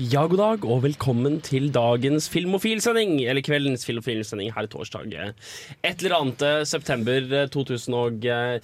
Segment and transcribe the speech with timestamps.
[0.00, 3.18] Ja, god dag, og velkommen til dagens Filmofil-sending.
[3.28, 5.12] Eller kveldens Filmofil-sending her torsdag.
[5.12, 5.32] eh,
[5.84, 8.58] Et eller annet eh, september eh, 2000 og eh,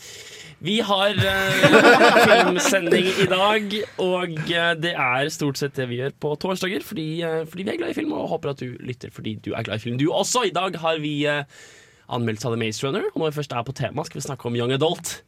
[0.65, 4.39] Vi har uh, filmsending i dag, og
[4.81, 6.81] det er stort sett det vi gjør på torsdager.
[6.83, 9.53] Fordi, uh, fordi vi er glad i film, og håper at du lytter fordi du
[9.53, 10.49] er glad i film, du også.
[10.49, 11.45] I dag har vi uh,
[12.09, 14.49] anmeldelse av The Maze Runner, og når vi først er på tema, skal vi snakke
[14.49, 15.19] om Young Adult.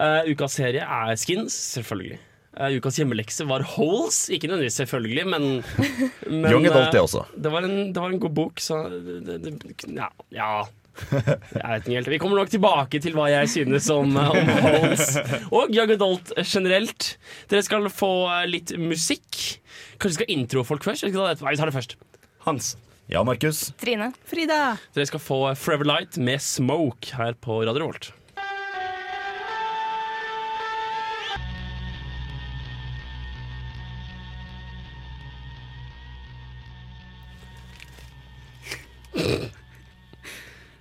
[0.00, 2.16] Eh, ukas serie er Skins, selvfølgelig.
[2.60, 4.26] Eh, ukas hjemmelekse var Holes.
[4.32, 5.48] Ikke nødvendigvis selvfølgelig, men,
[6.42, 7.24] men Young Adult, eh, det også.
[7.32, 9.54] Det var, en, det var en god bok, så det, det,
[9.88, 10.52] ja, ja.
[10.92, 11.24] Jeg
[11.56, 12.10] vet ikke helt.
[12.12, 15.16] Vi kommer nok tilbake til hva jeg synes om, eh, om Holes
[15.48, 17.14] og Young Adult generelt.
[17.48, 18.12] Dere skal få
[18.50, 19.56] litt musikk.
[19.96, 21.06] Kanskje vi skal intro folk først?
[21.06, 21.32] Skal ta?
[21.46, 21.96] Nei, Vi tar det først.
[22.44, 22.74] Hans.
[23.08, 23.70] Ja, Markus.
[23.80, 24.12] Trine.
[24.28, 24.76] Frida.
[24.92, 28.12] Dere skal få Forever Light med Smoke her på Radio Revolt.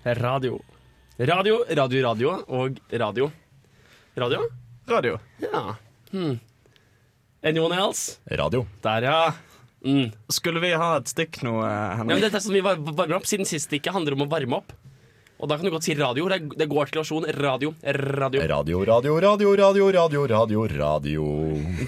[0.04, 0.60] Radio.
[1.20, 3.30] Radio, radio, radio og radio.
[4.18, 4.42] Radio?
[4.90, 5.18] Radio.
[5.44, 5.76] Ja.
[6.12, 6.40] Hmm.
[7.44, 8.18] Anyone else?
[8.32, 8.66] Radio.
[8.84, 9.34] Der, ja.
[9.86, 10.12] Mm.
[10.30, 11.98] Skulle vi ha et stikk nå, Henrik?
[11.98, 14.22] Ja, men dette er sånn vi var- varmer opp Siden sist det ikke handler om
[14.26, 14.74] å varme opp
[15.42, 18.82] Og da kan du godt si radio Det, det går til versjon radio Radio Radio,
[18.86, 21.24] radio, radio, radio, radio, radio, radio.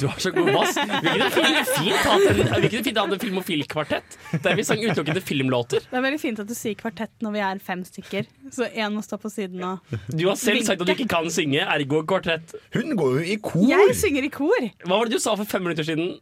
[0.01, 4.65] Du har så god bass Vi kunne fint, fint kunne fint en filmofil-kvartett Der vi
[4.65, 7.83] sang utelukkende filmlåter Det er veldig fint at du sier kvartett når vi er fem
[7.85, 8.27] stykker.
[8.53, 11.29] Så én må stå på siden og Du har selv sagt at du ikke kan
[11.33, 13.65] synge Ergo kvartett Hun går jo i kor!
[13.69, 14.69] Jeg synger i kor!
[14.87, 16.15] Hva var det du sa for fem minutter siden?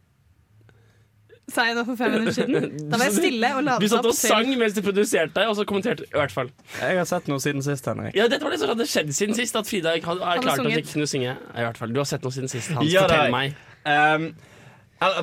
[1.52, 2.68] Sa jeg det for fem minutter siden?
[2.92, 5.66] Da var jeg stille og Du satt og sang mens du produserte deg, Og så
[5.68, 6.48] kommenterte i hvert fall
[6.80, 8.16] Jeg har sett noe siden sist, Henrik.
[8.16, 10.62] Ja, dette var det som hadde skjedd siden sist At Frida ikke hadde- Hadde klart
[10.64, 12.88] at jeg ikke kunne synge I hvert fall, du har sett noe siden sist Hans,
[12.92, 13.54] Ja, fortell meg
[13.84, 14.28] Um,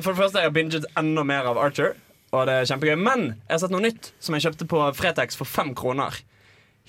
[0.04, 1.94] for det første, jeg har binget enda mer av Archer,
[2.36, 2.98] og det er kjempegøy.
[3.00, 6.18] Men jeg har sett noe nytt som jeg kjøpte på Fretex for fem kroner.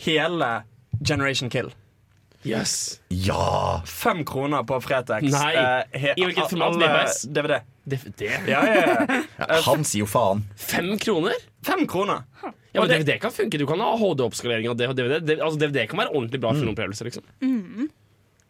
[0.03, 0.50] Hele
[1.00, 1.72] Generation Kill.
[2.44, 3.81] Yes Ja!
[3.85, 5.28] Fem kroner på Fretex.
[5.29, 5.52] Nei.
[5.56, 6.78] Eh, he- I hvilket format?
[6.78, 7.22] blir VHS?
[7.29, 7.59] DVD.
[7.85, 9.22] DVD Ja, ja, ja.
[9.47, 10.41] ja han sier jo faen.
[10.57, 11.38] Fem kroner?
[11.66, 12.24] Fem kroner.
[12.74, 13.59] Ja, men DVD kan funke.
[13.59, 15.19] Du kan ha HD-oppskalering av DVD.
[15.19, 15.41] DVD.
[15.41, 17.25] Altså, DVD kan være ordentlig bra filmopplevelse, liksom.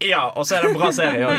[0.07, 1.35] Ja, og så er det en bra serie òg.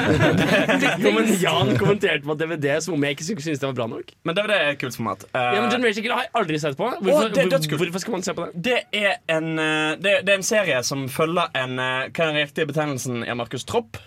[1.02, 4.12] Jo, men Jan kommenterte på DVD som om jeg ikke syntes det var bra nok.
[4.28, 5.24] Men DVD er et kult format.
[5.32, 6.88] Uh, Ja, men Generation Kill har jeg aldri sett på.
[7.02, 8.62] Hvorfor, er hvor, hvorfor skal man se på det?
[8.68, 12.32] Det er en eh, det, det er en serie som følger en eh, Hva er
[12.32, 13.22] den riktige betegnelsen?
[13.26, 13.98] Ja, Markus Tropp?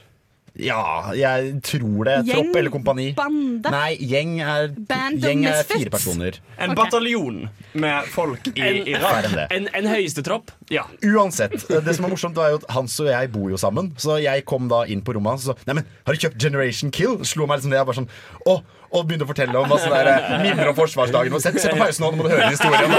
[0.56, 2.16] Ja, jeg tror det.
[2.30, 3.10] Gjeng, Tropp eller kompani.
[3.18, 3.72] bande.
[3.74, 6.40] Nei, gjeng er, Band gjeng er fire personer.
[6.56, 6.80] En okay.
[6.80, 7.42] bataljon
[7.74, 9.28] med folk i Irak.
[9.34, 9.66] En.
[9.66, 10.54] En, en høyeste tropp.
[10.72, 10.86] Ja.
[11.04, 13.92] Uansett, det som er morsomt var jo at Hans og jeg bor jo sammen.
[14.00, 17.20] Så jeg kom da inn på rommet hans og sa har du kjøpt Generation Kill?
[17.28, 17.82] Slo meg liksom det.
[17.82, 18.10] Jeg bare sånn
[18.46, 18.56] Å,
[18.96, 21.34] og begynte å fortelle om masse der, eh, minner om forsvarsdagen.
[21.36, 22.96] Og sett, sett på pausen nå, nå må du høre historien.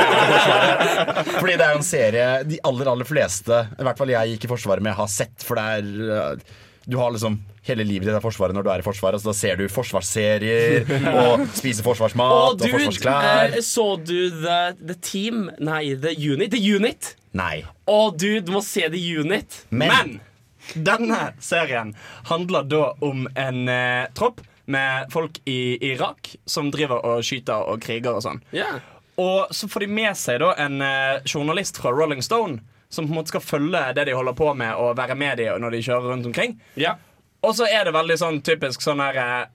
[1.41, 4.49] Fordi det er jo en serie de aller, aller fleste, i hvert fall jeg gikk
[4.49, 5.47] i Forsvaret med, har sett.
[5.47, 6.57] For det er eh,
[6.87, 9.23] Du har liksom hele livet ditt er Forsvaret når du er i Forsvaret.
[9.23, 12.71] Så da ser du forsvarsserier og spiser forsvarsmat og, dude!
[12.77, 13.57] forsvarsklær.
[13.57, 15.49] Uh, så du the, the Team?
[15.59, 16.55] Nei, The Unit.
[16.55, 17.15] The Unit!
[17.37, 17.65] Nei.
[17.91, 19.65] Å, dude, du må se The Unit.
[19.71, 21.95] Men, Men denne serien
[22.31, 27.83] handler da om en uh, tropp med folk i Irak som driver og skyter og
[27.83, 28.41] kriger og sånn.
[28.55, 28.81] Yeah.
[29.23, 33.13] Og så får de med seg da en uh, journalist fra Rolling Stone som på
[33.13, 35.85] en måte skal følge det de holder på med, og være med de når de
[35.89, 36.59] kjører rundt omkring.
[36.79, 36.97] ja.
[37.45, 39.49] Og så er det veldig sånn typisk sånn her eh,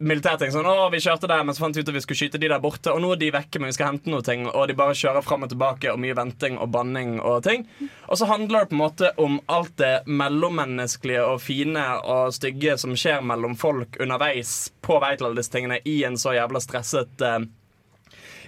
[0.00, 0.50] militærting.
[0.50, 2.48] Sånn, å, vi kjørte der, men så fant vi ut at vi skulle skyte de
[2.50, 2.90] der borte.
[2.90, 4.46] Og nå er de vekke, men vi skal hente noe ting.
[4.48, 7.66] Og de bare kjører fram og tilbake, og mye venting og banning og ting.
[8.08, 12.78] Og så handler det på en måte om alt det mellommenneskelige og fine og stygge
[12.80, 16.62] som skjer mellom folk underveis på vei til alle disse tingene i en så jævla
[16.64, 17.42] stresset uh,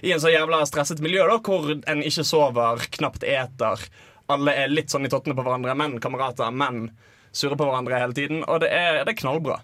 [0.03, 3.85] i en så jævla stresset miljø da, hvor en ikke sover, knapt eter.
[4.31, 6.87] Alle er litt sånn i tottene på hverandre, men kamerater, men
[7.35, 8.43] surrer på hverandre hele tiden.
[8.47, 9.59] Og det er, det er knallbra.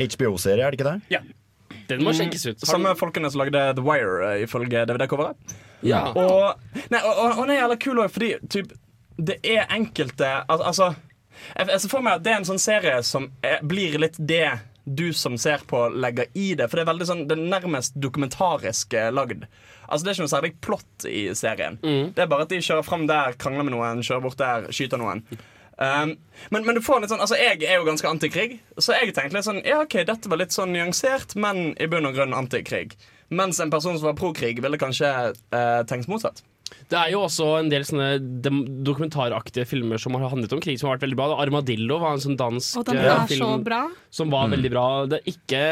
[0.00, 0.98] HBO-serie, er det ikke det?
[1.16, 1.22] ja.
[1.90, 2.62] Den må sjekkes ut.
[2.66, 5.54] Samme folkene som lagde The Wire eh, ifølge DVD-coveret.
[5.86, 6.04] Ja.
[6.14, 6.60] Og,
[6.92, 8.74] nei, og, og, er jævla kul òg, fordi typ,
[9.16, 10.92] det er enkelte al Altså,
[11.56, 14.18] jeg, jeg ser for meg at det er en sånn serie som er, blir litt
[14.18, 14.46] det
[14.84, 16.68] du som ser på, legger i det.
[16.68, 19.46] For det er veldig sånn, det er nærmest dokumentarisk eh, lagd.
[19.86, 21.78] Altså Det er ikke noe særlig plott i serien.
[22.14, 25.00] Det er bare at de kjører fram der, krangler med noen, kjører bort der, skyter
[25.00, 25.24] noen.
[25.80, 26.18] Um,
[26.52, 29.38] men, men du får litt sånn Altså, jeg er jo ganske antikrig, så jeg tenkte
[29.38, 32.98] litt sånn Ja, OK, dette var litt sånn nyansert, men i bunn og grunn antikrig.
[33.32, 36.42] Mens en person som var pro-krig, ville kanskje uh, tenkt motsatt.
[36.90, 38.08] Det er jo også en del sånne
[38.86, 41.28] dokumentaraktige filmer som har handlet om krig, som har vært veldig bra.
[41.42, 43.80] Armadillo var en sånn dansk Og den er film så bra.
[44.10, 44.86] som var veldig bra.
[45.10, 45.64] Det er ikke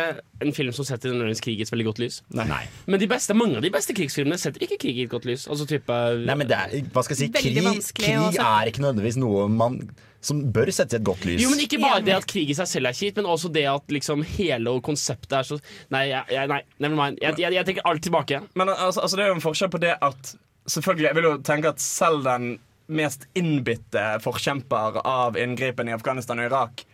[0.45, 2.21] en film som setter nødvendigvis krig i et veldig godt lys.
[2.39, 2.65] Nei.
[2.87, 5.49] Men de beste, mange av de beste krigsfilmene setter ikke krig i et godt lys.
[5.51, 7.59] Altså type Nei, men det er, hva skal jeg si, krig,
[7.99, 9.83] krig er ikke nødvendigvis noe man
[10.25, 11.43] som bør settes i et godt lys.
[11.43, 13.65] Jo, men Ikke bare det at krig i seg selv er kjipt, men også det
[13.71, 15.59] at liksom hele konseptet er så
[15.95, 17.23] Nei, jeg, jeg, nei never mind.
[17.23, 18.43] Jeg, jeg, jeg tenker alt tilbake.
[18.59, 20.35] Men altså, altså, det er jo en forskjell på det at
[20.69, 26.41] Selvfølgelig, Jeg vil jo tenke at selv den mest innbitte forkjemper av inngripen i Afghanistan
[26.41, 26.87] og Irak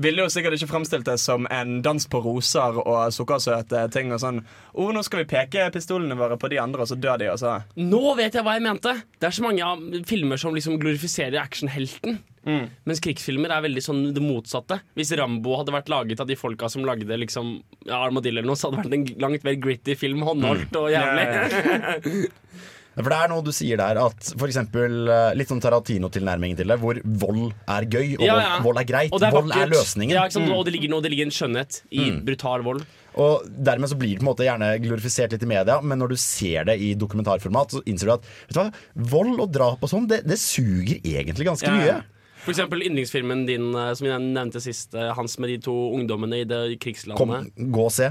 [0.00, 4.12] ville jo sikkert ikke fremstilt det som en dans på roser og sukkersøte ting.
[4.14, 4.42] og sånn
[4.72, 7.30] oh, Nå skal vi peke pistolene våre på de andre, og så dør de.
[7.34, 7.56] Også.
[7.80, 8.94] Nå vet jeg hva jeg mente!
[9.18, 12.20] Det er så mange filmer som liksom glorifiserer actionhelten.
[12.44, 14.82] Mens krigsfilmer er veldig sånn det motsatte.
[14.98, 17.54] Hvis Rambo hadde vært laget av de folka som lagde liksom
[17.86, 20.24] ja, Armadillo eller noe, så hadde det vært en langt mer gritty film.
[20.28, 22.28] Håndholdt og jævlig.
[22.94, 26.70] For det er noe du sier der, at for eksempel eh, litt sånn Tarantino-tilnærmingen til
[26.70, 28.52] det, hvor vold er gøy, og Ja, ja.
[28.62, 29.14] vold er greit.
[29.18, 30.14] Er vold er løsningen.
[30.14, 30.52] Ja, mm.
[30.54, 32.84] Og det ligger, noe, det ligger en skjønnhet i brutal vold.
[33.18, 36.14] Og dermed så blir det på en måte gjerne glorifisert litt i media, men når
[36.14, 38.66] du ser det i dokumentarformat, så innser du at vet du hva,
[39.14, 41.96] vold og drap og sånn, det, det suger egentlig ganske Ja, mye.
[42.44, 46.42] For eksempel yndlingsfilmen din eh, som jeg nevnte sist, eh, Hans med de to ungdommene
[46.42, 47.54] i det Kom, krigslandet.
[47.72, 48.10] gå og se.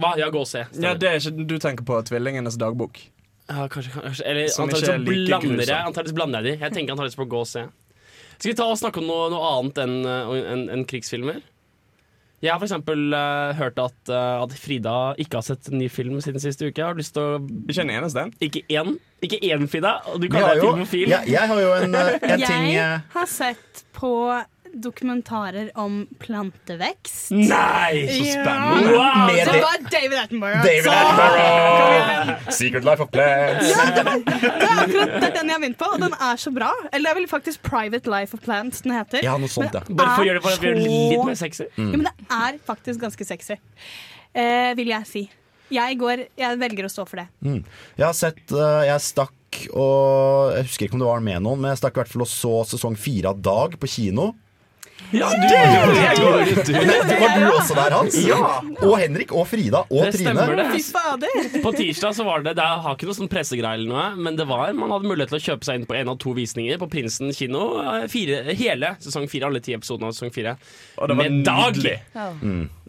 [0.00, 0.14] Hva?
[0.16, 0.62] Ja, gå og se.
[0.80, 3.02] Ja, Det er ikke du tenker på Tvillingenes dagbok.
[3.50, 6.52] Ja, kanskje, kanskje Eller Som antakeligvis så er blander jeg blander de.
[6.60, 7.64] Jeg tenker antakeligvis på å gå og se.
[8.40, 11.40] Skal vi ta og snakke om noe, noe annet enn uh, enn- enn krigsfilmer?
[12.40, 15.90] Jeg har for eksempel uh, hørt at, uh, at Frida ikke har sett en ny
[15.92, 16.78] film siden siste uke.
[16.80, 18.30] Jeg har lyst til å Ikke en eneste en.
[18.40, 19.98] Ikke én, ikke én Frida!
[20.08, 21.12] Og du Vi kaller har deg jo, filmofil.
[21.12, 24.14] jeg, jeg har jo en, eh, en ting Jeg eh, har sett på
[24.74, 27.30] dokumentarer om plantevekst.
[27.30, 28.06] Nei!
[28.06, 28.92] Så spennende.
[28.94, 29.26] Wow!
[29.26, 30.62] Med det- var David Attenborough.
[30.64, 32.50] David Attenborough!
[32.50, 33.70] Secret Life of Plants.
[33.70, 36.14] Ja, det, var, det er akkurat det er den jeg har begynt på, og den
[36.30, 36.70] er så bra.
[36.92, 39.24] Eller det er vel faktisk Private Life of Plants den heter.
[39.26, 39.82] Ja, noe sånt, ja.
[39.88, 41.66] Bare for å gjøre det, for å gjøre det litt mer sexy.
[41.76, 43.58] Ja, men det er faktisk ganske sexy,
[44.34, 45.26] eh, vil jeg si.
[45.70, 47.28] Jeg, går, jeg velger å stå for det.
[47.46, 49.36] Jeg har sett uh, Jeg stakk
[49.74, 52.24] og Jeg husker ikke om det var med noen, men jeg stakk i hvert fall
[52.26, 54.32] og så sesong fire av Dag på kino.
[55.12, 55.42] Ja, du,
[56.70, 58.16] Nei, var du også der, Hans?
[58.26, 58.38] Ja.
[58.86, 60.34] Og Henrik og Frida og Det Trine.
[60.36, 61.62] stemmer det.
[61.64, 64.46] På tirsdag så var det Det har ikke noe sånn pressegreie eller noe, men det
[64.50, 66.88] var man hadde mulighet til å kjøpe seg inn på en av to visninger på
[66.92, 67.64] Prinsen kino.
[67.82, 70.56] eh, Fire, hele sesong fire, alle ti episodene av sesong fire.
[70.98, 71.74] Og det var Med dag!
[71.74, 71.98] nydelig.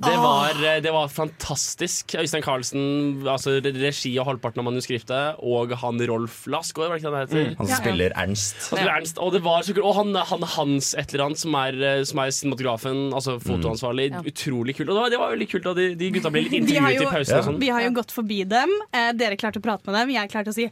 [0.01, 2.15] Det var, eh, det var fantastisk.
[2.17, 2.83] Øystein Carlsen,
[3.27, 7.27] altså regi og halvparten av manuskriptet, og han Rolf Lassgaard, var det ikke det han
[7.27, 7.55] heter?
[7.59, 8.55] Han som spiller Ernst.
[8.69, 9.85] Han spiller Ernst, og det var så kult.
[9.85, 14.09] Og han, han Hans et eller annet, som er, eh, som er cinematografen, altså fotoansvarlig.
[14.31, 14.89] Utrolig kult.
[14.89, 17.07] Og det var, det var veldig kult, da de, de gutta ble litt intervjuet jo-
[17.07, 17.37] i pausen.
[17.37, 17.59] og sånn.
[17.61, 18.73] Vi har jo gått forbi dem.
[18.91, 20.15] Eh, dere klarte å prate med dem.
[20.17, 20.69] Jeg klarte å si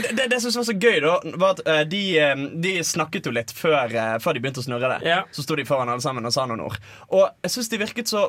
[0.00, 3.26] det, det, det som var så gøy, da, var at eh, de, eh, de snakket
[3.28, 5.00] jo litt før, eh, før de begynte å snurre det.
[5.10, 5.20] Ja.
[5.34, 6.80] Så sto de foran alle sammen og sa noen ord.
[7.10, 8.28] Og jeg syns de virket så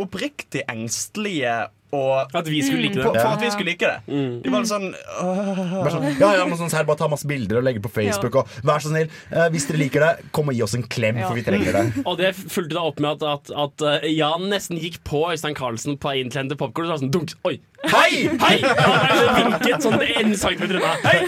[0.00, 1.54] oppriktig engstelige
[1.94, 3.04] og At vi skulle like det.
[3.04, 4.16] for at vi skulle like det.
[4.44, 7.60] De var sånn Bare sånn, ja, ja, men sånn så her, bare ta masse bilder
[7.60, 8.40] og legge på Facebook.
[8.40, 11.20] Og vær så snill, eh, hvis dere liker det, kom og gi oss en klem,
[11.22, 11.84] for vi trenger det.
[12.08, 15.56] Og det fulgte da opp med at, at, at uh, Jan nesten gikk på Øystein
[15.58, 16.88] Carlsen på vei inn til popkorn.
[16.88, 17.58] Og så var sånn dunk, Oi!
[17.92, 18.28] Hei!
[18.40, 18.56] Hei!
[18.62, 20.92] Ja, det vinket sånn en centimeter unna.
[21.04, 21.18] Hei!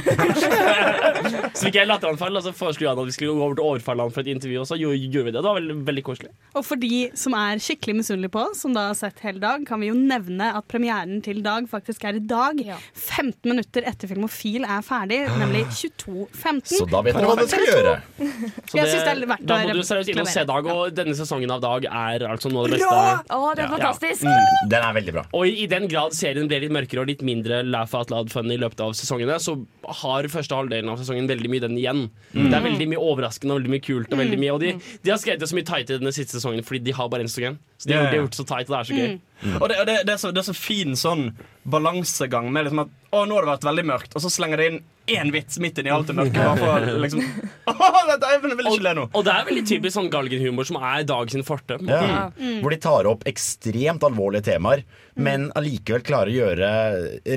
[1.57, 3.71] så fikk jeg latteranfall, og så foreslo han at vi skulle gå over til å
[3.75, 4.61] overfalle han for et intervju.
[4.63, 5.37] Og så gjorde vi det.
[5.37, 6.33] Det var veldig, veldig koselig.
[6.57, 9.67] Og for de som er skikkelig misunnelige på oss, som da har sett hele dag,
[9.69, 12.59] kan vi jo nevne at premieren til Dag faktisk er i dag.
[12.95, 16.63] 15 minutter etter Filmofil er ferdig, nemlig 22.15.
[16.73, 17.95] Så da vet dere hva dere skal gjøre.
[18.71, 21.53] Så det er verdt da må du seriøst inn og se Dag, og denne sesongen
[21.53, 23.37] av Dag er altså noe av det beste.
[23.37, 24.27] Å, det er fantastisk!
[24.27, 25.25] Mm, den er veldig bra.
[25.37, 28.51] Og i den grad serien ble litt mørkere og litt mindre laugh out loud fun
[28.53, 29.57] i løpet av sesongene, så
[30.03, 32.03] har første halvdelen av sesongen veldig mye den igjen.
[32.35, 34.13] Det er veldig mye overraskende og veldig mye kult.
[34.13, 34.75] Og veldig mye Og de,
[35.05, 37.27] de har skrevet det så mye tight i denne siste sesongen fordi de har bare
[37.27, 37.59] en sesong igjen.
[37.77, 38.05] Så de, ja.
[38.07, 39.17] de har gjort det så tight, og det er så gøy.
[39.45, 41.31] Og det, og det, det, er så, det er så fin sånn
[41.67, 44.65] balansegang med liksom at Å, nå har det vært veldig mørkt, og så slenger de
[44.69, 46.35] inn én vits midt inn i alt det mørke.
[46.35, 47.75] Bare for liksom Å,
[48.11, 49.05] dette, jeg vil ikke le nå.
[49.17, 51.79] Og det er veldig typisk sånn galgenhumor som er Dag sin forte.
[51.87, 52.27] Ja.
[52.37, 52.59] Mm.
[52.65, 54.83] Hvor de tar opp ekstremt alvorlige temaer,
[55.17, 56.73] men allikevel klarer å gjøre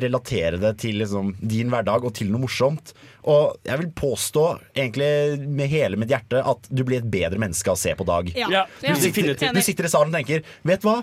[0.04, 2.92] relatere det til liksom, din hverdag og til noe morsomt.
[3.30, 5.12] Og jeg vil påstå, egentlig
[5.46, 8.34] med hele mitt hjerte, at du blir et bedre menneske av å se på Dag.
[8.36, 8.50] Ja.
[8.52, 11.00] Ja, Du sitter, du sitter i salen og tenker Vet du hva?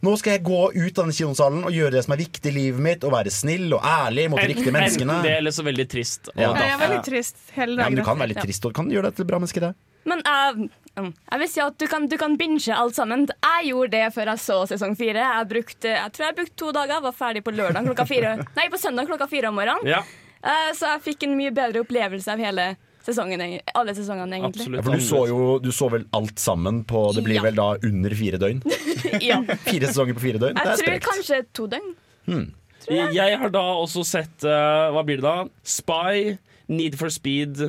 [0.00, 2.54] Nå skal jeg gå ut av denne kinosalen og gjøre det som er viktig i
[2.56, 5.18] livet mitt, og være snill og ærlig mot de riktige menneskene.
[5.26, 6.30] Det er så veldig trist.
[6.34, 6.54] Ja.
[6.56, 9.10] Jeg er veldig trist hele Ja, men du kan være litt trist og kan gjøre
[9.10, 9.74] deg til et bra menneske, det.
[10.08, 13.26] Men mm, jeg vil si at du kan, du kan binge alt sammen.
[13.28, 15.20] Jeg gjorde det før jeg så sesong fire.
[15.20, 17.04] Jeg, brukte, jeg tror jeg brukte to dager.
[17.04, 18.34] Var ferdig på lørdag klokka fire.
[18.58, 19.88] Nei, på søndag klokka fire om morgenen.
[19.88, 20.02] Ja,
[20.40, 22.70] Uh, Så jeg fikk en mye bedre opplevelse av hele
[23.06, 23.40] sesongen,
[23.74, 24.66] alle sesongene, egentlig.
[24.66, 24.76] absolutt.
[24.76, 27.42] Ja, for du så jo du så vel alt sammen på Det blir Ja.
[27.48, 28.62] vel da under fire døgn?
[29.24, 29.40] Ja.
[29.64, 30.54] Fire sesonger på fire døgn?
[30.54, 31.06] Det Jeg er tror sprekt.
[31.08, 32.50] kanskje to døgn.
[32.88, 35.44] Jeg har da også sett uh, Hva blir det da?
[35.64, 36.36] Spy,
[36.68, 37.60] Need for Speed,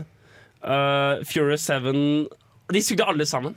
[0.63, 2.27] uh, Furious 7
[2.71, 3.55] De sugde alle sammen.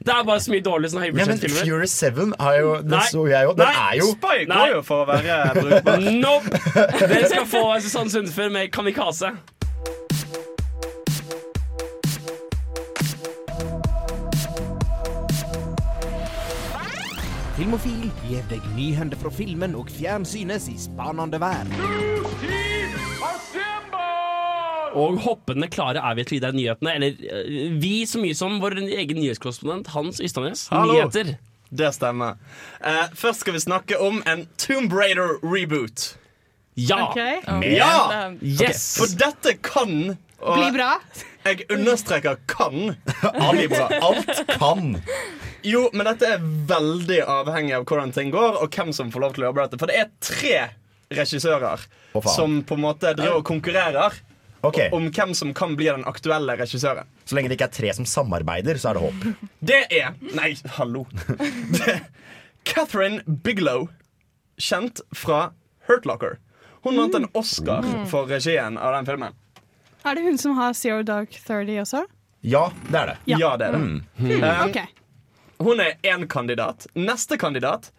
[0.00, 1.60] Det er bare så mye dårlig sånn høybudsjettfilmer.
[1.60, 2.32] Ja, men høybudsjettfilmer.
[2.32, 3.06] 7 har jo, det Nei.
[3.12, 3.52] så jeg jo.
[3.58, 3.80] Den Nei.
[3.84, 6.06] er jo Spy går jo for å være brukbar.
[6.24, 6.60] Nope!
[7.04, 9.34] Dere skal få Susanne Sundfør med Kamikaze.
[17.70, 21.68] Filmofil gir deg nyhender fra filmen og fjernsynets i spanende vær.
[24.98, 26.96] Og hoppende klare er vi til å gi deg nyhetene.
[26.96, 30.64] Eller eh, vi så mye som vår egen nyhetskorrespondent Hans Ystadnes.
[30.74, 31.36] Nyheter.
[31.70, 32.42] Det stemmer.
[32.82, 36.16] Uh, først skal vi snakke om en Tomb Raider reboot.
[36.74, 37.04] Ja!
[37.06, 37.22] Ok,
[37.70, 38.32] Ja!
[38.42, 38.96] Yes!
[38.98, 40.96] For dette kan og Bli bra.
[41.44, 42.94] Jeg understreker kan.
[43.22, 44.96] Alt kan.
[45.64, 49.36] Jo, men dette er veldig avhengig av hvordan ting går, og hvem som får lov
[49.36, 49.80] til å jobbe dette.
[49.80, 50.58] For det er tre
[51.10, 54.20] regissører oh, som på en måte driver og konkurrerer
[54.60, 54.90] Okay.
[54.92, 57.08] om hvem som kan bli den aktuelle regissøren.
[57.24, 59.46] Så lenge det ikke er tre som samarbeider, så er det håp.
[59.64, 61.06] Det er Nei, hallo.
[61.72, 62.02] Det er
[62.68, 63.86] Catherine Bigelow,
[64.60, 65.46] kjent fra
[65.88, 66.36] Hurt Locker.
[66.84, 69.36] Hun vant en Oscar for regien av den filmen.
[70.04, 72.04] Er det hun som har Zero Dark 30 også?
[72.42, 73.16] Ja, det er det.
[73.28, 73.38] Ja.
[73.42, 73.80] Ja, det er det.
[73.80, 74.04] Um,
[74.68, 74.78] Ok.
[75.60, 76.86] Hun er én kandidat.
[76.96, 77.90] Neste kandidat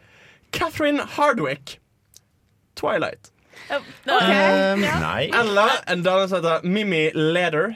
[0.52, 1.78] Catherine Hardwick.
[2.76, 3.30] Twilight.
[3.70, 5.30] Um, nei.
[5.38, 7.76] Eller en dame som heter Mimi Leder.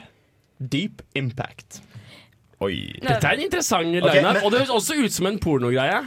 [0.58, 1.82] Deep Impact.
[2.64, 2.96] Oi.
[3.04, 5.98] Dette er en interessant Ok, lineup, men- og det høres også ut som en pornogreie.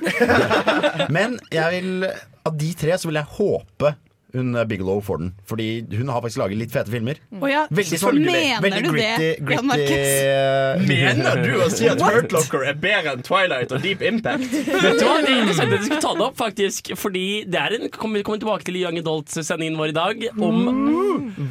[1.13, 2.07] Men jeg vil,
[2.45, 3.91] av de tre så vil jeg håpe
[4.33, 5.29] hun eh, Bigelow får den.
[5.49, 5.67] Fordi
[5.97, 7.17] hun har faktisk laget litt fete filmer.
[7.39, 10.85] Oh, ja, Veldig sånn Mener veldig du det, gritty, gritty Markus?
[10.89, 14.45] Mener du å si at Hurt Locker er bedre enn Twilight og Deep Impact?
[14.53, 16.93] Vet du hva, Det er interessant at du skulle ta det opp, faktisk.
[16.99, 20.25] Fordi det er en kommer kommer tilbake til Young Adult-sendingen vår i dag.
[20.37, 20.61] Om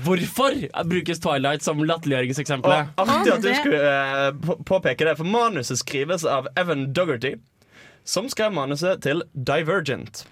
[0.07, 0.59] hvorfor
[0.89, 2.73] brukes Twilight som latterliggjøringseksempel.
[2.99, 7.35] Og artig at du skulle eh, på- påpeke det, for manuset skrives av Evan Dougherty
[8.09, 10.23] som skrev manuset til Divergent.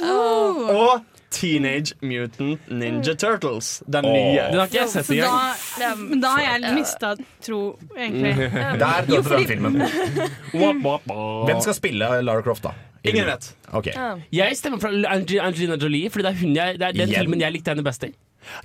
[0.00, 4.48] Og Teenage Mutant Ninja Turtles, den nye.
[4.50, 5.56] Den har ikke jeg sett engang.
[5.78, 7.12] da, men da har jeg mista
[7.46, 7.60] tro,
[7.96, 8.32] egentlig.
[8.82, 9.82] Der døde fordi- den filmen.
[11.46, 12.72] Hvem skal spille Lara Croft, da?
[13.04, 13.46] Ingen vet.
[13.72, 13.92] Okay.
[14.32, 17.20] Jeg stemmer for Angelina Jolie, Fordi det er, jeg, det er den Igjen.
[17.22, 18.10] filmen jeg likte henne best i.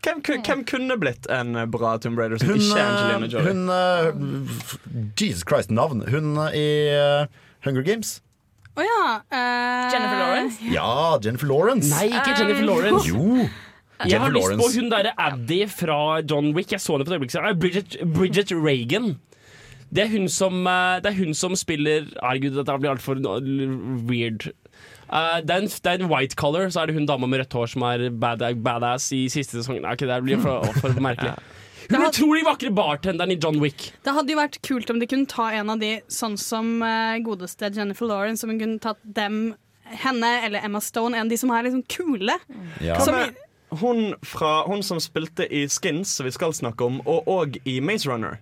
[0.04, 3.48] Hvem, hvem kunne blitt en bra Tomb Raider som Hun, ikke er Angelina eh, Jolie?
[3.54, 6.04] hun eh, Jesus Christ, navn.
[6.10, 7.28] Hun eh, i eh,
[7.66, 8.22] Hunger Games.
[8.75, 9.03] Å ja.
[9.32, 10.58] Uh, Jennifer Lawrence.
[10.74, 10.89] Ja,
[11.24, 11.91] Jennifer Lawrence.
[11.94, 13.08] Nei, ikke Jennifer Lawrence.
[13.08, 13.46] Jo.
[14.03, 14.82] Jeg har Jennifer lyst på Lawrence.
[14.82, 16.74] hun derre Addy fra John Wick.
[16.75, 17.48] Jeg så henne på et øyeblikk siden.
[17.53, 19.15] Eh, Bridget, Bridget Reagan.
[19.96, 23.22] Det er hun som, eh, det er hun som spiller Herregud, dette blir altfor
[24.10, 24.50] weird.
[25.08, 27.39] Eh, det, er en, det er en white color, så er det hun dama med
[27.46, 29.86] rødt hår som er bad, badass i siste sesong.
[29.86, 31.38] Ok, det blir for, for merkelig.
[31.89, 33.92] Hun utrolig vakre bartenderen i John Wick.
[34.06, 37.18] Det hadde jo vært kult om de kunne ta en av de, sånn som uh,
[37.25, 39.54] godeste Jennifer Lawrence, som hun kunne tatt dem,
[40.01, 42.39] henne eller Emma Stone, en av de som er liksom kule.
[42.82, 42.98] Ja.
[43.06, 43.20] Som,
[43.82, 47.77] hun, fra, hun som spilte i Skins, som vi skal snakke om, og òg i
[47.86, 48.39] Maze Runner.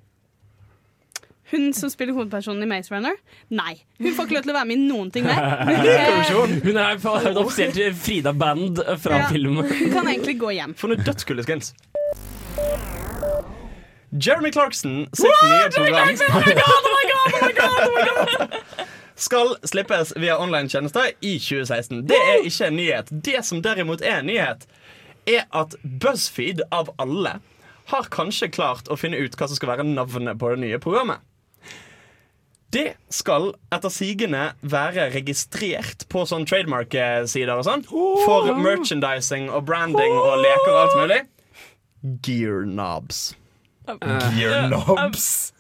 [1.54, 3.14] hun som spiller hovedpersonen i Maze Runner.
[3.54, 5.38] Nei, hun får ikke lov til å være med i noen ting mer.
[6.64, 9.28] Hun er offisielt Frida-band fra Ja.
[9.30, 9.62] filmen.
[9.70, 10.74] Hun kan egentlig gå hjem.
[10.80, 11.76] For noe dødskule skins.
[14.14, 16.10] Jeremy Clarkson sitt nye program
[19.16, 22.04] skal slippes via online-tjenester i 2016.
[22.10, 23.12] Det er ikke en nyhet.
[23.26, 24.68] Det som derimot er en nyhet,
[25.30, 27.40] er at BuzzFeed av alle
[27.92, 31.22] har kanskje klart å finne ut hva som skal være navnet på det nye programmet.
[32.74, 37.86] Det skal etter sigende være registrert på sånn trademark-sider og sånn.
[37.90, 41.22] For merchandising og branding og leker og alt mulig.
[42.26, 43.32] Gear knobs.
[43.86, 45.54] Gear knobs.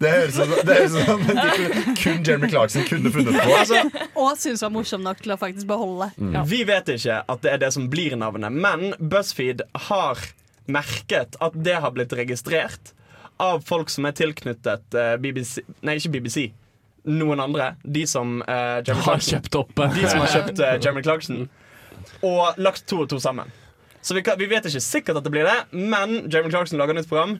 [0.00, 1.22] Det høres ut som-
[2.02, 3.56] kun Jeremy Clarkson kunne funnet på.
[3.58, 3.82] Altså,
[4.24, 6.10] Og synes var morsom nok til å faktisk beholde.
[6.50, 10.18] Vi vet ikke at det er det som blir navnet, men BuzzFeed har
[10.68, 12.92] merket at det har blitt registrert
[13.40, 16.48] av folk som er tilknyttet eh, BBC Nei, ikke BBC.
[17.08, 17.70] noen andre.
[17.86, 21.44] De som uh, Jeremy Har kjøpt opp eh, De som har kjøpt eh, Jeremy Clarkson.
[22.26, 23.52] Og lagt to og to sammen.
[24.08, 26.96] Så vi, kan, vi vet ikke sikkert at det blir det, men Jeremy Clarkson lager
[26.96, 27.34] nytt program.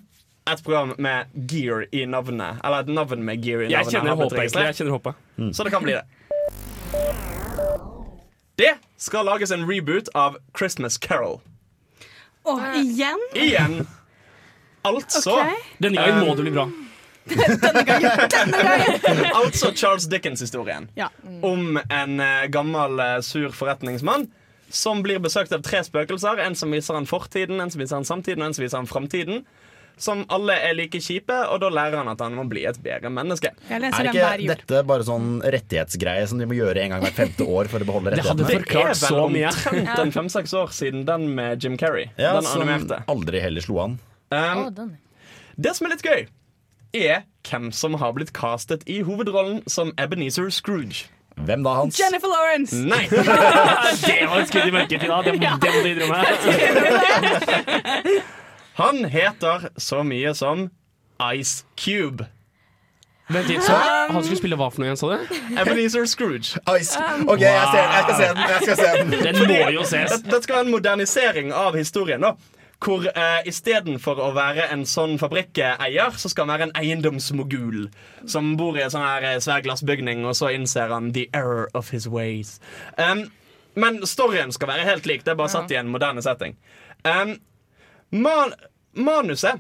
[0.53, 2.61] Et program med gear i navnet.
[2.61, 3.73] Eller et navn med gear i navnet.
[3.73, 4.65] Jeg kjenner håpet, egentlig.
[4.67, 5.15] Jeg kjenner håpet.
[5.57, 6.05] Så det kan bli det.
[8.61, 11.41] Det skal lages en reboot av Christmas Carol.
[12.45, 13.17] Å, igjen?
[13.33, 13.89] Igjen.
[14.85, 15.57] Altså okay.
[15.81, 16.69] Denne gangen må det bli bra.
[19.41, 20.93] Altså Charles Dickens-historien.
[21.01, 21.09] Ja.
[21.41, 24.29] Om en eh, gammel, eh, sur forretningsmann
[24.71, 26.39] som blir besøkt av tre spøkelser.
[26.45, 28.89] En som viser han fortiden, en som viser han samtiden, og en som viser han
[28.91, 29.45] framtiden.
[29.99, 33.11] Som alle er like kjipe, og da lærer han at han må bli et bedre
[33.11, 33.51] menneske.
[33.67, 34.53] Jeg Er ikke jul.
[34.53, 37.89] dette bare sånn rettighetsgreie som de må gjøre en gang hvert femte år for å
[37.89, 38.47] beholde Det hadde rettighetene?
[38.47, 39.51] Det er forklart vel så mye.
[39.83, 42.13] omtrent en fem-seks år siden den med Jim Carrey.
[42.17, 43.01] Ja, den som animerte.
[43.11, 43.99] aldri heller slo an.
[44.31, 44.95] Um, Å, den.
[45.59, 46.27] det som er litt gøy,
[46.95, 51.09] er hvem som har blitt castet i hovedrollen som Ebenezer Scrooge.
[51.45, 52.01] Hvem da, Hans?
[52.01, 52.77] Jennifer Lawrence!
[52.77, 53.05] Nei!
[54.09, 55.21] Det var et skudd i mørket, Tina.
[55.23, 56.19] Det, det må du innrømme.
[58.83, 60.69] Han heter så mye som
[61.35, 62.27] Ice Cube.
[63.29, 63.75] Vent litt, så
[64.09, 65.17] Han skulle spille hva for noe igjen, sa du?
[65.59, 66.61] Ebenezer Scrooge.
[66.79, 66.95] Ice.
[67.27, 68.45] OK, jeg, ser, jeg skal se den.
[68.53, 69.11] Jeg skal se den.
[69.27, 70.15] Den må jo ses.
[70.15, 72.25] Det, det skal være en modernisering av historien.
[72.25, 72.37] da
[72.79, 77.89] Hvor eh, istedenfor å være en sånn fabrikkeier, så skal han være en eiendomsmogul.
[78.31, 81.67] Som bor i en sånn her eh, svær glassbygning, og så innser han the error
[81.75, 82.61] of his ways.
[82.95, 83.27] Um,
[83.79, 85.27] men storyen skal være helt lik.
[85.27, 86.55] Det er bare satt i en moderne setting.
[87.03, 87.41] Um,
[88.15, 88.55] man,
[88.95, 89.59] manuset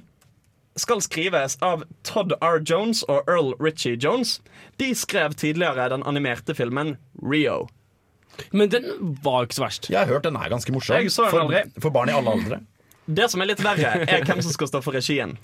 [0.78, 2.62] skal skrives av Todd R.
[2.62, 4.38] Jones og Earl Ritchie Jones.
[4.78, 7.66] De skrev tidligere den animerte filmen Rio.
[8.54, 8.86] Men den
[9.24, 9.90] var ikke så verst.
[9.90, 11.08] Jeg har hørt den er ganske morsom.
[11.10, 12.60] For, for barn i alle aldre.
[13.08, 15.36] Det som er litt verre, er hvem som skal stå for regien.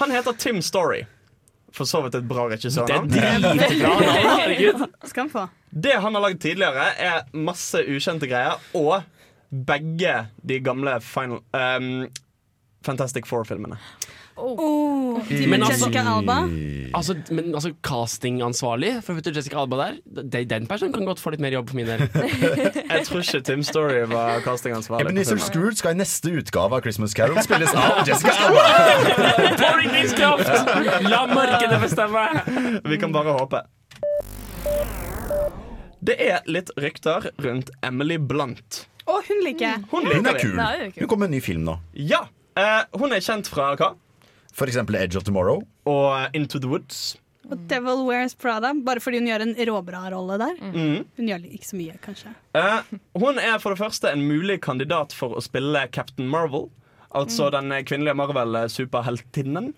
[0.00, 1.02] Han heter Tim Story.
[1.76, 3.10] For så vidt et bra Det regissørnavn.
[3.12, 4.88] dritbra.
[5.06, 5.44] Skal han få.
[5.70, 9.04] Det han har lagd tidligere, er masse ukjente greier, og
[9.50, 12.08] begge de gamle Final um,
[12.86, 13.78] Fantastic Four-filmene.
[14.36, 15.18] Oh, Oh.
[15.30, 16.36] men altså- Jessica Alba.
[16.94, 21.40] Altså, men altså, castingansvarlig for Jessica Alba der, de- den personen kan godt få litt
[21.40, 21.98] mer jobb for min del.
[22.90, 25.06] Jeg tror ikke Tim Story var castingansvarlig.
[25.10, 25.36] Ebenezer.
[25.38, 28.64] Scrooge skal i neste utgave av Christmas Carol spilles av Jessica Alba.
[29.60, 31.02] Påvirkningskraft!
[31.10, 32.80] La markedet bestemme!
[32.88, 33.62] Vi kan bare håpe.
[36.00, 38.86] Det er litt rykter rundt Emily Blunt.
[39.10, 39.82] Å, hun liker jeg.
[39.90, 40.54] Hun Hun er kul.
[40.96, 41.74] Hun kommer med en ny film nå.
[41.94, 42.22] Ja,
[42.56, 43.90] eh, Hun er kjent fra hva?
[44.60, 45.62] For eksempel Edge of Tomorrow.
[45.88, 47.16] Og Into the Woods.
[47.50, 48.74] Og Devil Wears Prada.
[48.84, 50.58] Bare fordi hun gjør en råbra rolle der.
[50.60, 51.06] Mm.
[51.16, 52.34] Hun gjør ikke så mye, kanskje.
[52.60, 52.90] Eh,
[53.22, 56.68] hun er for det første en mulig kandidat for å spille Captain Marvel.
[57.16, 59.72] Altså den kvinnelige Marvel-superheltinnen.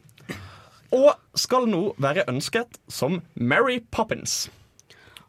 [0.92, 4.50] Og skal nå være ønsket som Mary Poppins.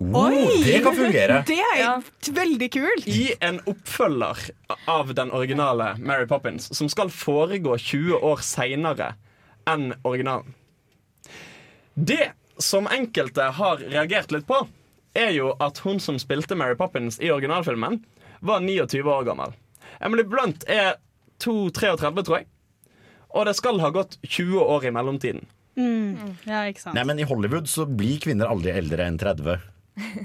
[0.04, 0.28] Oh,
[0.66, 1.38] det kan fungere.
[1.48, 1.94] Det er Ja.
[2.36, 3.06] veldig kult!
[3.08, 4.50] I en oppfølger
[4.92, 9.14] av den originale Mary Poppins, som skal foregå 20 år seinere
[9.70, 10.54] enn originalen.
[11.94, 14.64] Det som enkelte har reagert litt på,
[15.14, 18.00] er jo at hun som spilte Mary Poppins i originalfilmen,
[18.44, 19.54] var 29 år gammel.
[20.04, 20.98] Emily Blunt er
[21.44, 22.48] 2-33, tror jeg.
[23.34, 25.46] Og det skal ha gått 20 år i mellomtiden.
[25.76, 26.98] Ja, ikke sant.
[26.98, 29.56] Nei, men I Hollywood så blir kvinner aldri eldre enn 30.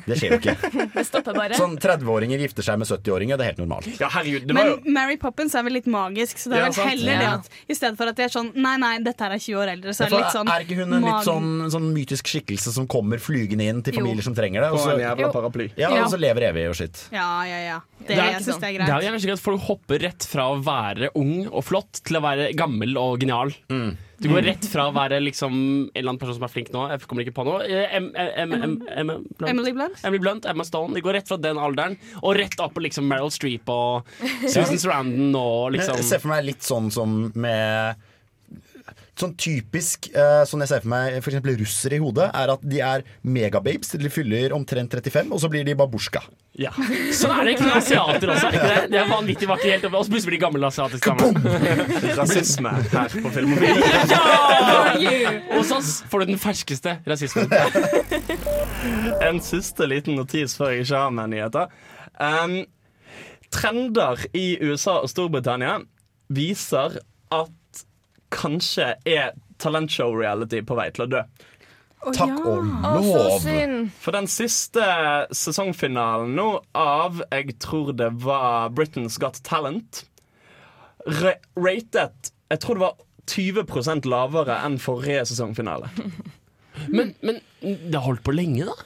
[0.09, 0.53] Det skjer jo ikke.
[0.97, 1.57] Det stopper bare.
[1.59, 3.37] Sånn 30-åringer gifter seg med 70-åringer.
[3.37, 3.89] Det er helt normalt.
[4.01, 6.71] Ja, herregud, det var Men Mary Poppins er vel litt magisk, så det er Ja,
[6.73, 7.19] vel heller Ja.
[7.19, 9.61] det at i stedet for at det er sånn Nei, nei, dette her er 20
[9.61, 12.33] år eldre, så er det litt sånn er ikke hun en litt sånn, sånn mytisk
[12.33, 14.01] skikkelse som kommer flygende inn til Jo.
[14.01, 14.73] familier som trenger det?
[14.73, 15.69] Og så, jævla paraply.
[15.77, 17.79] ja, og så lever evig og sitt Ja, ja, ja.
[18.01, 18.61] Det, Det er jeg sant.
[18.65, 21.47] det er Det er jo gjerne slik at folk hopper rett fra å være ung
[21.53, 23.53] og flott til å være gammel og genial.
[24.21, 26.89] Du går rett fra å være liksom en eller annen person som er flink nå,
[26.91, 27.61] jeg kommer ikke på noe.
[27.63, 29.49] Eh, Em- em- em- em- Blunt.
[29.53, 30.01] Emily Blunt?
[30.05, 30.93] Emily Blunt, Emma Stone.
[30.95, 34.05] De går rett fra den alderen og rett opp på liksom Meryl Streep og
[34.49, 37.95] Susan Sarandon og liksom Jeg ser for meg litt sånn som med
[39.19, 42.79] Sånn typisk eh, Sånn jeg ser for meg eksempel russere i hodet, er at de
[42.85, 46.23] er megababes til de fyller omtrent 35, og så blir de babusjka.
[46.59, 46.71] ja.
[47.15, 48.53] Sånn er det ikke med asiater også.
[48.53, 48.79] Ikke det?
[48.93, 51.35] det er vanvittig vakkert helt oppe, og så plutselig blir de gamle asiatiske damer.
[52.21, 53.83] Rasisme her på Filmofil.
[54.13, 54.23] Ja!
[55.59, 57.53] Og så får du den ferskeste rasismen.
[59.29, 61.73] En siste liten notis før jeg ikke har med nyheter.
[62.23, 62.61] Um,
[63.55, 65.81] trender i USA og Storbritannia
[66.35, 67.01] viser
[67.35, 67.55] at
[68.35, 71.23] kanskje er talentshow-reality på vei til å dø.
[72.15, 72.69] Takk og
[73.03, 73.47] lov!
[73.99, 74.85] For den siste
[75.35, 76.47] sesongfinalen nå
[76.79, 80.05] av Jeg tror det var Britain's Got Talent
[81.09, 85.91] ra ratet Jeg tror det var 20% lavere enn forrige sesongfinale.
[86.95, 88.77] Men, men det har holdt på lenge, da.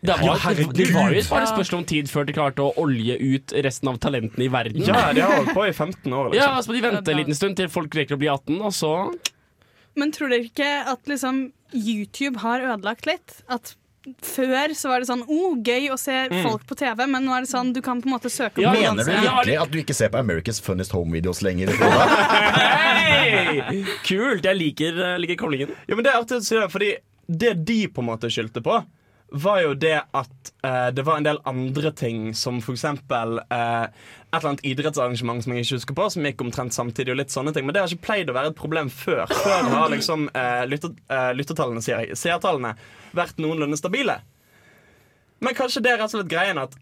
[0.00, 2.62] Det var, Ja, det, det var jo bare et spørsmål om tid før de klarte
[2.62, 4.84] å olje ut resten av talentene i verden.
[4.86, 6.28] Ja, de har holdt på i 15 år.
[6.28, 6.54] Ja, Liksom.
[6.60, 8.92] altså De venter en liten stund til folk rekker å bli 18, og så
[9.98, 13.40] Men tror dere ikke at liksom YouTube har ødelagt litt?
[13.50, 13.74] At
[14.24, 16.14] før så var det sånn oh, gøy å se
[16.46, 18.70] folk på TV, men nå er det sånn du kan på en måte søke Ja,
[18.72, 19.10] Mener du.
[19.10, 21.74] Virkelig at du ikke ser på America's Funniest Home-videos lenger?
[22.58, 23.82] Hei!
[24.06, 24.46] Kult!
[24.46, 25.74] Jeg liker, liker koblingen.
[25.90, 26.92] Ja, men det er artig å si det, fordi
[27.28, 28.78] det de på en måte skyldte på,
[29.28, 33.84] var jo det at eh, det var en del andre ting, som for eksempel eh,
[33.84, 37.34] et eller annet idrettsarrangement som jeg ikke husker på, som gikk omtrent samtidig, og litt
[37.34, 37.66] sånne ting.
[37.68, 39.26] Men det har ikke pleid å være et problem før.
[39.28, 42.74] Før har liksom eh, lytter, eh, lyttertallene, sier jeg, seertallene,
[43.16, 44.20] vært noenlunde stabile.
[45.44, 46.74] Men kanskje det er rett og slett greien at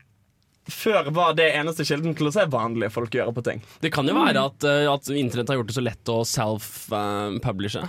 [0.72, 3.62] før var det eneste kilden til å se vanlige folk gjøre på ting.
[3.82, 7.84] Det kan jo være at, uh, at internett har gjort det så lett å self-publishe.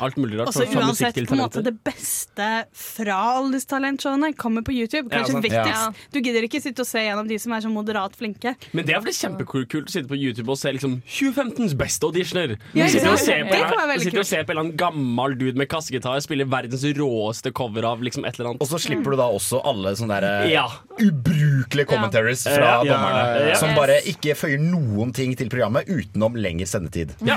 [0.00, 0.52] Alt mulig rart.
[0.52, 5.08] Også fra uansett på en måte det beste fra alle disse talentshowene kommer på YouTube.
[5.12, 6.04] Kanskje ja, viktigst.
[6.14, 8.54] Du gidder ikke sitte og se gjennom de som er så moderat flinke.
[8.76, 12.56] Men det er fordi kjempekult å sitte på YouTube og se liksom 2015s beste auditioner.
[12.76, 15.36] Ja, sitter og se ser på, en, sitter og ser på en eller annen gammel
[15.40, 18.64] dude med kassegitar spille verdens råeste cover av liksom et eller annet.
[18.64, 20.66] Og så slipper du da også alle sånne der, Ja.
[21.00, 21.88] ubrukelige
[22.20, 23.56] commentaries fra Ja, dommerne.
[23.56, 27.14] Som bare ikke føyer noen ting til programmet utenom lengre sendetid.
[27.24, 27.36] Ja.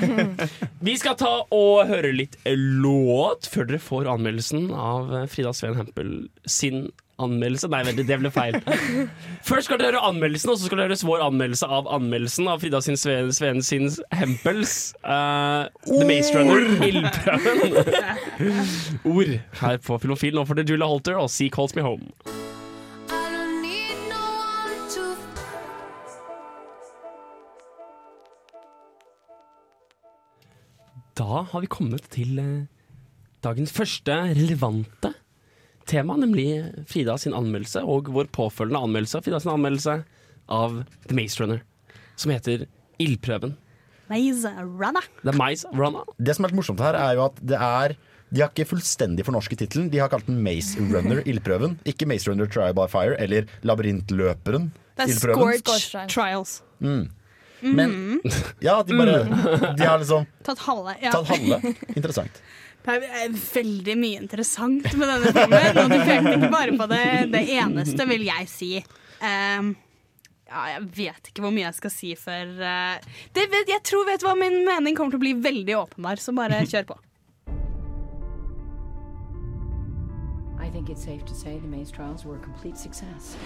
[0.83, 6.13] Vi skal ta og høre litt låt før dere får anmeldelsen av Frida Sveen Hempel
[6.45, 6.89] sin
[7.21, 7.69] anmeldelse.
[7.69, 8.57] Nei, vent, det ble feil.
[9.47, 12.63] Først skal dere høre anmeldelsen, og så skal dere høre vår anmeldelse av anmeldelsen av
[12.63, 14.93] Frida sin Sveen, Sveen sin Hempels.
[15.05, 17.77] uh, The Maze Runner, Ildprøven.
[19.13, 20.35] Ord her på Filofil.
[20.35, 22.09] Nå får dere Julia Holter og Sea Calls Me Home.
[31.19, 32.65] Da har vi kommet til eh,
[33.45, 35.13] dagens første relevante
[35.89, 36.47] tema, nemlig
[36.89, 39.99] Frida sin anmeldelse og vår påfølgende anmeldelse av Frida sin anmeldelse
[40.53, 41.61] av The Maze Runner,
[42.19, 42.65] som heter
[43.03, 43.53] Ildprøven.
[44.09, 45.05] Maze Runner.
[45.23, 46.07] The Maze Runner.
[46.17, 47.95] Det som er litt morsomt her, er jo at det er
[48.33, 49.91] de har ikke fullstendig fornorsket tittelen.
[49.93, 51.75] De har kalt den Maze Runner Ildprøven.
[51.85, 56.55] Ikke Maze Runner Trial by Fire eller Labyrintløperen Det er Scorch Scorch Trials.
[57.63, 58.21] Men
[58.67, 59.21] ja, de bare
[59.77, 60.97] De har liksom Tatt halve.
[61.01, 61.13] Ja.
[61.15, 61.73] tatt halve.
[61.95, 62.41] Interessant.
[62.83, 65.77] Det er veldig mye interessant med denne filmen.
[65.79, 68.71] Og du pekte ikke bare på det, det eneste, vil jeg si.
[69.23, 69.69] Ehm,
[70.49, 74.03] ja, jeg vet ikke hvor mye jeg skal si før eh, det vet, Jeg tror
[74.09, 76.99] vet du hva min mening kommer til å bli veldig åpenbar, så bare kjør på.
[80.59, 83.37] I think it's safe to say the Maze trials were a complete success.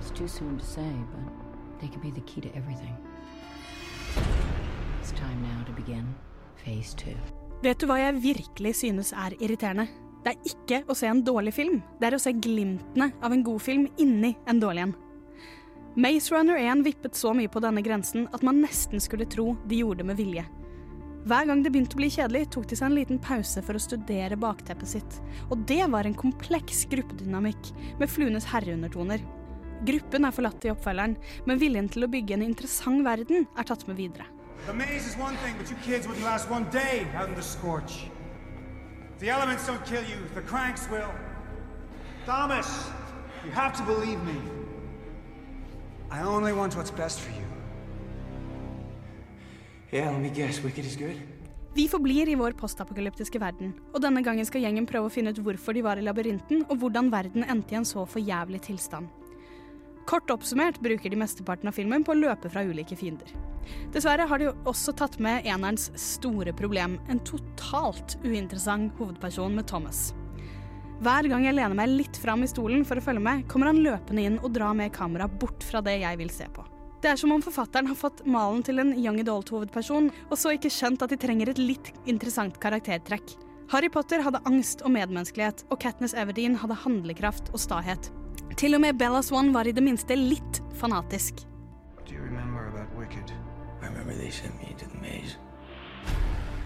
[0.00, 1.43] It's too soon to say, but
[1.80, 2.94] they could be the key to everything.
[5.00, 6.14] It's time now to begin
[6.64, 7.16] phase two.
[7.62, 9.86] Vet du hva jeg virkelig synes er irriterende?
[10.24, 13.44] Det er ikke å se en dårlig film, det er å se glimtene av en
[13.44, 14.94] god film inni en dårlig en.
[15.94, 19.82] Maze Runner 1 vippet så mye på denne grensen at man nesten skulle tro de
[19.82, 20.44] gjorde det med vilje.
[21.24, 23.80] Hver gang det begynte å bli kjedelig, tok de seg en liten pause for å
[23.80, 25.20] studere bakteppet sitt.
[25.48, 29.24] Og det var en kompleks gruppedynamikk med fluenes herreundertoner.
[29.84, 31.16] Gruppen er forlatt i oppfølgeren,
[31.48, 34.28] men viljen til å bygge en interessant verden er tatt med videre.
[34.66, 37.42] The maze is one thing, but you kids wouldn't last one day out in the
[37.42, 38.08] scorch.
[39.18, 41.12] The elements don't kill you, the cranks will.
[42.24, 42.88] Thomas,
[43.44, 44.40] you have to believe me.
[46.10, 47.46] I only want what's best for you.
[49.92, 50.62] Yeah, let me guess.
[50.62, 51.20] Wicked is good?
[51.74, 55.40] Vi forblir i vår postapokalyptiske verden, og denne gangen skal gjengen prøve å finne ut
[55.42, 59.10] hvorfor de var i labyrinten, og hvordan verden endte i en så forjævlig tilstand.
[60.04, 63.30] Kort oppsummert bruker de mesteparten av filmen på å løpe fra ulike fiender.
[63.94, 70.10] Dessverre har de også tatt med enerens store problem, en totalt uinteressant hovedperson med Thomas.
[71.04, 73.82] Hver gang jeg lener meg litt fram i stolen for å følge med, kommer han
[73.82, 76.64] løpende inn og drar med kameraet bort fra det jeg vil se på.
[77.04, 80.72] Det er som om forfatteren har fått malen til en young adult-hovedperson, og så ikke
[80.72, 83.34] skjønt at de trenger et litt interessant karaktertrekk.
[83.72, 88.08] Harry Potter hadde angst og medmenneskelighet, og Katniss Everdeen hadde handlekraft og stahet.
[88.56, 91.42] Til og med Bella Swan var i det minste litt fanatisk.
[92.06, 93.32] Do you remember about Wicked?
[93.82, 95.36] I remember they sent me into the maze.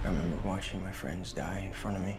[0.04, 2.16] I remember watching my friends die in front of me.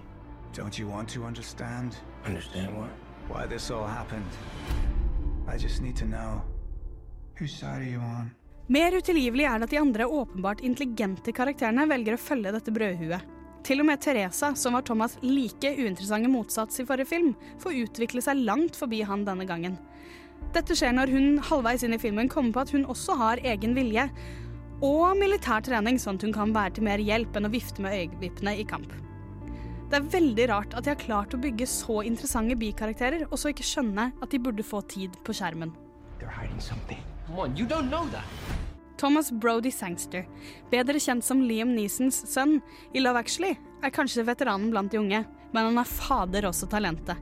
[0.58, 2.90] Don't you want to understand Understand what?
[3.30, 4.32] why this all happened?
[5.48, 6.42] I just need to know.
[7.40, 8.32] Whose side are you on?
[8.68, 13.22] Mer utilgivelig er det at de andre åpenbart intelligente karakterene velger å følge dette brødhuet.
[13.64, 18.24] Til og med Teresa, som var Thomas' like uinteressante motsats i forrige film, får utvikle
[18.24, 19.78] seg langt forbi han denne gangen.
[20.56, 23.76] Dette skjer når hun halvveis inn i filmen kommer på at hun også har egen
[23.78, 24.08] vilje,
[24.80, 27.98] og militær trening, sånn at hun kan være til mer hjelp enn å vifte med
[28.00, 28.94] øyevippene i kamp.
[29.90, 33.52] Det er veldig rart at de har klart å bygge så interessante bikarakterer, og så
[33.52, 35.76] ikke skjønne at de burde få tid på skjermen.
[36.20, 37.02] They're hiding something.
[37.28, 38.24] Come on, you don't know that.
[39.00, 40.26] Thomas Brody Sangster,
[40.72, 42.58] bedre kjent som Liam Neesons sønn
[42.92, 47.16] i Love Actually, er kanskje veteranen blant de unge, men han er fader også talentet.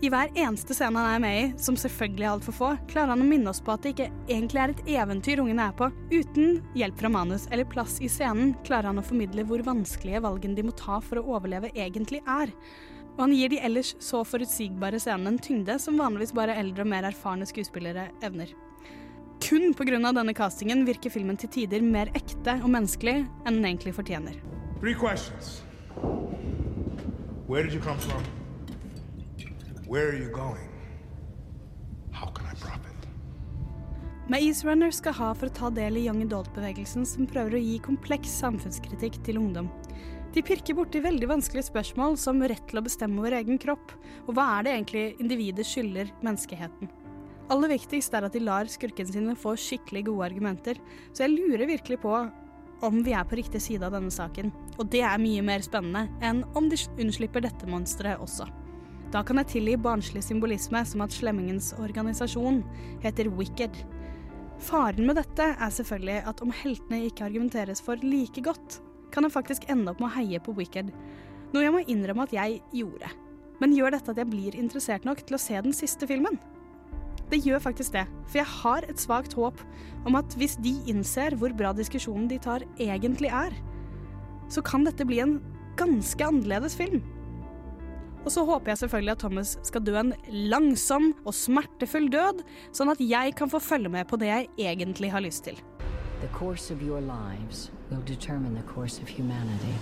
[0.00, 3.24] I hver eneste scene han er med i, som selvfølgelig er altfor få, klarer han
[3.24, 5.90] å minne oss på at det ikke egentlig er et eventyr ungene er på.
[6.14, 10.56] Uten hjelp fra manus eller plass i scenen klarer han å formidle hvor vanskelige valgene
[10.56, 12.54] de må ta for å overleve, egentlig er.
[13.18, 16.94] Og han gir de ellers så forutsigbare scenene en tyngde som vanligvis bare eldre og
[16.94, 18.54] mer erfarne skuespillere evner.
[19.50, 20.12] Kun pga.
[20.12, 24.36] denne castingen virker filmen til tider mer ekte og menneskelig enn den egentlig fortjener.
[24.78, 25.64] Three questions.
[27.48, 28.22] Where did you come from?
[29.88, 30.70] Where are you going?
[32.12, 33.08] How can I profit?
[34.28, 37.80] Maze Runner skal ha for å ta del i young adult-bevegelsen som prøver å gi
[37.82, 39.66] kompleks samfunnskritikk til ungdom.
[40.30, 44.36] De pirker borti veldig vanskelige spørsmål som rett til å bestemme over egen kropp, og
[44.38, 46.99] hva er det egentlig individet skylder menneskeheten.
[47.50, 50.78] Aller viktigst er at de lar skurkene sine få skikkelig gode argumenter,
[51.10, 52.14] så jeg lurer virkelig på
[52.86, 54.52] om vi er på riktig side av denne saken.
[54.78, 58.46] Og det er mye mer spennende enn om de unnslipper dette monsteret også.
[59.10, 62.62] Da kan jeg tilgi barnslig symbolisme som at slemmingens organisasjon
[63.02, 63.80] heter Wicked.
[64.62, 68.78] Faren med dette er selvfølgelig at om heltene ikke argumenteres for like godt,
[69.10, 70.94] kan jeg faktisk ende opp med å heie på Wicked,
[71.50, 73.10] noe jeg må innrømme at jeg gjorde.
[73.60, 76.38] Men gjør dette at jeg blir interessert nok til å se den siste filmen?
[77.30, 79.60] Det gjør faktisk det, for jeg har et svakt håp
[80.08, 83.54] om at hvis de innser hvor bra diskusjonen de tar egentlig er,
[84.50, 85.36] så kan dette bli en
[85.78, 87.04] ganske annerledes film.
[88.24, 90.12] Og så håper jeg selvfølgelig at Thomas skal dø en
[90.50, 92.42] langsom og smertefull død,
[92.76, 95.62] sånn at jeg kan få følge med på det jeg egentlig har lyst til.
[96.20, 99.72] The course of your lives will determine the course of humanity.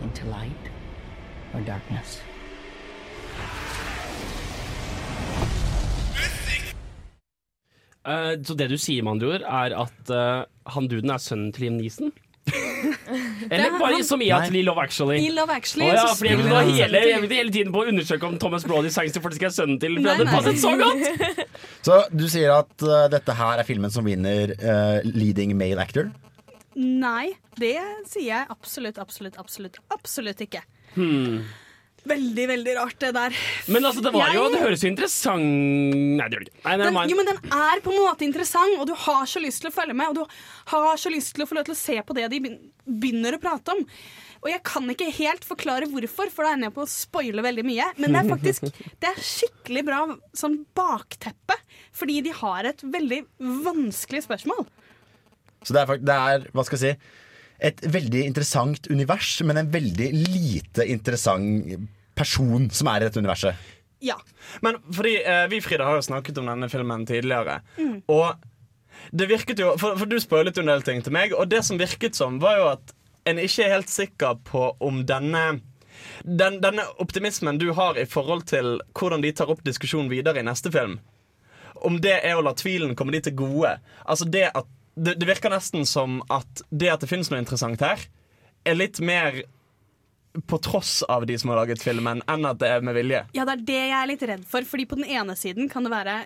[0.00, 0.70] Into light
[1.52, 2.22] or darkness.
[8.06, 11.50] Eh, så det du sier med andre ord, er at uh, han duden er sønnen
[11.54, 12.12] til Liam Neeson?
[13.50, 15.16] Eller er bare han- så mye at i Love Actually?
[15.18, 17.82] I Love Actually oh, ja, så fordi jeg ville hele, jeg ville hele tiden på
[17.82, 20.76] å undersøke om Thomas Brody Sangster faktisk er sønnen til, for Nei, det passet så
[20.78, 21.42] godt!
[21.86, 26.10] Så du sier at uh, dette her er filmen som vinner uh, leading male actor?
[26.76, 30.62] Nei, det sier jeg absolutt, absolutt, absolutt, absolutt ikke.
[30.94, 31.46] Hmm.
[32.06, 33.38] Veldig, veldig rart det der.
[33.72, 36.62] Men altså, det var jo Det høres jo interessant Nei, det gjør det ikke.
[36.66, 39.64] Nei, Den, jo, men den er på en måte interessant, og du har så lyst
[39.64, 40.12] til å følge med.
[40.12, 40.38] Og du
[40.72, 42.40] har så lyst til å få lov til å se på det de
[42.86, 43.82] begynner å prate om.
[44.44, 47.64] Og jeg kan ikke helt forklare hvorfor, for da ender jeg på å spoile veldig
[47.66, 47.90] mye.
[47.98, 48.66] Men det er faktisk
[49.02, 50.00] det er skikkelig bra
[50.36, 51.58] sånn bakteppe,
[51.96, 53.22] fordi de har et veldig
[53.66, 54.66] vanskelig spørsmål.
[55.66, 57.24] Så det er, faktisk, det er, hva skal jeg si
[57.58, 63.72] et veldig interessant univers, men en veldig lite interessant person som er i dette universet.
[64.04, 64.16] Ja.
[64.60, 67.60] Men fordi eh, vi Frida har jo snakket om denne filmen tidligere.
[67.78, 68.02] Mm.
[68.12, 68.34] Og
[69.10, 71.62] det virket jo For, for du spoilet jo en del ting til meg, og det
[71.66, 72.94] som virket som, var jo at
[73.26, 75.60] en ikke er helt sikker på om denne
[76.22, 80.46] den, denne optimismen du har i forhold til hvordan de tar opp diskusjonen videre i
[80.46, 80.98] neste film,
[81.84, 83.72] om det er å la tvilen komme de til gode.
[84.04, 87.82] Altså det at det, det virker nesten som at det at det finnes noe interessant
[87.84, 88.00] her,
[88.66, 89.42] er litt mer
[90.48, 93.22] på tross av de som har laget filmen, enn at det er med vilje.
[93.36, 94.66] Ja, det er det jeg er litt redd for.
[94.68, 96.24] Fordi på den ene siden kan det være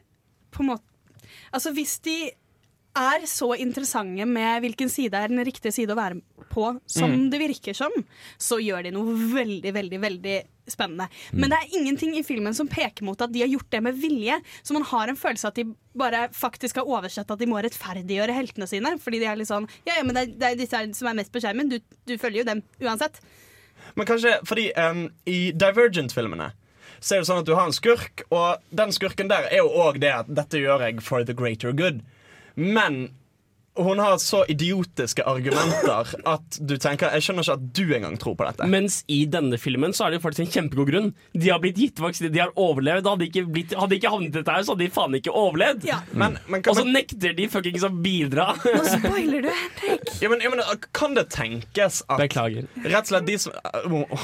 [0.55, 0.87] på en måte
[1.55, 2.15] Altså hvis de
[2.97, 7.31] er så interessante med hvilken side er den riktige side å være på, som Mm.
[7.31, 7.93] det virker som,
[8.39, 10.37] så gjør de noe veldig, veldig, veldig
[10.71, 11.07] spennende.
[11.33, 11.41] Mm.
[11.41, 13.95] Men det er ingenting i filmen som peker mot at de har gjort det med
[13.95, 14.41] vilje.
[14.63, 18.35] Så man har en følelse at de bare faktisk har oversett at de må rettferdiggjøre
[18.35, 18.97] heltene sine.
[18.99, 21.15] Fordi de er litt sånn Ja, ja, men det er, det er disse som er
[21.15, 21.71] mest på skjermen.
[21.71, 23.21] Du, du følger jo dem uansett.
[23.97, 26.53] Men kanskje fordi um, i Divergent-filmene
[27.01, 29.71] så er det sånn at du har en skurk, og den skurken der er jo
[29.73, 32.03] òg det at dette gjør jeg for the greater good.
[32.55, 33.09] Men
[33.79, 38.35] hun har så idiotiske argumenter at du tenker Jeg skjønner ikke at du engang tror
[38.37, 38.67] på dette.
[38.71, 41.09] Mens i denne filmen så er det jo faktisk en kjempegod grunn.
[41.33, 43.07] De har blitt gitt vaksine, de har overlevd.
[43.07, 45.87] Hadde ikke, blitt, hadde ikke havnet i dette her, så hadde de faen ikke overlevd.
[46.13, 48.51] Men, men, og så nekter de fuckings å bidra.
[48.67, 50.13] Nå spoiler du, Henrik.
[50.21, 52.67] Ja, men, ja, men Kan det tenkes at Beklager.
[52.85, 53.55] Rett og slett de som,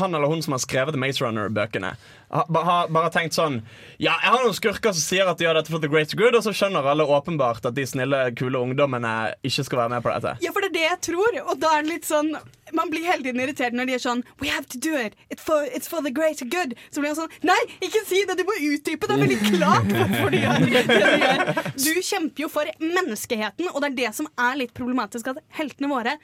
[0.01, 1.95] Han eller hun som har skrevet The Maze Runner-bøkene,
[2.31, 3.61] har, bare tenkt sånn
[4.03, 6.35] Ja, jeg har noen skurker som sier at de gjør dette for the great good,
[6.35, 9.13] og så skjønner alle åpenbart at de snille, kule ungdommene
[9.47, 10.35] ikke skal være med på dette.
[10.45, 11.39] Ja, for det er det jeg tror.
[11.47, 12.35] Og da er det litt sånn
[12.75, 15.15] Man blir hele tiden irritert når de er sånn We have to do it.
[15.31, 16.75] It's for, it's for the great good.
[16.91, 18.39] Så blir jeg sånn Nei, ikke si det!
[18.41, 19.07] Du må utdype.
[19.07, 21.47] Det veldig klart hvorfor du gjør det du gjør.
[21.79, 25.31] Du kjemper jo for menneskeheten, og det er det som er litt problematisk.
[25.31, 26.17] At heltene våre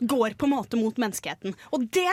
[0.00, 1.56] går på en måte mot menneskeheten.
[1.76, 2.08] Og det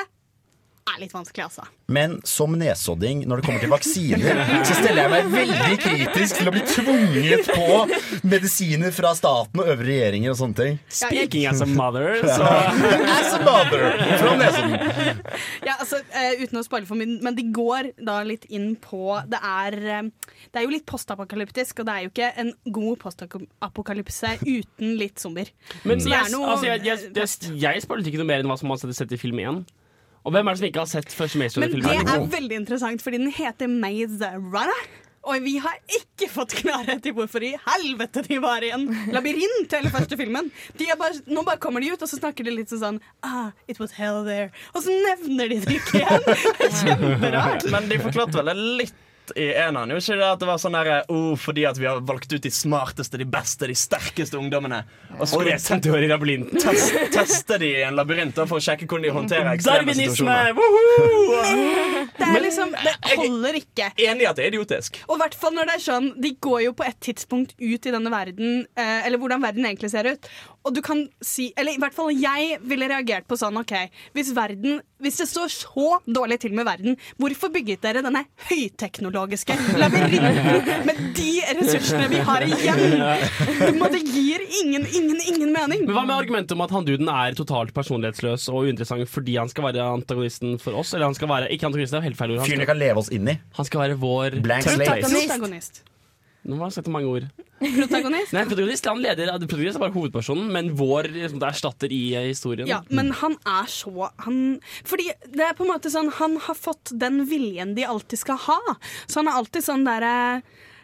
[0.93, 1.65] er litt vanskelig, altså.
[1.91, 6.49] Men som nesodding når det kommer til vaksiner, så stiller jeg meg veldig kritisk til
[6.49, 10.79] å bli tvunget på medisiner fra staten og øvrige regjeringer og sånne ting.
[10.91, 13.85] Speaking as a mother, så As a mother
[14.21, 14.75] fra Nesodden.
[15.67, 19.17] Ja, altså, uh, uten å spoile for mye, men de går da litt inn på
[19.31, 22.99] Det er, uh, det er jo litt postapokalyptisk, og det er jo ikke en god
[23.03, 25.51] postapokalypse uten litt zombier.
[25.87, 28.43] Men Så det er jeg, noe- altså, jeg, jeg, jeg, jeg spoilet ikke noe mer
[28.43, 29.61] enn hva som man setter sett i film 1.
[30.27, 33.03] Og hvem er det som ikke har sett første Maze Men det er veldig interessant,
[33.03, 34.87] fordi den heter Maze Runner.
[35.27, 39.73] Og vi har ikke fått klarhet i hvorfor i helvete de var i en labyrint
[39.75, 40.47] hele første filmen.
[40.79, 43.49] De er bare, nå bare kommer de ut, og så snakker de litt sånn ah,
[43.67, 44.51] It was hell there.
[44.75, 46.29] Og så nevner de det ikke igjen.
[46.63, 47.67] Er Kjemperart.
[47.73, 49.03] Men de forklarte vel det litt
[49.35, 49.91] i eneren.
[49.91, 52.43] Jo ikke det at det var sånn der, oh, fordi at vi har valgt ut
[52.43, 54.83] de smarteste, de beste, de sterkeste ungdommene.
[55.17, 56.59] Og så skulle i labyrinten.
[56.61, 60.53] test, teste de i en labyrint for å sjekke hvordan de håndterer ekstreme situasjoner.
[62.17, 63.91] Det er liksom, det holder ikke.
[64.07, 65.01] Enig i at det er idiotisk.
[65.07, 67.87] Og i hvert fall når det er sånn De går jo på et tidspunkt ut
[67.87, 70.29] i denne verden, eh, eller hvordan verden egentlig ser ut.
[70.67, 73.73] Og du kan si Eller i hvert fall jeg ville reagert på sånn OK,
[74.17, 79.55] hvis verden Hvis det står så dårlig til med verden, hvorfor bygget dere denne høyteknologiske
[79.77, 81.27] labyrinten med de
[81.59, 82.95] ressursene vi har igjen?
[83.97, 85.83] Det gir ingen, ingen, ingen mening.
[85.85, 89.51] Men Hva med argumentet om at han duden er totalt personlighetsløs og uinteressant fordi han
[89.53, 90.95] skal være antagonisten for oss?
[90.97, 92.41] Eller han skal være Ikke antagonisten, det er helt feil ord.
[92.41, 93.37] Han Fyren vi kan leve oss inn i.
[93.59, 95.05] han skal være vår Blank slate.
[95.13, 95.83] Protagonist.
[96.47, 97.25] Nå har jeg sagt mange ord.
[97.57, 98.33] Protagonist?
[98.35, 102.27] Nei, protagonist, han leder, protagonist er bare hovedpersonen, men vår liksom, det erstatter i eh,
[102.29, 102.69] historien.
[102.69, 104.37] Ja, men han er så han,
[104.87, 108.39] Fordi det er på en måte sånn Han har fått den viljen de alltid skal
[108.45, 108.59] ha.
[109.07, 110.15] Så han er alltid sånn derre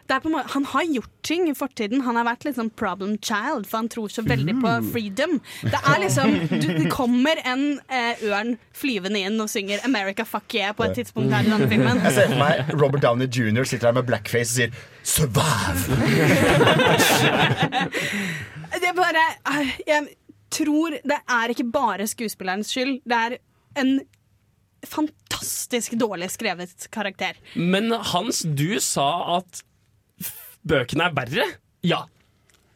[0.04, 2.02] det er på en måte, han har gjort ting i fortiden.
[2.04, 5.38] Han har vært litt sånn problem child, for han tror så veldig på freedom.
[5.62, 10.52] Det er liksom du, Det kommer en eh, ørn flyvende inn og synger 'America fuck
[10.52, 12.02] yeah' på et tidspunkt her i denne filmen.
[12.04, 13.64] Jeg ser for meg Robert Downey jr.
[13.64, 14.70] sitter her med blackface og sier
[15.04, 15.88] 'survive'.
[18.84, 20.08] Det er bare eh, Jeg
[20.50, 23.00] tror det er ikke bare skuespillerens skyld.
[23.08, 23.38] Det er
[23.80, 24.00] en
[24.84, 27.38] fantastisk dårlig skrevet karakter.
[27.56, 29.64] Men Hans, du sa at
[30.68, 31.48] bøkene er verre.
[31.84, 32.04] Ja.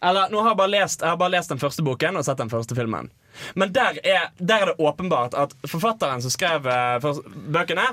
[0.05, 2.39] Eller, nå har jeg, bare lest, jeg har bare lest den første boken og sett
[2.39, 3.11] den første filmen.
[3.59, 7.87] Men der er, der er det åpenbart at forfatteren som skrev uh, bøkene,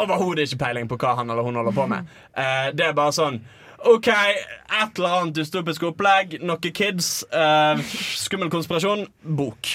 [0.00, 2.08] overhodet ikke peiling på hva han eller hun holder på med.
[2.32, 3.42] Uh, det er bare sånn
[3.82, 7.80] OK, et eller annet dystopisk opplegg, noen kids, uh,
[8.14, 9.72] skummel konspirasjon, bok.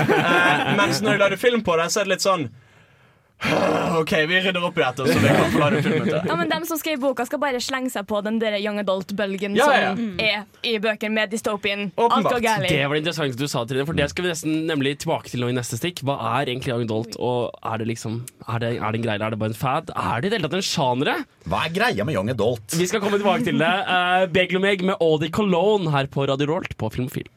[0.80, 2.48] Mens når jeg lagde film på det, så er det litt sånn
[4.00, 6.30] OK, vi rydder opp i dette, så vi kan få lage film ut av det.
[6.30, 9.56] Ja, men Dem som skriver boka, skal bare slenge seg på den der young adult-bølgen
[9.58, 9.90] Ja, ja.
[9.92, 11.90] som er i bøker med dystopien.
[12.00, 12.40] Åpenbart.
[12.40, 13.84] Det var det interessante du sa, Trine.
[13.88, 16.00] For det skal vi nesten nemlig tilbake til nå i neste stikk.
[16.06, 19.18] Hva er egentlig young adult, og er det liksom Er det, er det en greie,
[19.18, 19.92] eller er det bare en fad?
[19.92, 21.24] Er det i det hele tatt en sjanger?
[21.46, 22.78] Hva er greia med young adult?
[22.78, 23.74] Vi skal komme tilbake til det.
[23.90, 27.28] Uh, Beglomeg med Audi Cologne her på Radio Rolt på Filmofil.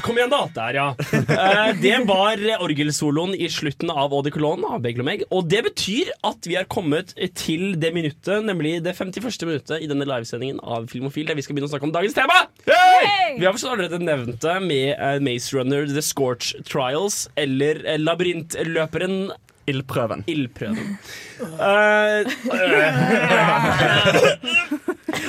[0.00, 0.46] Så kom igjen, da.
[0.56, 0.84] Der, ja.
[1.12, 5.26] Eh, det var orgelsoloen i slutten av Audi Cologne av Beglomeg.
[5.28, 9.28] Og det betyr at vi er kommet til det minuttet, nemlig det 51.
[9.44, 12.38] minuttet i denne livesendingen av Filmofil, der vi skal begynne å snakke om dagens tema.
[12.64, 17.98] Vi har forstått allerede nevnt det med uh, Maze Runner, The Scorch Trials eller uh,
[18.00, 19.34] Labyrintløperen
[19.68, 20.24] Ildprøven.
[20.26, 20.98] Ildprøven.
[21.40, 22.24] Eh,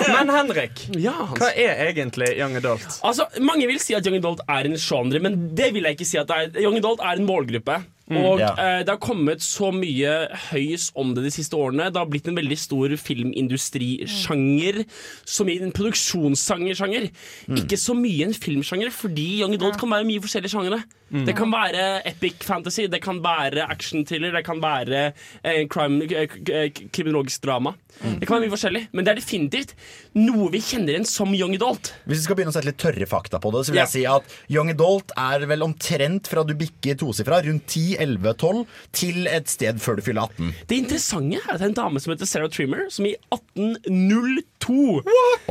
[0.11, 2.99] Men Henrik, ja, hva er egentlig young adult?
[3.05, 6.07] Altså, Mange vil si at Young Adult er en genre, men det vil jeg ikke
[6.07, 6.17] si.
[6.21, 6.45] at det er.
[6.65, 7.75] Young Adult er en målgruppe.
[8.11, 8.51] Og ja.
[8.59, 10.13] eh, det har kommet så mye
[10.51, 11.89] høys om det de siste årene.
[11.91, 14.83] Det har blitt en veldig stor filmindustrisjanger,
[15.25, 17.09] som i en produksjonssjangersjanger.
[17.57, 20.81] Ikke så mye en filmsjanger, fordi Young Adult kan være mye forskjellige sjangere.
[21.11, 25.01] Det kan være epic fantasy, det kan være action-thriller, det kan være
[25.43, 27.73] eh, crime, eh, eh, kriminologisk drama.
[27.99, 29.73] Det kan være mye forskjellig, men det er definitivt
[30.15, 31.91] noe vi kjenner igjen som Young Adult.
[32.05, 33.87] Hvis vi skal begynne å sette litt tørre fakta på det, så vil Ja.
[33.89, 37.67] jeg si at young adult er vel omtrent fra du bikker tosifra, rundt
[38.01, 38.61] 10-11-12,
[38.97, 40.51] til et sted før du fyller 18.
[40.69, 45.01] Det interessante er at det er en dame som heter Sarah Trimmer, som i 1802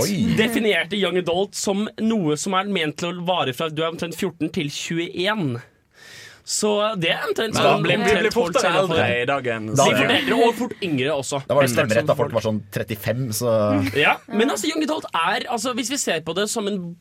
[0.03, 0.14] Oi.
[0.38, 4.16] definerte young adult som noe som er ment til å vare fra du er omtrent
[4.18, 5.61] 14 til 21.
[6.51, 9.86] Så det er omtrent sånn blir, vi omtrent blir fortere eldre i dagens Da-
[10.26, 11.42] De og fort yngre også.
[11.46, 13.53] Da var det stemmerett da folk var sånn 35, så
[13.94, 16.96] Ja, men altså Young Adult er altså, Hvis vi ser på det som en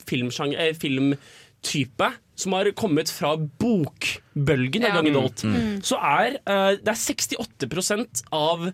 [0.53, 5.01] eh, filmtype som har kommet fra bokbølgen av Ja.
[5.01, 5.43] Young Adult,
[5.85, 8.69] så er eh, det er 68% av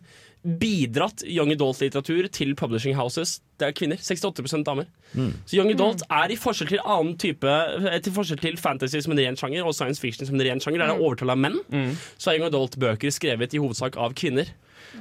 [0.45, 3.97] bidratt young adult-litteratur til publishing houses, det er kvinner.
[3.97, 4.85] 68% damer.
[5.15, 5.31] Mm.
[5.47, 9.15] Så young adult er i forskjell til annen type eh, Til forskjell til fantasy som
[9.15, 11.41] en ren sjanger og science fiction som en ren sjanger, der det er overtall av
[11.41, 11.57] menn,
[12.19, 14.51] så er young adult-bøker skrevet i hovedsak av kvinner.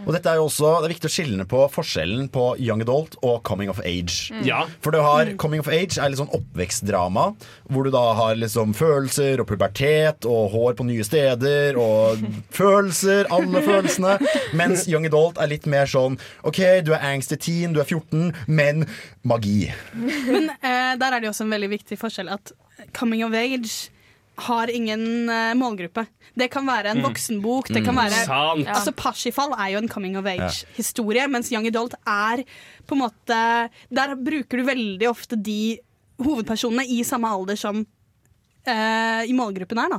[0.05, 3.16] Og dette er jo også, Det er viktig å skille på forskjellen på young adult
[3.22, 4.32] og coming of age.
[4.34, 4.42] Mm.
[4.47, 4.64] Ja.
[4.84, 7.30] For du har coming of age er litt sånn oppvekstdrama,
[7.70, 12.24] hvor du da har liksom følelser og pubertet og hår på nye steder og
[12.59, 14.18] følelser, alle følelsene.
[14.57, 18.34] Mens young adult er litt mer sånn OK, du er angsty teen, du er 14,
[18.47, 18.84] men
[19.24, 19.70] magi.
[19.95, 22.55] Men eh, der er det jo også en veldig viktig forskjell at
[22.97, 23.93] coming of age
[24.37, 26.07] har ingen uh, målgruppe.
[26.35, 27.05] Det kan være en Mm.
[27.07, 27.68] voksenbok.
[27.68, 28.01] Det kan Mm.
[28.05, 28.66] være Sant.
[28.68, 32.43] Altså Parsifal er jo en coming of age-historie, mens Young Adult er
[32.87, 35.78] på en måte Der bruker du veldig ofte de
[36.18, 37.87] hovedpersonene i samme alder som
[38.66, 39.99] Uh, i målgruppen er, da.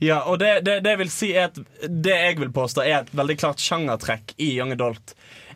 [0.00, 3.10] Ja, og det, det, det, vil si er et, det jeg vil påstå er et
[3.12, 5.12] veldig klart sjangertrekk i Young Adult.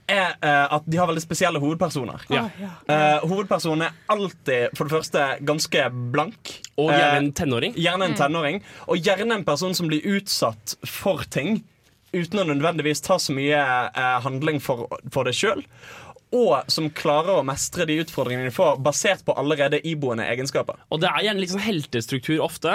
[0.08, 2.24] Er uh, at de har veldig spesielle hovedpersoner.
[2.28, 2.42] Ja.
[2.88, 6.50] Uh, hovedpersonen er alltid for det første ganske blank.
[6.76, 7.74] Og gjerne en Eh, tenåring.
[7.78, 8.18] Gjerne en Mm.
[8.18, 11.62] tenåring Og gjerne en person som blir utsatt for ting
[12.14, 13.56] uten å nødvendigvis ta så mye
[13.96, 15.64] eh, handling for, for det sjøl.
[16.34, 20.80] Og som klarer å mestre de utfordringene de får, basert på allerede iboende egenskaper.
[20.90, 22.72] Og det er gjerne litt sånn heltestruktur ofte.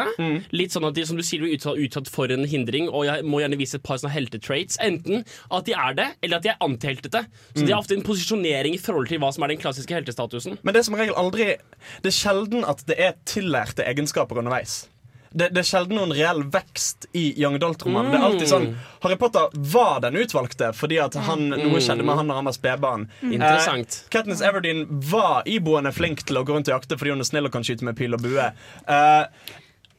[0.55, 3.25] Litt sånn at de som du sier, blir utsatt, utsatt for en hindring, og jeg
[3.27, 4.79] må gjerne vise et par sånne heltetraits.
[4.85, 7.25] Enten at de er det, eller at de er antiheltete.
[7.53, 7.73] Så de Mm.
[7.73, 10.57] har ofte en posisjonering i forhold til hva som er den klassiske heltestatusen.
[10.63, 11.57] Men det er som regel aldri
[12.01, 14.87] Det er sjelden at det er tillærte egenskaper underveis.
[15.31, 18.09] Det, det er sjelden noen reell vekst i Young Adult-romanen.
[18.11, 18.67] Det er alltid sånn
[19.03, 22.57] Harry Potter var den utvalgte fordi at han, noe skjedde med han når han var
[22.57, 23.07] spedbarn.
[23.21, 23.35] Mm.
[23.37, 24.01] Interessant.
[24.03, 27.29] Eh, Katniss Everdeen var iboende flink til å gå rundt og jakte fordi hun er
[27.29, 28.49] snill og kan skyte med pil og bue.
[28.89, 29.25] Eh,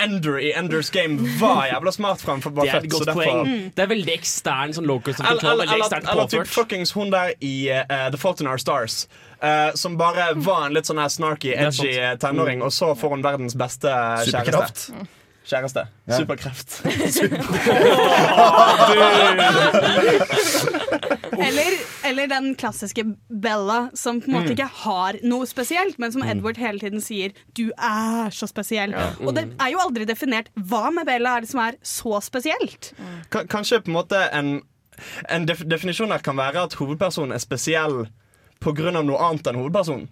[0.01, 2.93] Ender i Enders Game var jævla smart fra han var Det er et født.
[2.93, 3.73] så godt derfor- poeng.
[3.77, 5.61] Det er veldig ekstern sånn locus of eller,
[5.91, 6.27] control.
[6.29, 9.07] typ fuckings hun der i uh, The Fault in Our Stars.
[9.43, 13.11] Uh, som bare var en litt sånn her snarky, edgy eh, tenåring, og så får
[13.11, 14.31] hun verdens beste kjæreste.
[14.31, 14.91] Superkraft.
[15.51, 15.83] Kjæreste.
[16.09, 16.17] Ja.
[16.21, 16.81] Superkreft.
[21.41, 21.73] Eller,
[22.05, 24.57] eller den klassiske Bella, som på en måte Mm.
[24.57, 28.95] ikke har noe spesielt, men som Edward hele tiden sier 'du er så spesiell'.
[29.27, 32.93] Og det er jo aldri definert hva med Bella er det som er så spesielt.
[33.31, 34.63] K Kanskje på en måte en,
[35.29, 38.07] en def definisjon her kan være at hovedpersonen er spesiell
[38.61, 38.91] pga.
[39.03, 40.09] noe annet enn hovedpersonen.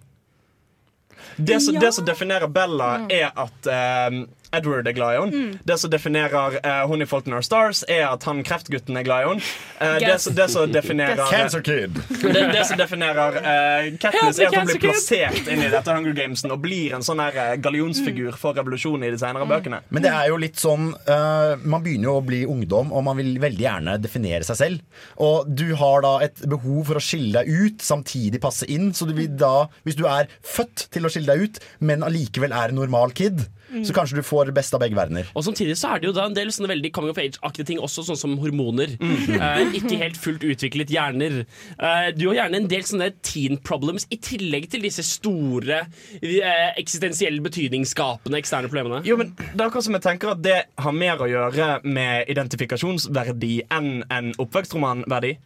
[1.37, 1.79] Det som, Ja.
[1.79, 4.25] det som definerer Bella, er at eh,
[4.55, 5.59] Edward er glad i henne.
[5.67, 9.05] Det som definerer uh, hun i Fault in Our Stars, er at han kreftgutten er
[9.05, 9.43] glad i henne.
[9.79, 11.99] Uh, det, som- det som definerer Cancer Kid.
[12.23, 16.15] det, det som definerer uh, Katniss, er at hun blir plassert inn i dette Hunger
[16.17, 19.81] Gamesen og blir en sånn her eh, gallionsfigur for revolusjonen i de senere bøkene.
[19.93, 23.19] Men det er jo litt sånn uh, Man begynner jo å bli ungdom, og man
[23.19, 25.05] vil veldig gjerne definere seg selv.
[25.21, 28.89] Og du har da et behov for å skille deg ut, samtidig passe inn.
[28.97, 32.53] Så du vil da, hvis du er født til å skille deg ut, men allikevel
[32.55, 33.83] er en normal kid, Mm.
[33.85, 35.29] så kanskje du får det beste av begge verdener.
[35.37, 37.81] Og samtidig så er det jo da en del sånne veldig coming of age-aktige ting
[37.83, 38.95] også, sånn som hormoner.
[38.97, 39.35] Mm.
[39.39, 41.41] Eh, ikke helt fullt utviklet hjerner.
[41.77, 45.83] Eh, du har gjerne en del sånne teen problems i tillegg til disse store
[46.19, 49.03] eh, eksistensielle betydningsskapende eksterne problemene.
[49.07, 52.31] Jo, men det er akkurat som jeg tenker at det har mer å gjøre med
[52.33, 55.37] identifikasjonsverdi enn en oppvekstromanverdi.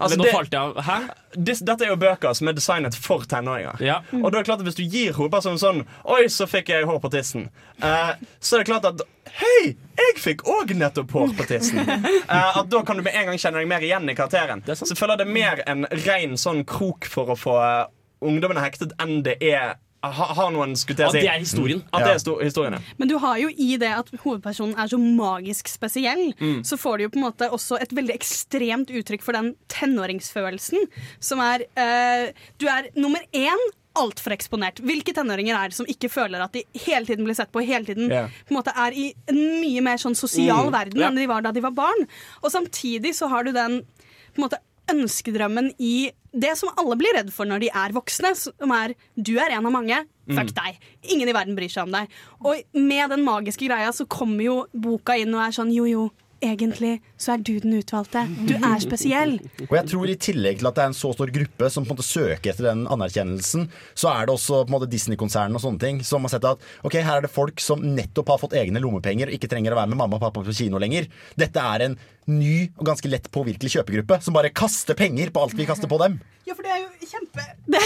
[0.00, 0.78] Men nå falt jeg av.
[0.84, 0.98] Hæ?
[1.36, 3.80] Dis, dette er jo bøker som er designet for tenåringer.
[3.84, 3.98] Ja.
[4.16, 6.88] Og da er det klart at Hvis du gir hovedpersonen sånn Oi, så fikk jeg
[6.88, 7.48] hår på tissen.
[7.82, 9.04] Uh, så er det klart at
[9.38, 11.82] Hei, jeg fikk òg nettopp hår på tissen.
[11.84, 14.64] Uh, at Da kan du med en gang kjenne deg mer igjen i karakteren.
[14.72, 17.84] Så jeg føler det er mer en ren sånn krok for å få uh,
[18.24, 21.18] ungdommene hektet enn det er ha, Har noen skulle jeg si.
[21.18, 21.82] At det er historien.
[21.92, 22.80] At det er sto historien, ja.
[22.98, 26.60] Men du har jo i det at hovedpersonen er så magisk spesiell, Mm.
[26.64, 30.86] så får du jo på en måte også et veldig ekstremt uttrykk for den tenåringsfølelsen,
[31.20, 33.66] som er eh, Du er nummer én
[33.98, 34.78] altfor eksponert.
[34.86, 37.84] Hvilke tenåringer er det som ikke føler at de hele tiden blir sett på, hele
[37.88, 38.28] tiden yeah.
[38.46, 41.08] på en måte er i en mye mer sånn sosial Mm, verden yeah.
[41.10, 42.06] enn de var da de var barn?
[42.44, 44.60] Og samtidig så har du den på en måte
[44.92, 49.34] ønskedrømmen i det som alle blir redd for når de er voksne, som er du
[49.40, 50.04] er en av mange.
[50.28, 50.54] Fuck Mm.
[50.54, 50.78] deg.
[51.14, 52.08] Ingen i verden bryr seg om deg.
[52.44, 56.10] Og med den magiske greia så kommer jo boka inn og er sånn jo jo,
[56.44, 58.24] egentlig så er du den utvalgte.
[58.48, 59.36] Du er spesiell.
[59.66, 61.92] Og jeg tror i tillegg til at det er en så stor gruppe som på
[61.92, 63.66] en måte søker etter den anerkjennelsen,
[63.98, 66.62] så er det også på en måte Disney-konsernene og sånne ting som har sett at
[66.86, 69.80] ok, her er det folk som nettopp har fått egne lommepenger og ikke trenger å
[69.80, 71.10] være med mamma og pappa på kino lenger.
[71.38, 75.56] Dette er en ny og ganske lett påvirkelig kjøpegruppe som bare kaster penger på alt
[75.58, 76.18] vi kaster på dem.
[76.48, 77.80] Ja, for det er jo kjempe Det,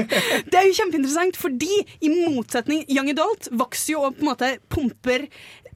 [0.50, 4.50] det er jo kjempeinteressant, fordi i motsetning Young Adult vokser jo og på en måte
[4.72, 5.26] pumper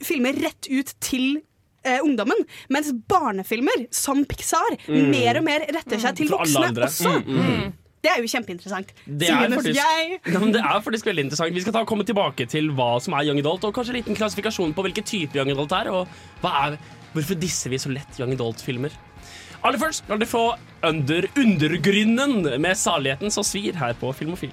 [0.05, 1.41] filmer rett ut til
[1.85, 2.45] eh, ungdommen.
[2.69, 5.11] Mens barnefilmer, som Pixar, Mm.
[5.11, 7.13] mer og mer retter seg til voksne også.
[7.27, 7.73] Mm, mm.
[8.01, 8.93] Det er jo kjempeinteressant.
[9.05, 9.77] Det er, faktisk,
[10.33, 11.55] Ja, det er faktisk veldig interessant.
[11.55, 14.17] Vi skal ta, komme tilbake til hva som er young adult, og kanskje en liten
[14.17, 16.09] klassifikasjon på hvilken type young adult er, og
[16.49, 16.79] er,
[17.13, 18.91] hvorfor disser vi så lett young adult-filmer.
[19.61, 20.47] Aller først skal dere få
[20.89, 24.53] Under Undergrynnen med Saligheten som svir her på Filmofil.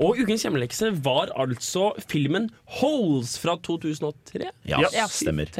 [0.00, 2.46] Og ukens hjemmelekse var altså filmen
[2.80, 4.46] Holes fra 2003.
[4.70, 4.80] Ja,
[5.12, 5.50] stemmer.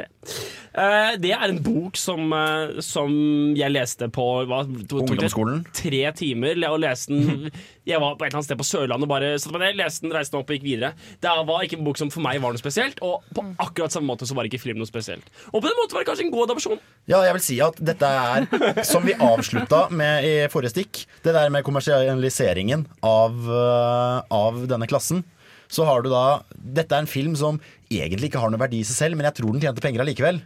[0.70, 3.10] Eh, det er en bok som, eh, som
[3.58, 5.64] jeg leste på hva, to- tok det Ungdomsskolen.
[5.76, 6.56] Tre timer.
[6.70, 7.50] Og leste den
[7.90, 10.04] Jeg var på et eller annet sted på Sørlandet og bare satte meg ned, leste
[10.04, 10.90] den, reiste den opp og gikk videre.
[11.24, 14.06] Det var ikke en bok som for meg var noe spesielt, og på akkurat samme
[14.12, 15.26] måte så var ikke film noe spesielt.
[15.50, 16.78] Og på den måten var det kanskje en god adopsjon.
[17.10, 18.46] Ja, jeg vil si at dette er,
[18.86, 24.88] som vi avslutta med i forrige stikk, det der med kommersialiseringen av, øh, av denne
[24.90, 25.24] klassen,
[25.70, 27.60] så har du da Dette er en film som
[27.90, 30.42] egentlig ikke har noe verdi i seg selv, men jeg tror den tjente penger allikevel.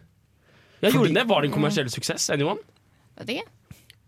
[0.80, 1.28] Ja, gjorde den det?
[1.30, 2.28] Var det en kommersiell suksess?
[2.34, 2.60] Anyone?
[3.20, 3.50] Vet ikke.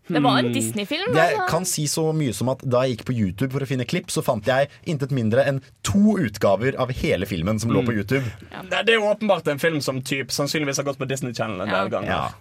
[0.07, 1.17] Det var en Disney-film.
[1.17, 1.47] Jeg altså.
[1.51, 4.13] kan si så mye som at Da jeg gikk på YouTube for å finne klipp,
[4.15, 8.23] så fant jeg intet mindre enn to utgaver av hele filmen som lå på YouTube.
[8.71, 11.67] Det, det er jo åpenbart en film som typ, sannsynligvis har gått på Disney Channel
[11.67, 12.37] en del ganger.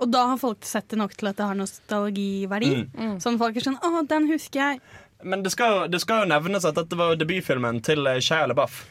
[0.00, 2.72] Og da har folk sett det nok til at det har nostalgiverdi.
[2.88, 3.16] Mm.
[3.20, 4.80] Sånn folk er sånn 'Å, den husker jeg'.
[5.22, 8.82] Men det skal, det skal jo nevnes at dette var debutfilmen til eh, Shia LaBeouf.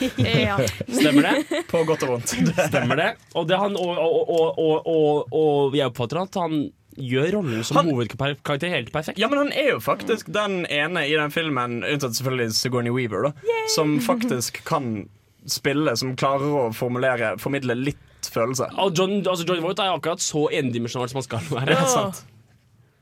[0.16, 0.56] Ja.
[0.88, 1.62] Stemmer det?
[1.70, 2.32] På godt og vondt.
[2.70, 3.08] Stemmer det?
[3.34, 6.62] Og, det han, og, og, og, og, og, og jeg oppfatter at han
[6.96, 9.20] gjør rollen som hovedkarakter helt perfekt.
[9.20, 13.30] Ja, men han er jo faktisk den ene i den filmen, unntatt selvfølgelig Sigourney Weaver,
[13.30, 15.06] da, som faktisk kan
[15.48, 18.68] spille, som klarer å formulere, formidle litt følelse.
[18.80, 21.78] Og John, altså John Voight er akkurat så endimensjonal som han skal være.
[21.78, 22.22] Ja, sant.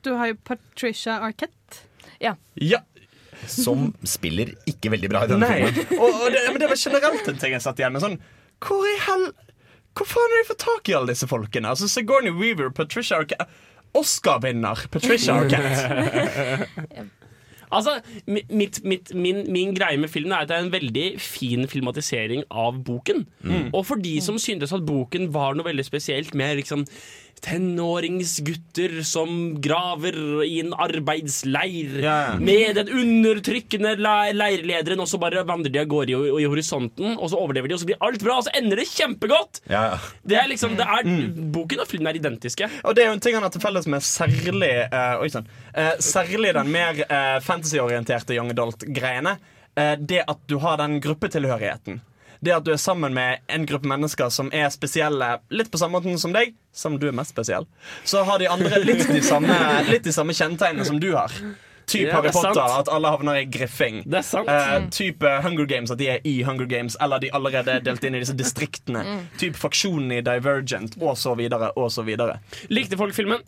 [0.06, 1.54] Du har jo Patricia Arquette.
[2.20, 2.34] Ja.
[2.60, 2.82] Ja.
[3.48, 5.60] Som spiller ikke veldig bra i denne Nei.
[5.70, 5.96] filmen.
[5.98, 8.04] Og, og det, men det var generelt en ting jeg satt igjen med.
[8.04, 8.18] Sånn,
[8.64, 9.30] hvor i hel...
[9.98, 11.72] Hvor faen har de fått tak i alle disse folkene?
[11.72, 13.48] Altså Sigourney Weaver, Patricia Arquette
[13.98, 17.08] Oscar-vinner Patricia Arquette.
[17.70, 17.96] Altså,
[18.26, 22.42] mitt, mitt, min, min greie med filmen er at det er en veldig fin filmatisering
[22.50, 23.22] av boken.
[23.46, 23.68] Mm.
[23.68, 26.82] Og for de som syntes at boken var noe veldig spesielt med liksom
[27.44, 32.16] tenåringsgutter som graver i en arbeidsleir ja.
[32.40, 37.16] med den undertrykkende le- leirlederen, og så bare vandrer de av gårde i, i horisonten,
[37.16, 39.62] og så overlever de, og så blir alt bra, og så ender det kjempegodt!
[39.70, 40.10] Yeah.
[40.26, 41.08] Det er liksom, det er,
[41.54, 42.68] Boken og filmen er identiske.
[42.84, 45.48] Og det er jo en ting han har til felles med særlig uh, Oi sann.
[45.72, 49.38] Uh, særlig den mer uh, fantasyorienterte young adult-greiene.
[49.78, 52.00] Eh, det at du har den gruppetilhørigheten.
[52.40, 55.98] Det at du er sammen med en gruppe mennesker som er spesielle litt på samme
[55.98, 57.66] måten som deg, som du er mest spesiell,
[58.08, 59.56] så har de andre litt de samme,
[59.90, 61.34] litt de samme kjennetegnene som du har.
[61.90, 62.54] Typ Ja, Harry det er sant.
[62.54, 64.02] Potter, at alle havner i griffing.
[64.06, 64.48] Det er sant.
[64.48, 68.04] Eh, type Hunger Games, at de er i Hunger Games, eller de allerede er delt
[68.06, 69.02] inn i disse distriktene.
[69.40, 72.38] Typ faksjonen i Divergent, og så videre, og så videre.
[72.70, 73.42] Likte folk filmen?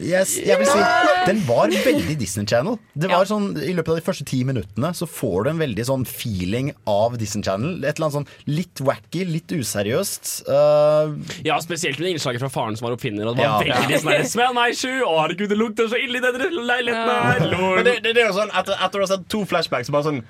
[0.00, 0.78] Yes, jeg vil si
[1.26, 2.78] Den var veldig Disney Channel.
[2.96, 5.84] Det var sånn, I løpet av de første ti minuttene Så får du en veldig
[5.88, 7.82] sånn feeling av Disney Channel.
[7.84, 10.32] Et eller annet sånn litt wacky, litt useriøst.
[10.48, 13.26] Uh, Ja, spesielt med innslaget fra faren som var oppfinner.
[13.28, 13.76] Og det var Ja.
[13.82, 15.02] veldig sånn Smell my shoe!
[15.04, 17.46] Å, herregud, det lukter så ille i denne leiligheten her!
[17.52, 17.74] Ja.
[17.76, 19.96] Men det, det, det er jo sånn, etter, etter å ha sett to flashbacks, så
[19.98, 20.22] bare sånn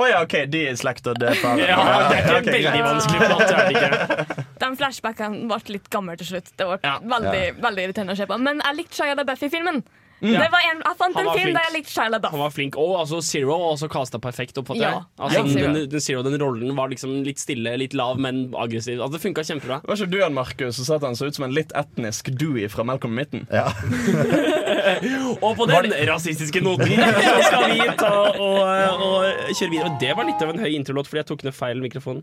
[0.00, 0.76] Å ja, OK, de er
[1.20, 1.34] det.
[1.34, 1.58] til faren.
[1.68, 2.84] Ja, det er ikke ok, veldig greit.
[2.86, 4.36] vanskelig plott, er det ikke?
[4.62, 6.48] De flashbackene ble litt gamle til slutt.
[6.56, 6.94] Det ble Ja.
[7.02, 7.56] veldig, Ja.
[7.66, 8.38] veldig irriterende å se på.
[8.40, 9.82] Men jeg likte Shia LaBeouf i filmen.
[10.22, 10.36] Mm.
[10.38, 11.56] Det var en, jeg fant Han en var film flink.
[11.58, 12.30] der jeg likte Shia LaBeouf.
[12.36, 12.76] Han var flink.
[12.78, 14.58] Og altså Zero var også casta perfekt.
[14.60, 14.92] oppfatter jeg.
[14.94, 15.02] Ja.
[15.18, 18.54] Altså, Ja, den, den, den Zero, den rollen var liksom litt stille, litt lav, men
[18.54, 19.00] aggressiv.
[19.02, 19.80] Altså, det funka kjempebra.
[19.88, 22.30] Var ikke du han, Markus, som sa at han så ut som en litt etnisk
[22.38, 23.46] Dewey fra Malcolm i midten?
[23.50, 23.66] Ja.
[25.42, 26.92] Og på den rasistiske noten
[27.48, 28.62] skal vi ta og,
[29.02, 29.26] og
[29.58, 29.90] kjøre videre.
[29.90, 32.22] Og det var litt av en høy introlåt fordi jeg tok ned feil mikrofon.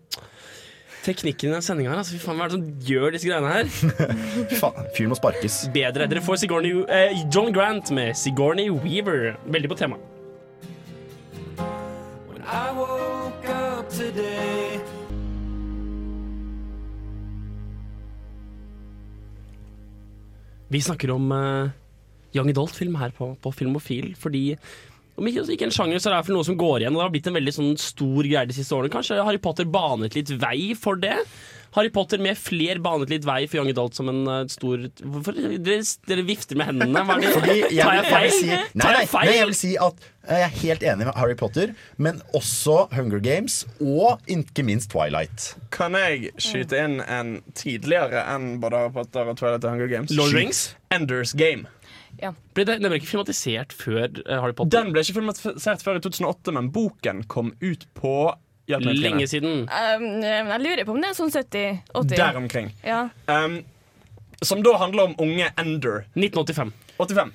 [0.99, 3.53] Teknikken i den sendinga her, altså, fy faen, hva er det som gjør disse greiene
[3.53, 3.69] her?
[4.61, 5.61] Faen, fyren må sparkes.
[5.71, 6.09] Bedre.
[6.11, 9.37] Dere får Sigourney, eh, John Grant med Sigourney Weaver.
[9.47, 9.99] Veldig på tema.
[12.49, 14.79] I woke up today.
[20.69, 21.69] Vi snakker om uh,
[22.35, 24.43] young adult-film her på, på Filmofil fordi
[25.19, 26.95] om ikke, ikke en sjanger, så er det i noe som går igjen.
[26.97, 28.91] Og det har blitt en veldig sånn stor greie de siste årene.
[28.93, 31.17] Kanskje Harry Potter banet litt vei for det?
[31.75, 35.35] Harry Potter med fler banet litt vei for Young Adult som en uh, stor Hvorfor
[35.37, 37.03] dere, dere vifter med hendene?
[37.05, 37.33] Hva er det?
[37.35, 38.31] Fordi jeg, Tar vil- jeg jeg feil?
[38.33, 41.75] si, nei, nei, nei, jeg vil si at jeg er helt enig med Harry Potter,
[42.01, 45.51] men også Hunger Games og ikke minst Twilight.
[45.73, 50.13] Kan jeg skyte inn en tidligere enn både Harry Potter og Twilight og Hunger Games?
[50.17, 50.71] Lord Rings?
[50.93, 51.69] Enders Game.
[52.57, 54.75] Ble det, den ble ikke filmatisert før eh, Harry Potter?
[54.75, 58.13] Den ble ikke filmatisert før i 2008, men boken kom ut på.
[58.69, 59.63] Lenge siden.
[59.65, 62.11] Um, jeg lurer på om det er sånn 70-80.
[62.13, 62.67] Der omkring.
[62.85, 63.07] Ja.
[63.25, 63.63] Um,
[64.45, 66.03] som da handler om unge Ender.
[66.13, 66.75] 1985.
[66.99, 67.33] 85.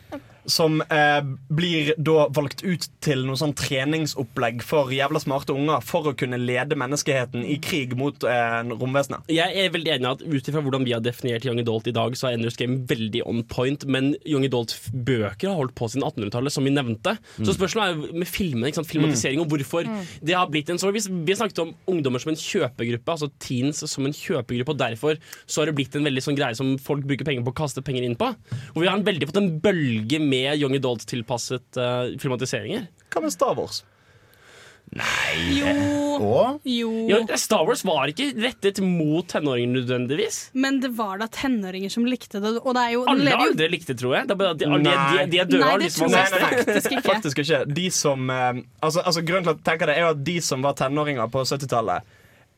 [0.50, 6.10] Som eh, blir da valgt ut til noe sånn treningsopplegg for jævla smarte unger for
[6.10, 9.24] å kunne lede menneskeheten i krig mot eh, romvesenet.
[9.32, 12.16] Jeg er veldig enig at ut ifra hvordan vi har definert Young Adult i dag,
[12.18, 16.52] så er Enders Game veldig on point, men Young Adult-bøker har holdt på siden 1800-tallet,
[16.54, 17.16] som vi nevnte.
[17.38, 17.46] Mm.
[17.48, 18.90] Så spørsmålet er med filmene, ikke sant?
[18.90, 20.04] filmatisering, og hvorfor Mm.
[20.24, 23.82] det har blitt en så Vi, vi snakket om ungdommer som en kjøpegruppe, altså teens
[23.90, 27.04] som en kjøpegruppe, og derfor så har det blitt en veldig sånn greie som folk
[27.04, 28.28] bruker penger på å kaste penger inn på.
[28.74, 32.86] Og vi har en veldig fått en bølge med Young Adult-tilpasset uh, filmatiseringer.
[33.14, 33.82] Hva med Star Wars?
[35.50, 35.70] Jo.
[36.22, 36.60] Og?
[36.68, 36.90] jo.
[37.10, 40.38] Ja, Star Wars var ikke rettet mot tenåringer nødvendigvis.
[40.54, 43.54] Men det var da tenåringer som likte det, og det er jo Alle lever jo-
[43.54, 44.28] aldri likte tror jeg.
[44.28, 45.26] Det er bare at de, de, de, Nei.
[45.32, 45.62] de er døde.
[45.64, 47.06] Nei, det de tror jeg faktisk ikke.
[47.08, 47.62] Faktisk ikke.
[47.80, 50.36] De som eh, altså, altså Grunnen til at jeg tenker det er jo at de
[50.52, 52.14] som var tenåringer på 70-tallet,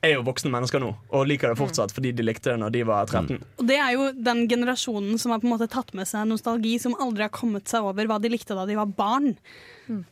[0.07, 2.83] er jo voksne mennesker nå og liker det fortsatt fordi de likte det når de
[2.89, 3.39] var 13.
[3.61, 6.77] Og det er jo den generasjonen som har på en måte tatt med seg nostalgi,
[6.83, 9.35] som aldri har kommet seg over hva de likte da de var barn.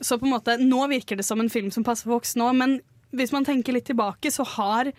[0.00, 2.54] Så på en måte, nå virker det som en film som passer for voksne òg,
[2.60, 2.80] men
[3.14, 4.92] hvis man tenker litt tilbake, så har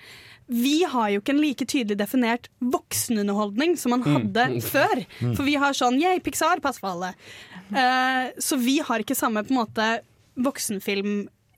[0.48, 4.14] vi har jo ikke en like tydelig definert voksenunderholdning som man Mm.
[4.14, 4.62] hadde Mm.
[4.62, 5.06] før.
[5.22, 5.36] Mm.
[5.36, 7.14] For vi har sånn Yeah, Pixar, pass for alle.
[7.72, 10.00] Uh, så vi har ikke samme på en måte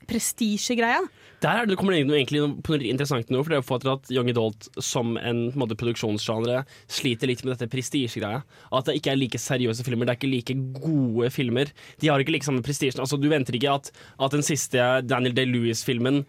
[0.08, 1.08] voksenfilm-prestisjegreia.
[1.42, 3.92] Der er det kommer det inn egentlig på noe interessant nå, for det er for
[3.92, 8.44] at Young Adult som en, en måte, sliter litt med dette prestisjegreia.
[8.72, 11.68] At det ikke er like seriøse filmer, det er ikke like gode filmer.
[12.00, 13.02] De har ikke like samme prestisjen.
[13.02, 16.26] Altså, du venter ikke at, at den siste Daniel Day-Lewis-filmen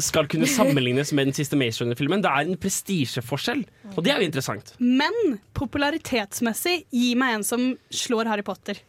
[0.00, 2.24] skal kunne sammenlignes med den siste Maze Runner-filmen.
[2.24, 4.72] Det er en prestisjeforskjell, og det er jo interessant.
[4.80, 8.80] Men popularitetsmessig, gi meg en som slår Harry Potter.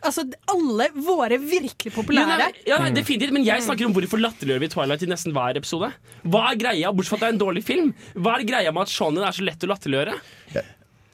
[0.00, 4.62] Altså, alle våre virkelig Ja, populære nei, ja, definitivt, men jeg snakker om hvorfor latterliggjør
[4.62, 5.90] vi Twilight i nesten hver episode.
[6.24, 7.92] Hva er greia, bortsett fra at det er en dårlig film?
[8.16, 10.16] Hva er greia med at showene er så lett å latterliggjøre?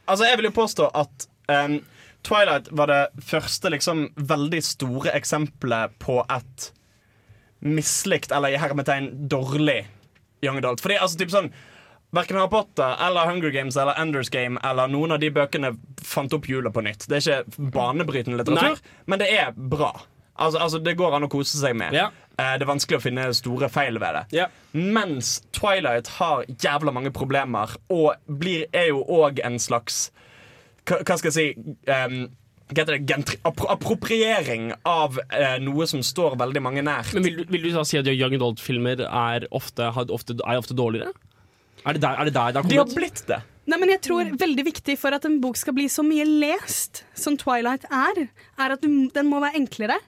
[0.07, 1.81] Altså, jeg vil jo påstå at um,
[2.27, 6.71] Twilight var det første liksom veldig store eksempelet på et
[7.67, 9.81] mislikt, eller i hermetegn dårlig
[10.45, 10.83] young adult.
[10.85, 11.51] Fordi altså, typ sånn
[12.15, 15.73] Verken Harry Potter eller Hunger Games eller Enders Game eller noen av de bøkene
[16.07, 17.09] fant opp hjulet på nytt.
[17.11, 18.79] Det er ikke banebrytende litteratur,
[19.11, 19.91] men det er bra.
[20.37, 21.95] Altså, altså Det går an å kose seg med.
[21.97, 24.25] Eh, det er vanskelig å finne store feil ved det.
[24.77, 30.11] Mens Twilight har jævla mange problemer, og blir, er jo òg en slags
[30.87, 32.29] Hva, hva skal jeg si um,
[32.71, 33.01] det?
[33.09, 37.15] Gentri appro appropriering av eh, noe som står veldig mange nært.
[37.15, 41.15] Men vil, du- vil du da si at young adult-filmer er er ofte dårligere?
[41.87, 43.41] Er det der er det der det har De har blitt det.
[43.67, 47.03] Nei, men jeg tror veldig viktig for at en bok skal bli så mye lest
[47.19, 48.29] som Twilight er,
[48.63, 49.99] er at du, den må være enklere.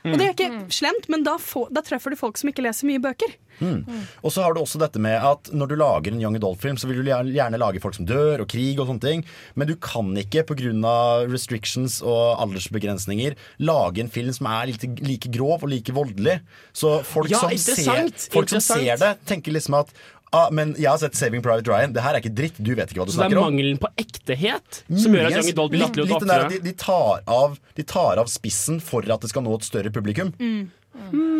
[0.00, 2.88] Og det er ikke slemt, men da, få, da treffer du folk som ikke leser
[2.88, 3.34] mye bøker.
[3.60, 3.82] Mm.
[4.24, 6.88] Og så har du også dette med at når du lager en young adult-film, så
[6.88, 9.24] vil du gjerne gjerne lage folk som dør, og krig og sånne ting.
[9.60, 10.70] Men du kan ikke pga.
[11.28, 13.36] restrictions og aldersbegrensninger
[13.68, 16.40] lage en film som er like, like grov og like voldelig.
[16.72, 19.92] Så folk, Ja, som, ser, folk som ser det, tenker liksom at
[20.36, 21.94] ah, men jeg har sett 'Saving Private Ryan'.
[21.94, 22.58] Det her er ikke dritt.
[22.58, 23.30] Du vet ikke hva du snakker om.
[23.30, 26.74] Så det er mangelen på ektehet som gjør at young adult blir latterlig de, de,
[26.78, 30.34] tar av, de tar av spissen for at det skal nå et større publikum.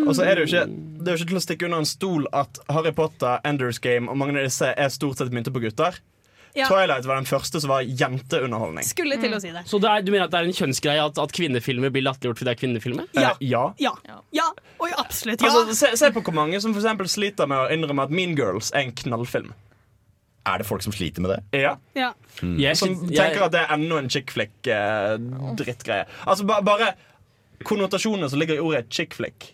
[0.07, 0.65] Og så er det jo ikke
[1.01, 4.09] Det er jo ikke til å stikke under en stol at Harry Potter, Enders Game
[4.09, 5.97] og mange av disse er stort sett myntet på gutter.
[6.57, 6.67] Ja.
[6.67, 8.85] Twilight var den første som var jenteunderholdning.
[8.87, 9.63] Skulle til å si det.
[9.69, 12.41] Så det er, du mener at det er en kjønnsgreie at, at kvinnefilmer blir latterliggjort
[12.41, 13.09] fordi det er kvinnefilmer?
[13.15, 13.33] Ja.
[13.39, 13.63] ja.
[13.79, 13.93] Ja.
[14.35, 14.47] ja.
[14.83, 15.43] Oi, absolutt.
[15.43, 15.51] Ja.
[15.51, 18.73] Altså, se, se på hvor mange som for sliter med å innrømme at Mean Girls
[18.75, 19.53] er en knallfilm.
[20.49, 21.61] Er det folk som sliter med det?
[21.61, 21.75] Ja.
[21.93, 22.11] ja.
[22.41, 26.07] Jeg Som tenker at det er enda en chick flick-drittgreie.
[26.25, 26.95] altså ba, bare
[27.67, 29.51] konnotasjonene som ligger i ordet chick flick.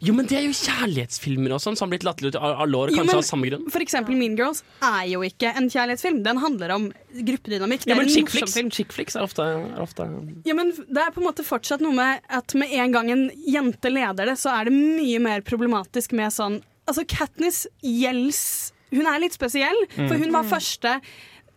[0.00, 2.94] Jo, men det er jo kjærlighetsfilmer og sånn som har blitt latterliggjort av Lår, år,
[2.96, 3.66] Jo, men av samme grunn.
[3.70, 6.22] For eksempel Mean Girls er jo ikke en kjærlighetsfilm.
[6.24, 7.84] Den handler om gruppedynamikk.
[7.84, 10.06] Det Ja, er men en chick flicks, chick flicks er ofte, er ofte
[10.48, 13.30] Ja, men det er på en måte fortsatt noe med at med en gang en
[13.46, 19.06] jente leder det, så er det mye mer problematisk med sånn Altså, Katniss gjelds Hun
[19.06, 20.22] er litt spesiell, for Mm.
[20.24, 21.00] hun var første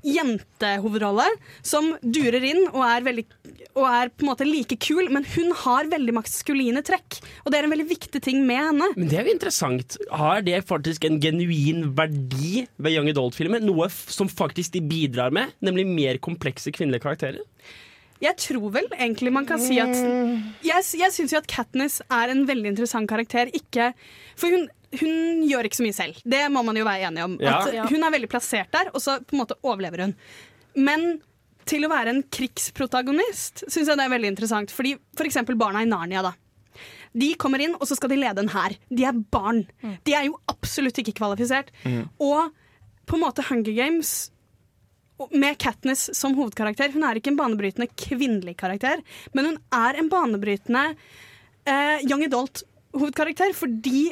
[0.06, 1.26] jentehovedrolle
[1.66, 3.26] som durer inn og er, veldig,
[3.74, 7.20] og er på en måte like kul, men hun har veldig maskuline trekk.
[7.44, 8.92] Og det er en veldig viktig ting med henne.
[8.96, 9.98] Men det er jo interessant.
[10.14, 13.64] Har det faktisk en genuin verdi ved Young Adult-filmer?
[13.66, 17.44] Noe som faktisk de bidrar med, nemlig mer komplekse kvinnelige karakterer?
[18.24, 19.96] Jeg tror vel egentlig man kan si at
[20.64, 23.52] Jeg, jeg syns jo at Katniss er en veldig interessant karakter.
[23.58, 23.92] Ikke,
[24.40, 24.70] for hun,
[25.00, 26.20] hun gjør ikke så mye selv.
[26.26, 27.38] Det må man jo være enig om.
[27.42, 27.58] Ja.
[27.62, 30.16] At Hun er veldig plassert der, og så på en måte overlever hun.
[30.76, 31.06] Men
[31.66, 34.74] til å være en krigsprotagonist syns jeg det er veldig interessant.
[34.76, 36.22] Fordi For eksempel barna i Narnia.
[36.22, 36.34] da
[37.14, 38.76] De kommer inn, og så skal de lede en hær.
[38.90, 39.64] De er barn.
[40.06, 41.72] De er jo absolutt ikke kvalifisert.
[42.20, 42.52] Og
[43.06, 44.32] på en måte Hunger Games
[45.32, 46.92] med Katniss som hovedkarakter.
[46.92, 49.00] Hun er ikke en banebrytende kvinnelig karakter,
[49.34, 50.82] men hun er en banebrytende
[51.66, 54.10] eh, young adult-hovedkarakter, fordi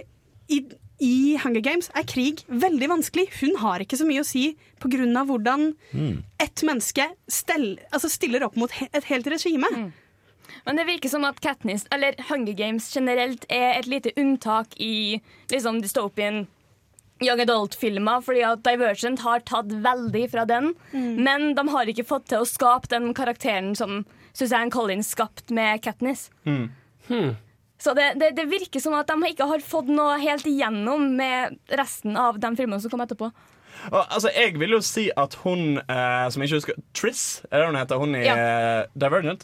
[0.49, 0.59] i,
[0.99, 3.27] i Hunger Games er krig veldig vanskelig.
[3.41, 5.25] Hun har ikke så mye å si pga.
[5.25, 5.73] hvordan
[6.39, 9.91] ett menneske stell, altså stiller opp mot he et helt regime.
[10.65, 15.21] Men det virker som at Katniss, eller Hunger Games generelt, er et lite unntak i
[15.51, 16.47] liksom dystopien
[17.23, 20.73] young adult-filmer, fordi at Divergent har tatt veldig fra den.
[20.91, 25.81] Men de har ikke fått til å skape den karakteren som Suzanne Collins skapte med
[25.85, 26.29] Katniss.
[27.83, 31.57] Så det, det, det virker som at de ikke har fått noe helt igjennom med
[31.75, 33.27] resten av de filmene som kom etterpå.
[33.91, 37.59] Og, altså, jeg vil jo si at hun eh, som jeg ikke husker Triss, er
[37.59, 37.99] det hun heter?
[37.99, 38.35] Hun i Ja.
[38.37, 39.43] eh, Divergent.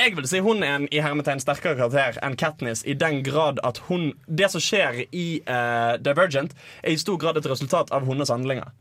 [0.00, 3.60] Jeg vil si hun er en i hermetegn sterkere karakter enn Katniss i den grad
[3.68, 8.08] at hun Det som skjer i eh, Divergent, er i stor grad et resultat av
[8.08, 8.72] hennes handlinger.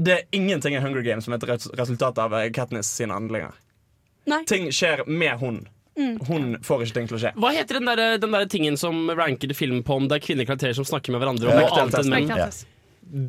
[0.00, 3.52] Det er ingenting i Hunger Games som er et resultat av eh, Katniss sine handlinger.
[4.32, 4.40] Nei.
[4.48, 5.60] Ting skjer med hun.
[5.96, 7.32] Hun får ikke ting til å skje.
[7.40, 10.48] Hva heter den der, den der tingen som ranker film på om det er kvinnelige
[10.52, 12.28] karakterer som snakker med hverandre om noe annet enn menn?
[12.30, 12.66] Bechdel-test.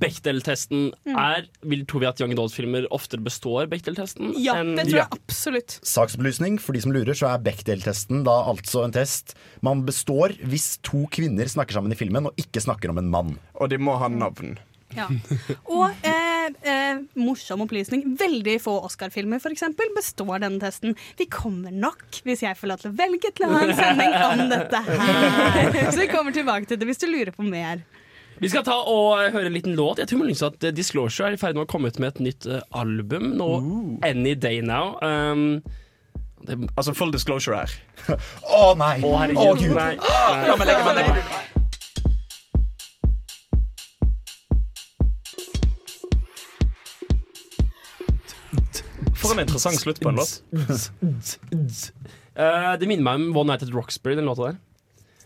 [0.01, 4.33] Bechdel-testen er vil, Tror vi at Young Adult-filmer oftere består Bechdel-testen?
[4.37, 5.77] Ja, enn- det tror jeg absolutt.
[5.87, 9.33] Saksopplysning for de som lurer, så er Bechdel-testen da altså en test
[9.65, 13.33] man består hvis to kvinner snakker sammen i filmen og ikke snakker om en mann.
[13.59, 14.57] Og de må ha navn.
[14.97, 15.07] Ja.
[15.71, 18.03] Og eh, eh, morsom opplysning.
[18.19, 20.97] Veldig få Oscar-filmer for eksempel, består denne testen.
[21.19, 24.17] Vi kommer nok, hvis jeg får lov til å velge, til å ha en sending
[24.27, 25.81] om dette her.
[25.91, 27.85] Så vi kommer tilbake til det hvis du lurer på mer.
[28.41, 29.99] Vi skal ta og høre en liten låt.
[30.01, 32.23] Jeg tror muligens at eh, Disclosure er i ferd med å komme ut med et
[32.25, 33.49] nytt eh, album nå
[34.07, 34.95] any day now.
[35.05, 35.61] Um,
[36.47, 37.77] det, Altså full disclosure her.
[38.61, 38.95] Å nei!
[39.05, 39.45] Å, herregud.
[39.45, 39.77] Oh, Gud.
[39.77, 39.93] Nei.
[40.01, 40.57] Nei.
[40.65, 41.60] meg
[49.31, 50.41] For en interessant slutt på en låt.
[52.31, 54.59] Eh, det minner meg om One Night at Roxbury, den låta der.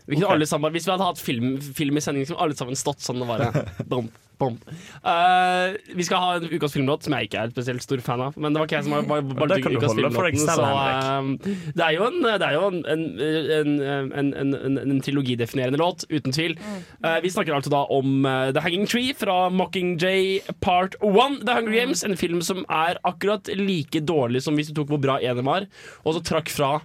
[0.06, 2.58] Vi kunne alle sammen, hvis vi hadde hatt film, film i sending, så kunne alle
[2.58, 4.06] sammen stått sånn og bare bom,
[4.38, 4.58] bom.
[5.04, 8.36] Uh, Vi skal ha en ukas filmlåt som jeg ikke er spesielt stor fan av.
[8.36, 11.96] Men det var ikke jeg som var, Det ukas holde filmlåten, så, uh, Det er
[11.96, 13.72] jo en, det er jo en, en, en,
[14.20, 16.56] en, en, en, en trilogidefinerende låt, uten tvil.
[17.04, 21.40] Uh, vi snakker altså da om eh, The Hanging Tree fra Mockingjay Part 1.
[21.46, 25.02] The Hunger Games, en film som er akkurat like dårlig som hvis du tok hvor
[25.02, 25.68] bra eneren var,
[26.04, 26.76] og så trakk fra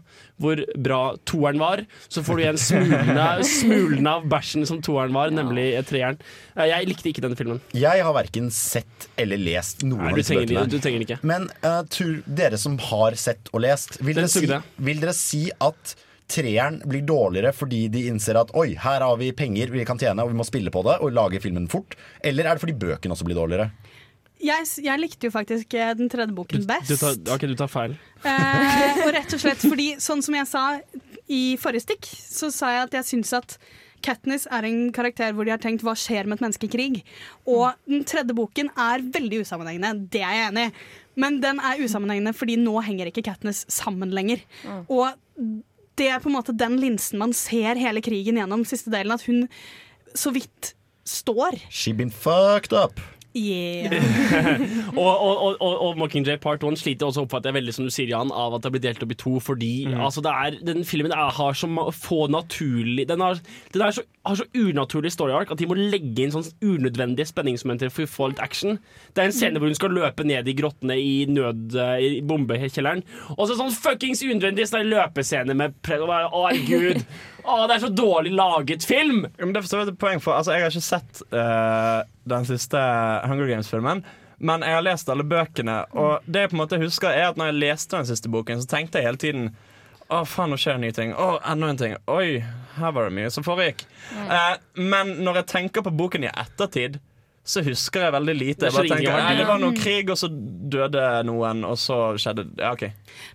[0.41, 1.83] hvor bra toeren var.
[2.11, 3.27] Så får du igjen smulene,
[3.57, 6.19] smulene av bæsjen som toeren var, nemlig treeren.
[6.55, 7.63] Eh, jeg likte ikke denne filmen.
[7.77, 10.67] Jeg har verken sett eller lest noen Nei, av disse bøkene.
[10.71, 11.19] du trenger ikke.
[11.27, 14.47] Men uh, tur, dere som har sett og lest, vil dere, si,
[14.81, 15.95] vil dere si at
[16.31, 20.23] treeren blir dårligere fordi de innser at oi, her har vi penger vi kan tjene
[20.23, 21.97] og vi må spille på det og lage filmen fort?
[22.23, 23.71] Eller er det fordi bøkene også blir dårligere?
[24.41, 26.89] Jeg, jeg likte jo faktisk eh, den tredje boken best.
[26.89, 27.95] Du tar, ok, du tar feil.
[28.25, 30.65] Eh, og rett og slett fordi, sånn som jeg sa
[31.31, 33.57] i forrige stikk, så sa jeg at jeg syns at
[34.01, 37.01] Katniss er en karakter hvor de har tenkt hva skjer med et menneske i krig.
[37.45, 40.73] Og den tredje boken er veldig usammenhengende, det er jeg enig i.
[41.21, 44.41] Men den er usammenhengende fordi nå henger ikke Katniss sammen lenger.
[44.89, 45.11] Og
[45.99, 49.25] det er på en måte den linsen man ser hele krigen gjennom siste delen, at
[49.27, 49.45] hun
[50.17, 50.73] så vidt
[51.05, 51.59] står.
[51.69, 52.99] She been fucked up.
[53.33, 53.93] Yeah.
[54.97, 58.09] og, og, og, og, Mockingjay Part 1 sliter også, oppfatter jeg veldig som du sier,
[58.11, 59.37] Jan, av at det blir delt opp i to.
[59.43, 63.39] Fordi altså, det er, den filmen er, har så få naturlig Den, har,
[63.73, 67.29] den er så, har så unaturlig story arc at de må legge inn sånn unødvendige
[67.31, 68.79] spenningsmomenter for å få litt action.
[69.15, 73.05] Det er en scene hvor hun skal løpe ned i grottene i nød i bombekjelleren.
[73.37, 77.05] Og så sånn fuckings unødvendig sånn løpescene med Å, herregud.
[77.43, 79.25] Å, det er så dårlig laget film!
[79.37, 82.47] Ja, men det forstår jeg et poeng for altså, Jeg har ikke sett uh, den
[82.49, 82.81] siste
[83.27, 84.03] Hunger Games-filmen.
[84.41, 87.37] Men jeg har lest alle bøkene, og det jeg på en måte husker er at
[87.37, 89.51] når jeg leste den siste boken, så tenkte jeg hele tiden
[90.11, 91.13] Å, faen, nå skjer det nye ting.
[91.13, 91.93] Å, enda en ting.
[92.11, 92.41] Oi,
[92.75, 93.85] her var det mye som foregikk.
[94.17, 96.97] Uh, men når jeg tenker på boken i ettertid,
[97.43, 98.65] så husker jeg veldig lite.
[98.69, 99.37] Jeg bare tenker.
[99.37, 102.83] Det var noe krig, og så døde noen, og så skjedde Ja, OK.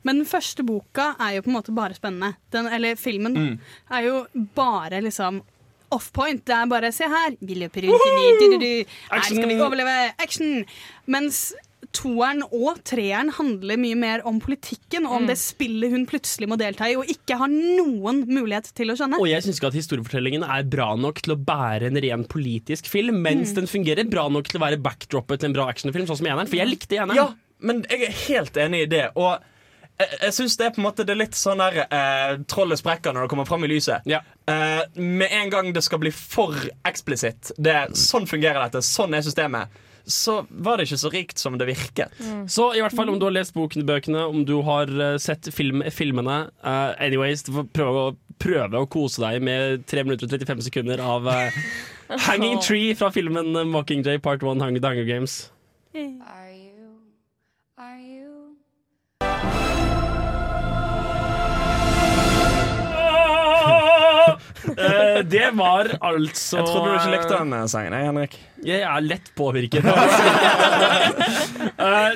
[0.04, 2.34] Men den første boka er jo på en måte bare spennende.
[2.52, 3.58] Den, eller filmen Mm.
[3.90, 5.42] er jo bare liksom
[5.90, 6.44] off point.
[6.44, 8.86] Det er bare 'se her, vi løper rundt i ny.
[9.10, 10.12] Her skal vi overleve'.
[10.18, 10.64] Action!
[11.06, 11.52] Mens
[11.92, 15.28] toeren og treeren handler mye mer om politikken og om Mm.
[15.28, 19.18] det spillet hun plutselig må delta i og ikke har noen mulighet til å skjønne.
[19.20, 22.86] Og jeg syns ikke at historiefortellingen er bra nok til å bære en ren politisk
[22.86, 23.54] film, mens Mm.
[23.54, 26.46] den fungerer bra nok til å være backdroppet til en bra actionfilm, sånn som eneren.
[26.48, 27.14] For jeg likte eneren.
[27.16, 27.28] Ja,
[27.60, 29.10] men jeg er helt enig i det.
[29.16, 29.38] Og
[29.98, 32.78] jeg, jeg syns det er på en måte Det er litt sånn der eh, Trollet
[32.78, 34.02] sprekker når det kommer fram i lyset.
[34.06, 36.52] Eh, med en gang det skal bli for
[36.84, 37.52] eksplisitt,
[37.96, 39.68] sånn fungerer dette, sånn er systemet,
[40.06, 42.14] så var det ikke så rikt som det virket.
[42.50, 45.50] Så i hvert fall om du har lest boken, bøkene, om du har eh, sett
[45.54, 50.28] film, filmene uh, Anyways, du får prøve å, prøve å kose deg med 3 minutter
[50.28, 51.60] og 35 sekunder av uh,
[52.28, 55.38] Hanging Tree fra filmen Mockingjay Part 1 Hunger, The Hunger Games.
[55.96, 56.45] Are
[64.76, 68.34] Eh, det var altså Jeg trodde du ikke likte den eh, sangen, jeg, Henrik.
[68.66, 69.84] Jeg er lett påvirket.
[69.84, 69.92] uh,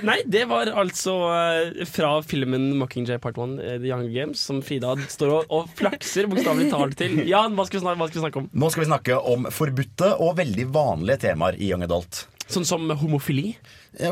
[0.09, 4.61] nei, det var altså uh, fra filmen Mockingjay Part 1, eh, The Hunger Games, som
[4.65, 7.13] Frida står og, og flakser bokstavelig talt til.
[7.29, 8.51] Jan, hva skal, vi snakke, hva skal vi snakke om?
[8.53, 12.27] Nå skal vi snakke om forbudte og veldig vanlige temaer i Young Adult.
[12.51, 13.55] Sånn som homofili?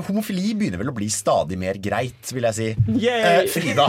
[0.06, 2.68] Homofili begynner vel å bli stadig mer greit, vil jeg si.
[3.02, 3.42] Yay!
[3.42, 3.86] Eh, Frida.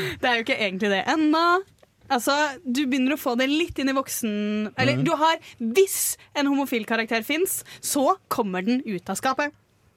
[0.20, 1.44] Det er jo ikke egentlig det ennå.
[2.12, 2.34] Altså,
[2.64, 4.32] Du begynner å få det litt inn i voksen...
[4.76, 5.04] Eller mm.
[5.06, 9.54] du har Hvis en homofil karakter fins, så kommer den ut av skapet.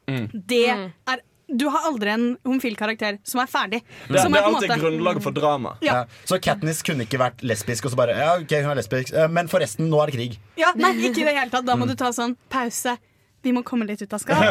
[0.08, 3.82] Det er Du har aldri en homofil karakter som er ferdig.
[4.08, 5.76] Det, som det er alltid måte- grunnlaget for drama.
[5.84, 6.02] Ja.
[6.02, 9.14] Ja, så Katniss kunne ikke vært lesbisk, og så bare Ja, ok, hun er lesbisk,
[9.16, 10.40] eh, men forresten, nå er det krig.
[10.60, 11.68] Ja, nei, ikke i det hele tatt.
[11.68, 12.98] Da må du ta sånn pause.
[13.48, 14.48] Vi må komme litt ut av skapet.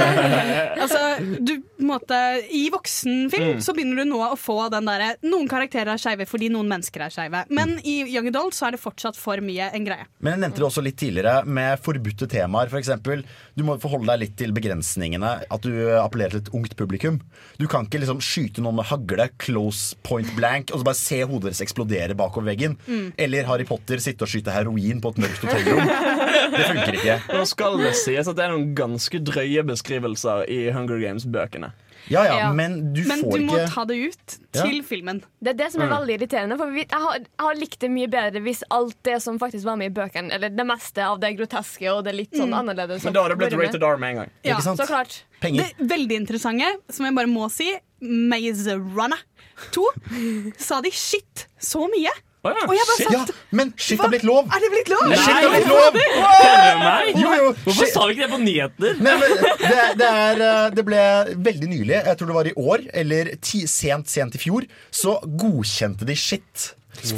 [0.84, 1.00] altså,
[1.42, 1.54] du,
[1.86, 2.16] måte,
[2.54, 3.60] I voksenfilm Mm.
[3.64, 7.02] så begynner du nå å få den derre Noen karakterer er skeive fordi noen mennesker
[7.06, 7.40] er skeive.
[7.50, 10.04] Men i Young Adult så er det fortsatt for mye en greie.
[10.20, 12.70] Men jeg nevnte det også litt tidligere med forbudte temaer.
[12.70, 13.24] For eksempel,
[13.58, 15.32] du må forholde deg litt til begrensningene.
[15.50, 17.18] At du appellerer til et ungt publikum.
[17.58, 21.22] Du kan ikke liksom skyte noen med hagle close point blank og så bare se
[21.24, 22.76] hodet deres eksplodere bakover veggen.
[22.86, 23.10] Mm.
[23.20, 25.90] Eller Harry Potter sitte og skyte heroin på et mørkt hotellrom.
[26.54, 27.16] Det funker ikke.
[27.32, 31.72] Nå skal det sies at det er noen ganske drøye beskrivelser i Hunger Games-bøkene.
[32.08, 32.52] Ja, ja, Ja.
[32.52, 34.62] men du Men får du må ta det ut Ja.
[34.64, 35.22] til filmen.
[35.42, 35.92] Det er det som er Mm.
[35.98, 36.56] veldig irriterende.
[36.56, 39.64] For vi, jeg, har, jeg har likt det mye bedre hvis alt det som faktisk
[39.64, 42.58] var med i bøkene, eller det meste av det groteske og det litt sånn Mm.
[42.60, 44.30] annerledes Men da har det blitt rated R med en gang.
[44.44, 44.80] Ja, Ikke sant?
[44.80, 45.22] Så klart.
[45.40, 45.62] Penger.
[45.78, 49.18] Det veldig interessante, som jeg bare må si, Maze Runner
[49.72, 49.86] 2,
[50.58, 52.10] sa de shit så mye.
[52.40, 53.10] Å ja, Og shit.
[53.12, 53.20] Ja,
[53.52, 54.06] men shit Hva?
[54.06, 54.46] har blitt lov!
[54.48, 55.02] Er det blitt lov?
[55.10, 55.18] Nei!
[55.20, 55.98] Shit har blitt lov!
[56.80, 57.10] Meg?
[57.20, 57.92] Jo, jo, Hvorfor shit.
[57.92, 58.96] sa vi ikke det på nyheter?
[59.04, 61.04] Nei, men det, det, er, eh, det ble
[61.50, 65.18] veldig nylig, jeg tror det var i år, eller ti, sent, sent i fjor, så
[65.28, 66.70] godkjente de shit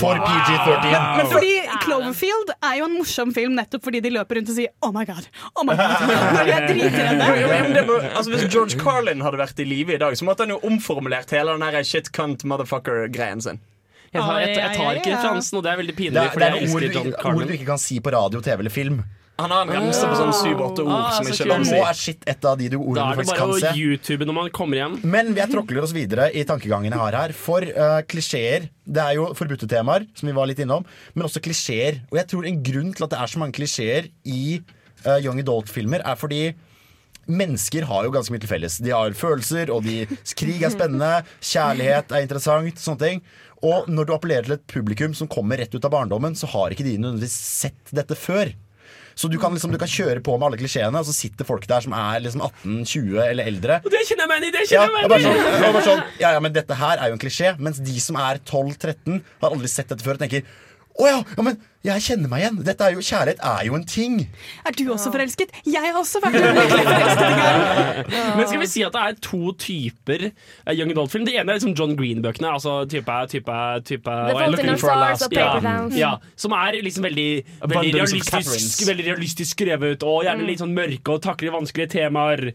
[0.02, 0.90] for PG-13.
[1.16, 1.54] Men fordi
[1.86, 5.06] Cloverfield er jo en morsom film nettopp fordi de løper rundt og sier 'oh my
[5.08, 5.26] god'.
[5.56, 6.02] Oh my god.
[6.36, 7.98] Når de er dritredde.
[8.16, 11.30] Altså, hvis George Carlin hadde vært i live i dag, så måtte han jo omformulert
[11.34, 13.62] hele den shit cunt motherfucker-greien sin.
[14.12, 16.20] Jeg tar, jeg, jeg tar ikke referansen, og det er veldig Det pinlig.
[16.20, 18.70] er, Fordi det er ord, du- ord du ikke kan si på radio, TV eller
[18.70, 19.02] film.
[19.40, 21.70] Han har en remse på sånn syv-åtte ord Ah, som ikke er lov å Nå
[21.70, 21.78] si.
[21.80, 23.74] er shit et av de du Da er det bare å.
[23.74, 24.98] YouTube når man kommer hjem.
[25.02, 27.32] Men vi tråkler oss videre i tankegangen jeg har her.
[27.32, 30.84] For uh, klisjeer Det er jo forbudte temaer, som vi var litt innom,
[31.14, 32.02] men også klisjeer.
[32.12, 34.60] Og jeg tror en grunn til at det er så mange klisjeer i
[35.06, 36.54] uh, young adult-filmer, er fordi
[37.28, 38.78] Mennesker har jo ganske mye til felles.
[38.82, 40.00] De har følelser, og de,
[40.34, 42.74] krig er spennende, kjærlighet er interessant.
[42.82, 43.22] sånne ting
[43.62, 46.74] Og når du appellerer til et publikum som kommer rett ut av barndommen, så har
[46.74, 48.50] ikke de nødvendigvis sett dette før.
[49.14, 51.66] Så du kan, liksom, du kan kjøre på med alle klisjeene, og så sitter folk
[51.68, 53.76] der som er liksom 18-20 eller eldre.
[53.84, 54.52] Og det kjenner jeg meg i!
[54.54, 57.18] Det Ja, kjenner jeg meg sånn, bare sånn, ja, ja, men dette her er jo
[57.18, 57.52] en klisjé.
[57.62, 60.46] Mens de som er 12-13, har aldri sett dette før og tenker
[61.00, 62.58] å ja, ja, men jeg kjenner meg igjen.
[62.62, 64.18] Dette er jo, kjærlighet er jo en ting.
[64.68, 65.54] Er du også forelsket?
[65.66, 68.12] Jeg har også vært forelsket en.
[68.38, 70.28] Men skal vi si at det er to typer
[70.76, 71.24] young adult-film?
[71.26, 72.52] Det ene er liksom John Green-bøkene.
[72.54, 77.08] Altså type, type, type The hva Fault in Our Stars Paper Ja, som er liksom
[77.08, 77.28] veldig,
[77.64, 82.52] veldig, realistisk, veldig realistisk skrevet, og gjerne litt sånn mørke og takler vanskelige temaer.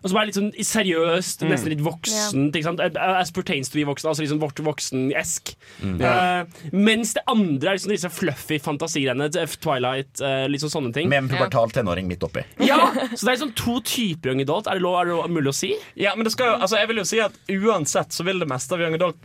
[0.00, 2.54] Og som er litt sånn seriøst, nesten litt voksent.
[2.56, 2.80] Ikke sant?
[3.00, 5.52] As pertains to be voksen, altså litt sånn vok- voksen-esk.
[5.84, 9.28] Uh, mens det andre er liksom disse fluffy fantasigreiene.
[9.60, 11.10] Twilight, uh, sånn sånne ting.
[11.12, 12.44] Med en pubertal tenåring midt oppi.
[12.70, 12.78] Ja,
[13.14, 14.68] Så det er liksom to typer young adult.
[14.70, 15.72] Er det, lov, er det lov, mulig å si?
[15.98, 18.48] Ja, men det skal jo, altså jeg vil jo si at Uansett så vil det
[18.50, 19.18] meste av Young Adult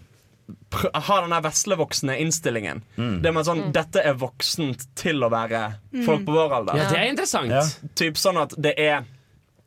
[0.94, 2.82] ha har den veslevoksne innstillingen.
[3.00, 3.22] Mm.
[3.24, 5.62] Det med sånn, Dette er voksent til å være
[6.06, 6.78] folk på vår alder.
[6.82, 7.80] Ja, det er interessant.
[7.98, 9.08] Typ sånn at det er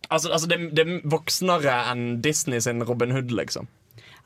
[0.08, 3.68] Altså, altså det, det er voksnere enn Disney sin Robin Hood, liksom.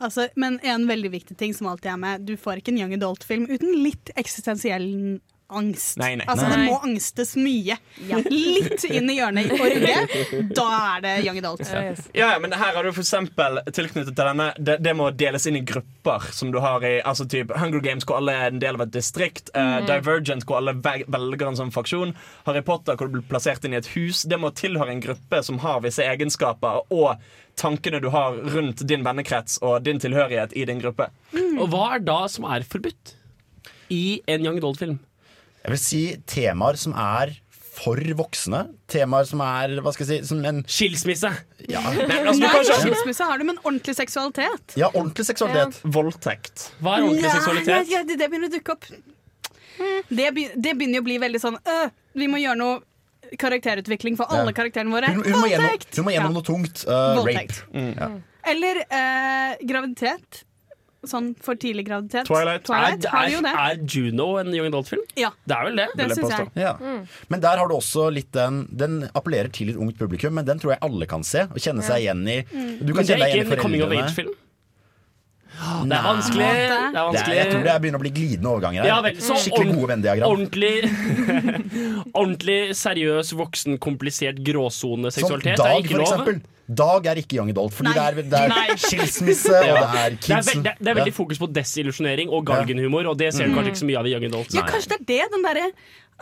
[0.02, 2.94] Altså, men en veldig viktig ting som alltid er med, du får ikke en young
[2.96, 4.88] adult-film uten litt eksistensiell
[5.58, 5.98] angst.
[6.00, 6.26] Nei, nei.
[6.28, 6.56] Altså, Nei.
[6.56, 7.76] det må angstes mye.
[8.32, 10.42] Litt inn i hjørnet og rygge.
[10.56, 11.64] Da er det young adult.
[12.16, 15.46] Ja, ja, men her har du for eksempel tilknyttet til denne Det, det må deles
[15.48, 18.60] inn i grupper Som du har i altså typ Hunger Games hvor alle er en
[18.62, 19.86] del av et distrikt eh, Mm.
[19.88, 22.12] Divergent hvor alle velger en sånn faksjon
[22.46, 25.40] Harry Potter hvor du blir plassert inn i et hus Det må tilhøre en gruppe
[25.46, 27.22] som har visse egenskaper Og
[27.60, 31.08] tankene du har rundt din vennekrets Og din tilhørighet i din gruppe
[31.54, 33.14] Og hva er da som er forbudt
[33.92, 34.98] i en young adult-film?
[35.62, 37.36] Jeg vil si temaer som er
[37.72, 38.64] for voksne.
[38.90, 41.30] Temaer som er hva skal jeg si som en Skilsmisse.
[41.70, 42.18] Ja, Nei,
[42.68, 44.76] skilsmisse har du, men ordentlig seksualitet.
[44.76, 45.80] ja ordentlig seksualitet.
[45.94, 46.68] Voldtekt.
[46.82, 47.90] Hva er ordentlig ja, seksualitet?
[47.94, 48.88] Ja, det, det begynner å dukke opp.
[50.12, 51.86] Det, be, det begynner jo å bli veldig sånn øh,
[52.20, 54.56] Vi må gjøre noe karakterutvikling for alle Ja.
[54.60, 55.08] karakterene våre.
[55.08, 56.36] Hun, hun, må gjennom, hun må gjennom Ja.
[56.36, 56.82] noe tungt.
[56.84, 57.62] Uh, rape.
[57.72, 58.10] Ja.
[58.52, 60.42] Eller uh, graviditet.
[61.02, 62.28] Sånn for tidlig graviditet.
[62.30, 63.06] Er, Twilight.
[63.10, 65.02] Er, er, er Juno en young adult-film?
[65.18, 65.32] Ja.
[65.42, 65.86] Det er vel det?
[65.98, 66.46] Det syns jeg.
[66.62, 66.76] Ja.
[67.32, 70.62] Men der har du også litt den Den appellerer til et ungt publikum, men den
[70.62, 72.38] tror jeg alle kan se og kjenne seg igjen i.
[72.52, 72.70] Mm.
[72.86, 74.06] Du Men kan det kjenne er deg igjen ikke i en coming of foreldrene.
[74.12, 74.32] age-film?
[75.62, 76.46] Det er vanskelig.
[76.46, 77.34] Det er Det er, vanskelig.
[77.36, 78.88] jeg tror det begynner å bli glidende overganger her.
[78.88, 80.32] Ja, vel, Skikkelig gode Venn-diagram.
[80.32, 80.72] Ordentlig,
[82.22, 86.40] ordentlig seriøs, voksen, komplisert Som gråsone-seksualitet er Dag, ikke for eksempel.
[86.74, 90.02] Dag er ikke young adult, fordi det er, det er skilsmisse, og det er Det
[90.02, 90.46] er, kids.
[90.52, 93.56] det, er- det er veldig fokus på desillusjonering og galgenhumor, og det ser du Mm.
[93.58, 94.54] kanskje ikke så mye av i Young Adult.
[94.54, 95.22] Ja, kanskje det er det.
[95.36, 95.70] Den derre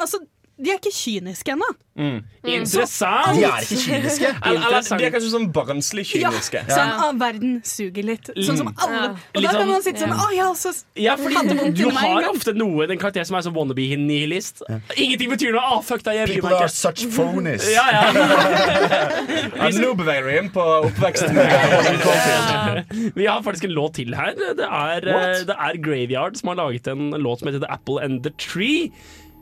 [0.00, 0.18] Altså,
[0.60, 1.68] de er ikke kyniske ennå.
[2.00, 2.20] Mm.
[2.48, 3.34] Interessant!
[3.36, 4.28] De er ikke kyniske.
[4.46, 6.62] Eller, eller de er kanskje sånn barnslig kyniske.
[6.62, 8.30] Ja, Sånn ah, verden suger litt.
[8.38, 9.10] Sånn som alle.
[9.34, 12.54] Og da kan sånn- man sitte sånn Å ja, så Ja, fordi du har ofte
[12.56, 14.62] noe Den karakter som er sånn wannabe-nihilist.
[14.96, 15.64] Ingenting betyr noe.
[15.66, 17.68] Ah, fuck deg, jeg People are such phonies.
[17.74, 19.70] Ja, ja.
[19.80, 21.36] Nå beveger inn på oppveksten.
[23.18, 24.34] Vi har faktisk en låt til her.
[24.38, 28.00] Det er, eh, det er Graveyard som har laget en låt som heter The Apple
[28.04, 28.90] and the Tree.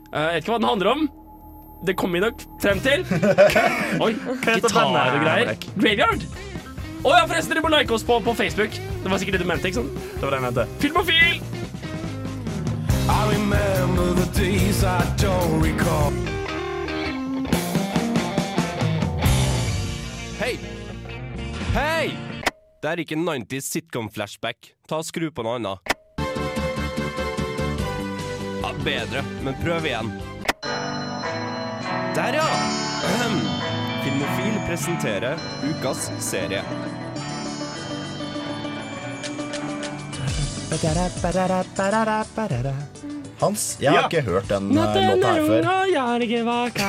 [0.09, 1.01] Eh, Jeg vet ikke hva den handler om.
[1.85, 3.05] Det kommer vi nok frem til.
[4.03, 4.11] Oi,
[4.43, 5.53] gitar og greier.
[5.77, 6.25] Graveyard.
[6.99, 8.73] Å ja, forresten, dere må like oss på, på Facebook.
[8.75, 9.93] Det var sikkert det du mente, ikke sant?
[10.17, 10.65] Det var det jeg mente.
[10.83, 11.39] Filmofil!
[13.09, 16.11] I remember the days I don't recall.
[20.41, 20.57] Hei!
[21.73, 22.11] Hei!
[22.83, 24.73] Det er ikke 90s sitcom-flashback.
[24.87, 25.95] Ta og Skru på noe annet.
[28.83, 30.11] Bedre, men prøv igjen.
[32.15, 32.45] Der, ja!
[33.09, 33.39] Ahem.
[34.03, 35.37] Filmofil presenterer
[35.69, 36.63] ukas serie.
[43.39, 44.07] Hans, jeg har Ja.
[44.09, 45.61] ikke hørt den uh, låta her før.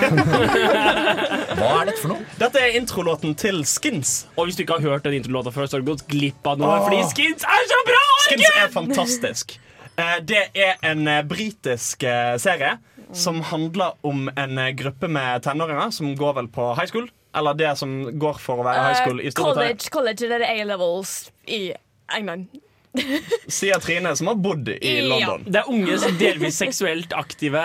[1.60, 2.24] Hva er dette for noe?
[2.40, 4.26] Dette er introlåten til Skins.
[4.36, 6.58] Og hvis du ikke har hørt den introlåta før, så har du gått glipp av
[6.58, 6.80] noe.
[6.88, 8.02] Fordi Skins er så bra!
[8.26, 9.56] Skins er fantastisk.
[10.00, 12.76] Eh, Det er en eh, britisk eh, serie
[13.12, 17.08] som handler om en gruppe med tenåringer som går vel på high school.
[17.34, 19.76] Eller det som går for å være high school i Storbritannia.
[19.76, 21.12] college, college eller A-levels
[21.46, 21.72] i
[22.16, 22.48] England.
[23.46, 25.04] Sier Trine, som har bodd i Ja.
[25.06, 25.44] London.
[25.46, 27.60] Det er unge, delvis seksuelt aktive,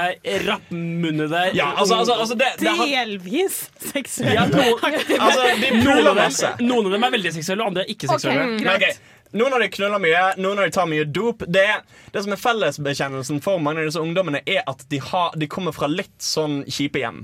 [0.46, 3.58] rappmunnede Ja, altså, altså, altså det, det har, Delvis
[3.92, 5.18] seksuelt Ja, no, aktive.
[5.18, 8.12] altså, de noen, av dem, noen av dem er veldig seksuelle, og andre er ikke
[8.14, 8.46] seksuelle.
[8.62, 8.86] Men ok,
[9.34, 11.44] Noen av de knuller mye, noen av de tar mye dop.
[11.48, 11.66] Det,
[12.14, 15.76] det som er fellesbekjennelsen for mange av disse ungdommene, er at de, har, de kommer
[15.76, 17.24] fra litt sånn kjipe hjem.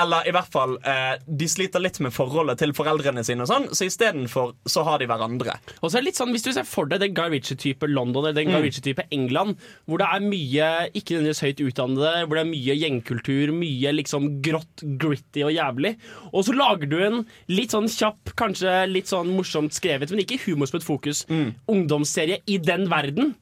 [0.00, 3.68] Eller i hvert fall eh, de sliter litt med forholdet til foreldrene sine, og sånn
[3.76, 5.54] så istedenfor så har de hverandre.
[5.80, 8.24] Og så er det litt sånn, Hvis du ser for deg den Guy Ritchie-type London
[8.24, 8.66] eller den Guy Mm.
[8.66, 9.56] Ritchie-type England,
[9.88, 14.28] hvor det er mye ikke nødvendigvis høyt utdannede, hvor det er mye gjengkultur, mye liksom
[14.44, 15.96] grått, gritty og jævlig,
[16.32, 17.18] og så lager du en
[17.50, 21.24] litt sånn kjapp, kanskje litt sånn morsomt skrevet, men ikke humorsmøtt fokus.
[21.28, 21.51] Mm.
[21.51, 23.34] fokus, ungdomsserie i den verden,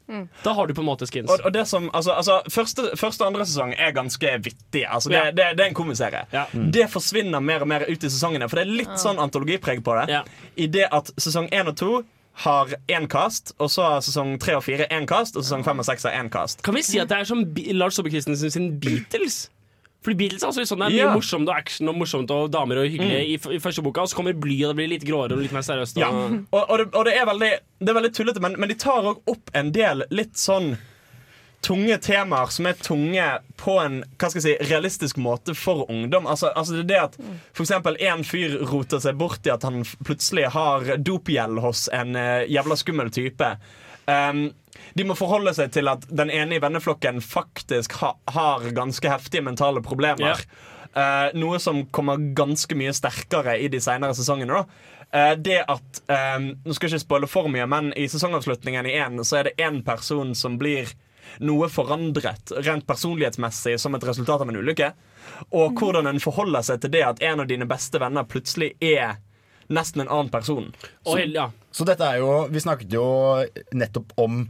[0.44, 1.30] da har du på en måte skins.
[1.30, 4.84] Og, og det som, altså, altså første, første og andre sesong er ganske vittig.
[4.86, 5.30] Altså, det, Ja.
[5.30, 6.24] det, det er en komiserie.
[6.32, 6.46] Ja.
[6.52, 9.98] Det forsvinner mer og mer ut i sesongene, for det er litt sånn antologipreg på
[10.00, 10.08] det.
[10.16, 10.24] Ja.
[10.56, 11.92] I det at sesong én og to
[12.44, 15.78] har én cast, og så har sesong tre og fire én cast, og sesong fem
[15.82, 16.62] og seks har én cast.
[16.64, 17.42] Kan vi si at det er som
[17.76, 19.50] Lars Saabye Christensen sin Beatles?
[20.00, 21.14] Fordi Beatles er sånn, det er mye yeah.
[21.14, 24.08] morsomt og action og morsomt og damer og hyggelig i, f- i første boka, og
[24.08, 25.98] så kommer bly, og det blir litt gråere og litt mer seriøst.
[26.00, 26.08] Ja.
[26.08, 28.78] Og, Og, og, det, og det er veldig Det er veldig tullete, men, men de
[28.80, 30.78] tar òg opp en del litt sånn
[31.60, 33.24] tunge temaer som er tunge
[33.60, 36.24] på en hva skal jeg si, realistisk måte for ungdom.
[36.24, 37.18] Altså, altså det er det at
[37.60, 42.48] eksempel en fyr roter seg bort i at han plutselig har dopgjeld hos en uh,
[42.48, 43.50] jævla skummel type.
[44.08, 44.46] um,
[44.94, 49.44] de må forholde seg til at den ene i venneflokken faktisk ha, har ganske heftige
[49.46, 50.42] mentale problemer.
[50.90, 54.62] Eh, noe som kommer ganske mye sterkere i de senere sesongene.
[54.62, 58.86] da Eh, det at eh, Nå skal jeg ikke spoile for mye, men i sesongavslutningen
[58.86, 60.92] i én så er det én person som blir
[61.42, 64.92] noe forandret rent personlighetsmessig som et resultat av en ulykke.
[65.54, 69.18] Og hvordan en forholder seg til det at en av dine beste venner plutselig er
[69.70, 70.72] nesten en annen person.
[71.06, 71.18] Så,
[71.70, 73.04] så dette er jo Vi snakket jo
[73.70, 74.42] nettopp om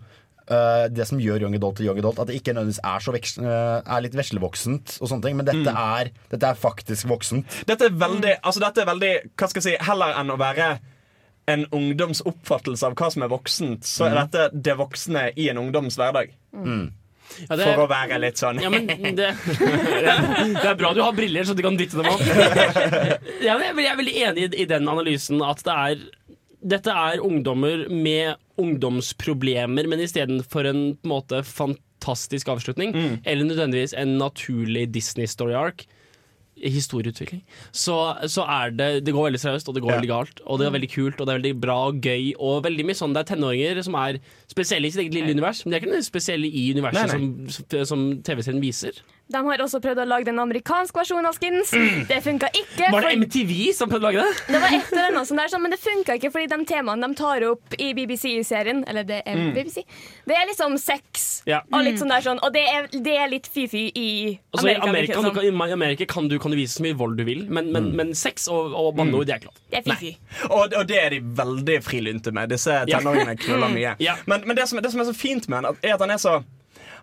[0.51, 2.19] eh, det som gjør Young Adult til Young Adult.
[2.19, 5.37] At det ikke nødvendigvis er så veks, uh, er litt veslevoksent og sånne ting.
[5.39, 5.77] Men dette, Mm.
[6.01, 7.61] er, dette er faktisk voksent.
[7.67, 10.79] Dette er veldig, altså dette er veldig Hva skal jeg si Heller enn å være
[11.49, 14.21] en ungdoms oppfattelse av hva som er voksent, så er Mm.
[14.31, 16.31] dette det voksne i en ungdoms hverdag.
[16.55, 21.13] Ja, er, For å være litt sånn Ja, men det, det er bra du har
[21.15, 22.21] briller, så du kan dytte dem opp.
[23.41, 26.03] Ja, jeg, er veldig- enig i, i den analysen at det er
[26.61, 32.95] dette er ungdommer med ungdomsproblemer, men istedenfor en på en måte fantastisk avslutning,
[33.25, 35.87] eller nødvendigvis en naturlig Disney story arc,
[36.61, 37.41] historieutvikling,
[37.73, 37.95] så,
[38.29, 39.97] så er det Det går veldig seriøst, og det går Ja.
[39.97, 40.41] veldig galt.
[40.45, 42.99] Og det er veldig kult, og det er veldig bra og gøy, og veldig mye
[42.99, 44.19] sånn Det er tenåringer som er
[44.51, 47.49] spesielle i sitt eget lille univers, men de er ikke nødvendigvis spesielle i universet Nei,
[47.49, 49.01] som, som TV-serien viser.
[49.31, 51.71] De har også prøvd å lage en amerikansk versjon av Skins.
[52.09, 52.91] Det funka ikke.
[52.91, 54.47] Var det for- MTV som prøvde å lage det?
[54.55, 57.15] Det var et eller annet sånt der, men det funka ikke fordi de temaene de
[57.21, 59.55] tar opp i BBC-serien Eller det er Mm.
[59.55, 59.85] BBC.
[60.27, 61.61] Det er liksom sex Ja.
[61.73, 64.75] og litt sånn der sånn, og det er, det er litt fy-fy i Altså, I
[64.75, 64.89] Amerika.
[64.89, 67.17] Amerika, virker kan du, kan- I Amerika kan du, kan du vise så mye vold
[67.17, 69.61] du vil, men, men, men sex og, og banneord det er ikke lov.
[69.71, 70.17] Det er fy-fy.
[70.51, 72.49] Og, og det er de veldig frilynte med.
[72.51, 73.95] Disse tenåringene knuller mye.
[74.01, 74.17] Ja.
[74.27, 76.19] Men, men det, som, det som er så fint med den, er at han er
[76.19, 76.43] så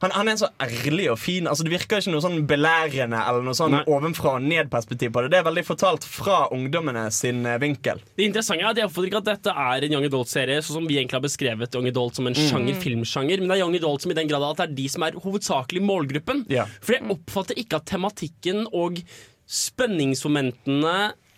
[0.01, 1.47] han, han er så ærlig og fin.
[1.47, 5.31] Altså, det virker ikke noe sånn belærende eller noe sånn ovenfra og ned-perspektiv på det.
[5.33, 8.01] Det er veldig fortalt fra ungdommene sin eh, vinkel.
[8.17, 10.87] Det interessante er at Jeg oppfatter ikke at dette er en Young Adult-serie Sånn som
[10.89, 12.49] vi egentlig har beskrevet Young Adult som en Mm.
[12.51, 13.39] sjanger, filmsjanger.
[13.41, 15.17] Men det er Young Adult som i den grad at det er de som er
[15.23, 16.45] hovedsakelig målgruppen.
[16.81, 19.01] For jeg oppfatter ikke at tematikken og
[19.47, 20.97] spenningsmomentene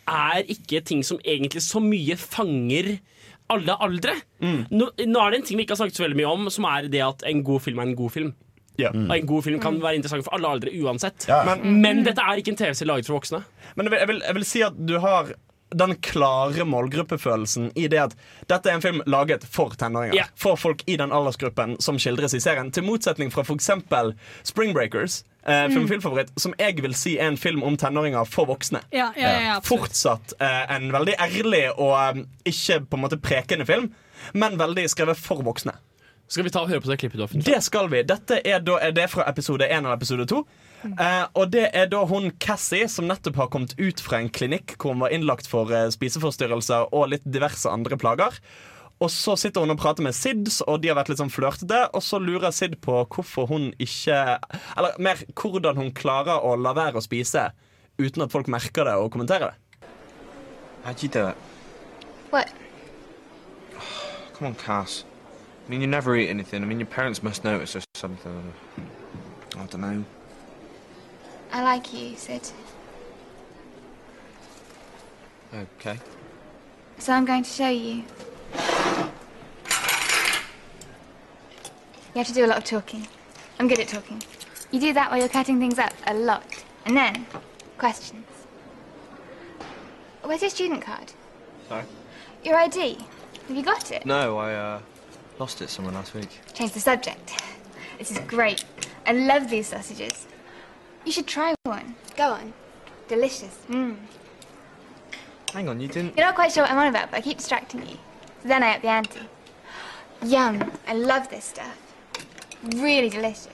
[0.10, 2.96] er ikke ting som egentlig så mye fanger
[3.50, 4.14] alle aldre.
[4.44, 4.60] Mm.
[4.70, 6.68] Nå, nå er det en ting vi ikke har snakket så veldig mye om, som
[6.70, 8.34] er det at en god film er en god film.
[8.88, 11.28] Og en god film kan være interessant for alle aldre uansett.
[11.46, 13.44] Men- Men, dette er ikke en TV-serie laget for voksne.
[13.76, 15.34] Men jeg vil, jeg, vil, jeg vil si at du har
[15.76, 18.16] den klare målgruppefølelsen i det at
[18.50, 20.16] dette er en film laget for tenåringer.
[20.16, 20.28] Yeah.
[20.36, 22.72] For folk i den aldersgruppen som skildres i serien.
[22.74, 23.70] Til motsetning fra f.eks.
[24.44, 25.74] Spring Breakers, eh, Mm.
[25.76, 28.82] filmfilmfavoritt, som jeg vil si er en film om tenåringer for voksne.
[28.92, 29.60] Ja, ja, ja, ja.
[29.60, 33.92] Fortsatt eh, en veldig ærlig og eh, ikke på en måte prekende film,
[34.34, 35.74] men veldig skrevet for voksne.
[36.30, 37.48] Skal vi ta og høre på det klippet du har funnet?
[37.48, 38.04] Det skal vi.
[38.06, 40.42] Dette er, da, er det fra episode 1 av episode 2.
[40.86, 44.76] Eh, og det er da hun Cassie som nettopp har kommet ut fra en klinikk
[44.78, 48.38] hvor hun var innlagt for eh, spiseforstyrrelser og litt diverse andre plager.
[49.00, 51.82] Og så sitter hun og prater med Sid, og de har vært litt sånn flørtete.
[51.98, 54.20] Og så lurer Sid på hvorfor hun ikke
[54.78, 57.50] Eller mer hvordan hun klarer å la være å spise
[58.00, 59.66] uten at folk merker det og kommenterer det.
[60.88, 61.16] It?
[62.30, 62.54] What?
[64.38, 65.04] Come on, Cass.
[65.70, 66.64] I mean, you never eat anything.
[66.64, 68.54] I mean, your parents must notice or something.
[69.56, 70.04] I don't know.
[71.52, 72.50] I like you, Sid.
[75.54, 76.00] Okay.
[76.98, 78.04] So I'm going to show you.
[82.08, 83.08] You have to do a lot of talking.
[83.60, 84.24] I'm good at talking.
[84.72, 86.64] You do that while you're cutting things up a lot.
[86.88, 87.28] And then,
[87.78, 88.26] questions.
[90.24, 91.14] Where's your student card?
[91.68, 91.84] Sorry?
[92.44, 92.98] Your ID?
[93.48, 94.08] Have you got it?
[94.08, 94.80] No, I uh,
[95.40, 96.30] lost it somewhere last week.
[96.54, 97.42] Change the subject.
[97.98, 98.66] This is great.
[99.06, 100.28] I love these sausages.
[101.06, 101.96] You should try one.
[102.18, 102.54] Go on.
[103.08, 103.58] Delicious.
[103.70, 103.98] Mm.
[105.54, 106.16] Hang on, you didn't.
[106.18, 107.98] You're not quite sure what I'm on about, but I keep distracting you.
[108.42, 109.22] So then I up the ante.
[110.26, 110.72] Yum.
[110.88, 111.78] I love this stuff.
[112.76, 113.48] Really delicious.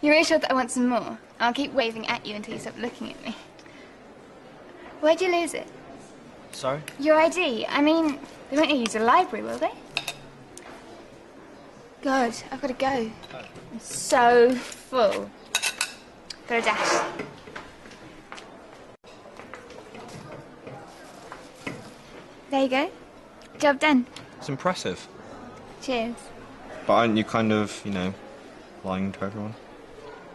[0.00, 1.18] You're really sure that I want some more?
[1.38, 3.36] I'll keep waving at you until you stop looking at me.
[5.00, 5.68] Where'd you lose it?
[6.52, 6.80] Sorry?
[6.98, 7.66] Your ID.
[7.68, 8.18] I mean,
[8.50, 9.72] they won't use the library, will they?
[12.02, 13.10] God, I've got to go.
[13.34, 15.30] I'm so full.
[16.48, 17.04] Got a dash.
[22.50, 22.90] There you go.
[23.58, 24.06] Job done.
[24.38, 25.06] It's impressive.
[25.82, 26.16] Cheers.
[26.86, 28.14] But aren't you kind of, you know,
[28.82, 29.54] lying to everyone?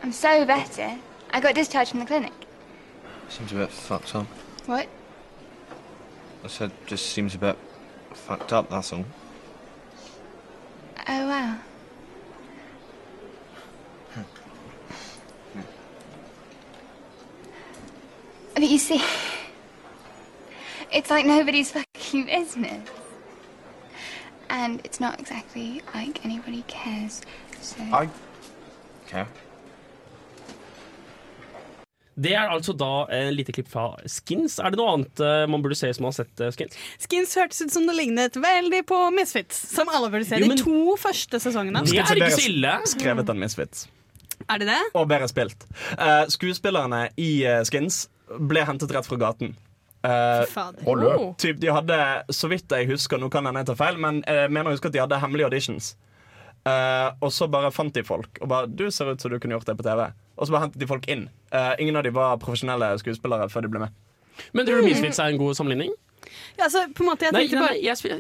[0.01, 0.97] I'm so better.
[1.31, 2.31] I got discharged from the clinic.
[3.27, 4.27] Seems a bit fucked up.
[4.67, 4.87] What?
[6.45, 7.57] I said, just seems a bit
[8.13, 9.03] fucked up, that's all.
[11.07, 11.57] Oh, wow.
[18.53, 19.03] But you see,
[20.91, 22.89] it's like nobody's fucking business.
[24.51, 27.23] And it's not exactly like anybody cares.
[27.59, 27.81] So.
[27.91, 28.07] I
[29.07, 29.27] care.
[32.15, 34.55] Det er altså da et lite klipp fra Skins.
[34.63, 36.77] Er det noe annet eh, man burde se som har sett eh, Skins?
[37.03, 40.55] Skins hørtes ut som det lignet veldig på Misfits, som alle burde se Jo, men-
[40.55, 41.83] de to første sesongene.
[42.87, 43.87] Skrevet en Misfits.
[44.51, 44.79] Er det det?
[44.95, 45.67] Og bedre spilt.
[45.99, 48.05] Uh, skuespillerne i uh, Skins
[48.39, 49.55] ble hentet rett fra gaten.
[50.05, 50.43] Uh,
[51.41, 51.99] typ, de hadde,
[52.35, 54.97] så vidt jeg husker, nå kan jeg ta feil, men jeg mener jeg husker at
[54.97, 55.95] de hadde hemmelige auditions.
[56.65, 59.53] Eh, og så bare fant de folk og bare 'Du ser ut som du kunne
[59.53, 60.13] gjort det på TV'.
[60.35, 61.27] Og så bare hentet de folk inn.
[61.53, 64.01] Uh, ingen av de var profesjonelle skuespillere før de ble med.
[64.51, 65.93] Men tror du Misfits er en god sammenligning?
[66.57, 68.15] Ja, altså, på en måte, jeg Nei, ikke bare jeg, spurte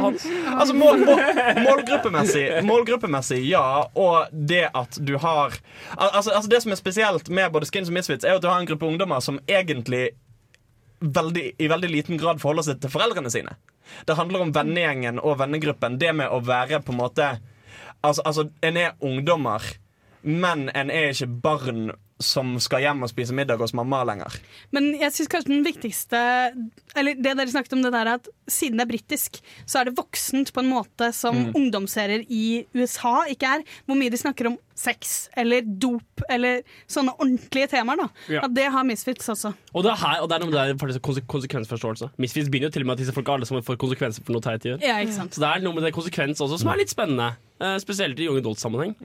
[0.00, 0.26] Hans.
[0.60, 1.20] Altså mål, mål,
[1.66, 3.62] målgruppemessig, målgruppemessig, ja.
[3.98, 5.58] Og det at du har
[5.96, 8.62] altså, altså Det som er spesielt med både Skins og Misfits, er at du har
[8.62, 10.10] en gruppe ungdommer som egentlig
[11.00, 13.56] veldig, i veldig liten grad forholder seg til foreldrene sine.
[14.06, 15.98] Det handler om vennegjengen og vennegruppen.
[16.00, 17.34] Det med å være på en måte
[18.04, 19.64] Altså, altså en er ungdommer,
[20.24, 21.92] men en er ikke barn
[22.22, 24.36] som skal hjem og spise middag hos mamma lenger.
[24.72, 26.20] Men jeg synes kanskje den viktigste
[26.94, 29.96] Eller det dere snakket om det der at siden det er britisk, så er det
[29.98, 31.54] voksent på en måte som Mm.
[31.58, 33.64] ungdomsserier i USA ikke er.
[33.84, 37.96] Hvor mye de snakker om sex eller dop eller sånne ordentlige temaer.
[37.96, 38.40] da Ja.
[38.44, 39.52] At det har Misfits også.
[39.74, 42.10] Og det, er her, og det er noe med det faktisk konse- konsekvensforståelse.
[42.18, 44.42] Misfits begynner jo til og med at disse folk alle sammen får konsekvenser for noe
[44.42, 44.82] teit de gjør.
[44.82, 45.34] Ja, ikke sant?
[45.34, 47.36] Så det er noe med det konsekvens også som er litt spennende.
[47.60, 48.96] eh, spesielt i young adult-sammenheng.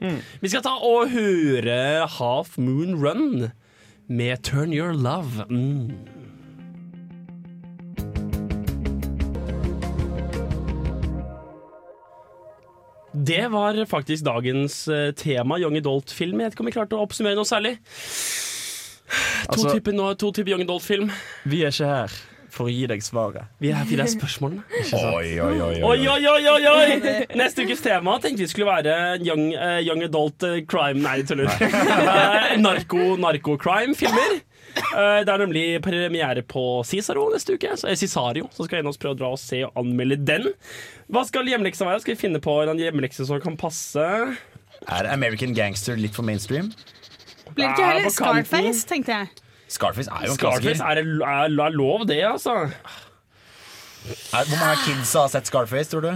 [0.42, 3.52] Vi skal ta og høre Half Moon Run
[4.08, 5.46] med Turn Your Love.
[5.48, 5.94] Mm.
[13.20, 16.40] Det var faktisk dagens eh, tema, young adult-film.
[16.40, 17.76] Jeg vet ikke om vi klarte å oppsummere noe særlig.
[19.50, 21.10] To Altså- typer, to young adult-film.
[21.44, 22.20] Vi er ikke her
[22.50, 23.46] for å gi deg svaret.
[23.62, 24.62] Vi er her for de spørsmålene.
[24.92, 27.26] Oi, oi, oi, Oi, oi, oi, oi!
[27.38, 31.50] Neste ukes tema tenkte vi skulle være young, uh, young adult uh, crime Nei, tuller.
[31.60, 34.40] Eh, narko, narko-crime-filmer.
[34.40, 34.49] Eh,
[35.24, 37.74] det er nemlig premiere på Cicero neste uke.
[37.78, 40.18] Så, eh, Cisario, så skal en av oss prøve å dra og se og anmelde
[40.26, 40.48] den.
[41.10, 42.02] Hva skal hjemmeleksa være?
[42.04, 44.06] Skal vi finne på en hjemmelekse som kan passe?
[44.88, 46.72] Er American Gangster litt for mainstream?
[47.54, 48.10] Blir det ikke heller.
[48.14, 49.28] Scarface, tenkte jeg.
[49.70, 52.70] Scarface er jo en Scarface er, er, er lov, det, altså.
[54.32, 56.12] Er, hvor mange kids har sett Scarface, tror du?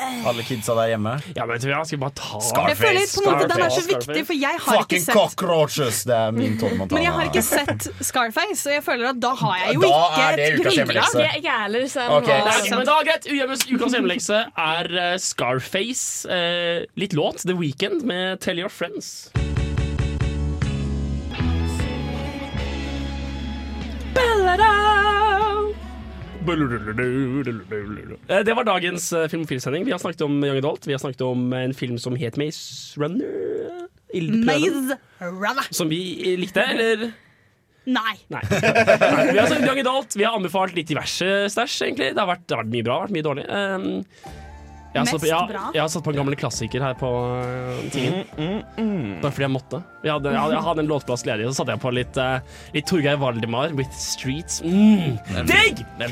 [0.00, 1.12] Alle kidsa der hjemme?
[1.36, 4.22] Ja, men jeg skal bare ta Jeg føler på en måte den er så viktig,
[4.28, 6.02] for jeg har ikke sett cockroaches!
[6.08, 6.96] Det er min Tony Montana.
[6.96, 9.90] Men jeg har ikke sett Scarface, og jeg føler at da har jeg jo Da
[9.90, 10.78] ikke er det et ukas grunnlag.
[10.78, 11.26] hjemmelekse.
[11.30, 11.42] Jeg
[12.30, 13.28] Nei, men da, greit.
[13.70, 16.28] Ukas hjemmelekse er eh, Scarface.
[16.28, 19.30] Uh, litt låt, The Weekend, med Tell Your Friends.
[24.16, 25.09] Eh,
[28.46, 29.84] Det var dagens eh, Filmofilsending.
[29.86, 30.86] Vi har snakket om Young Adult.
[30.86, 33.88] Vi har snakket om en film som het Maze Runner.
[34.46, 35.66] Maze Runner.
[35.70, 36.00] Som vi
[36.40, 37.10] likte, eller?
[37.90, 38.16] Nei.
[38.28, 38.42] Nei.
[38.50, 40.16] Vi har Young Adult.
[40.16, 42.12] Vi har anbefalt litt diverse stæsj, egentlig.
[42.14, 43.46] Det har vært, det har vært mye bra, vært mye dårlig.
[43.48, 44.40] Um,
[44.90, 48.24] jeg, har satt, jeg, jeg har satt på en gammel klassiker her på uh, tingen.
[49.22, 49.82] Bare fordi jeg måtte.
[50.00, 52.64] Jeg hadde, jeg hadde, jeg hadde en låtplass ledig, så satte jeg på litt, uh,
[52.74, 54.60] litt Torgeir Valdemar with Streets.
[54.64, 55.18] Mm.
[55.46, 55.84] Digg!
[56.00, 56.10] Det.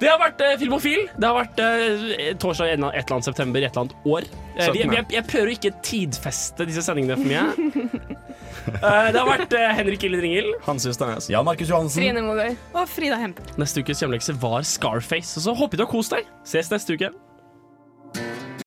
[0.00, 1.04] Det har vært uh, Filmofil.
[1.14, 2.08] Det har vært uh,
[2.42, 4.28] torsdag et eller annet september i et eller annet år.
[4.58, 8.18] Uh, vi, jeg, jeg prøver å ikke tidfeste disse sendingene for mye.
[8.68, 10.50] Uh, det har vært uh, Henrik Ilden Ringel.
[10.66, 11.30] Hans Justernes.
[11.30, 12.02] Ja, Markus Johansen.
[12.02, 12.56] Trine Mogøy.
[12.74, 13.44] Og Frida Hempe.
[13.60, 15.36] Neste ukes hjemlekse var Scarface.
[15.38, 16.28] Og så håper jeg du har kost deg.
[16.48, 17.12] Ses neste uke.
[18.14, 18.47] Thank you.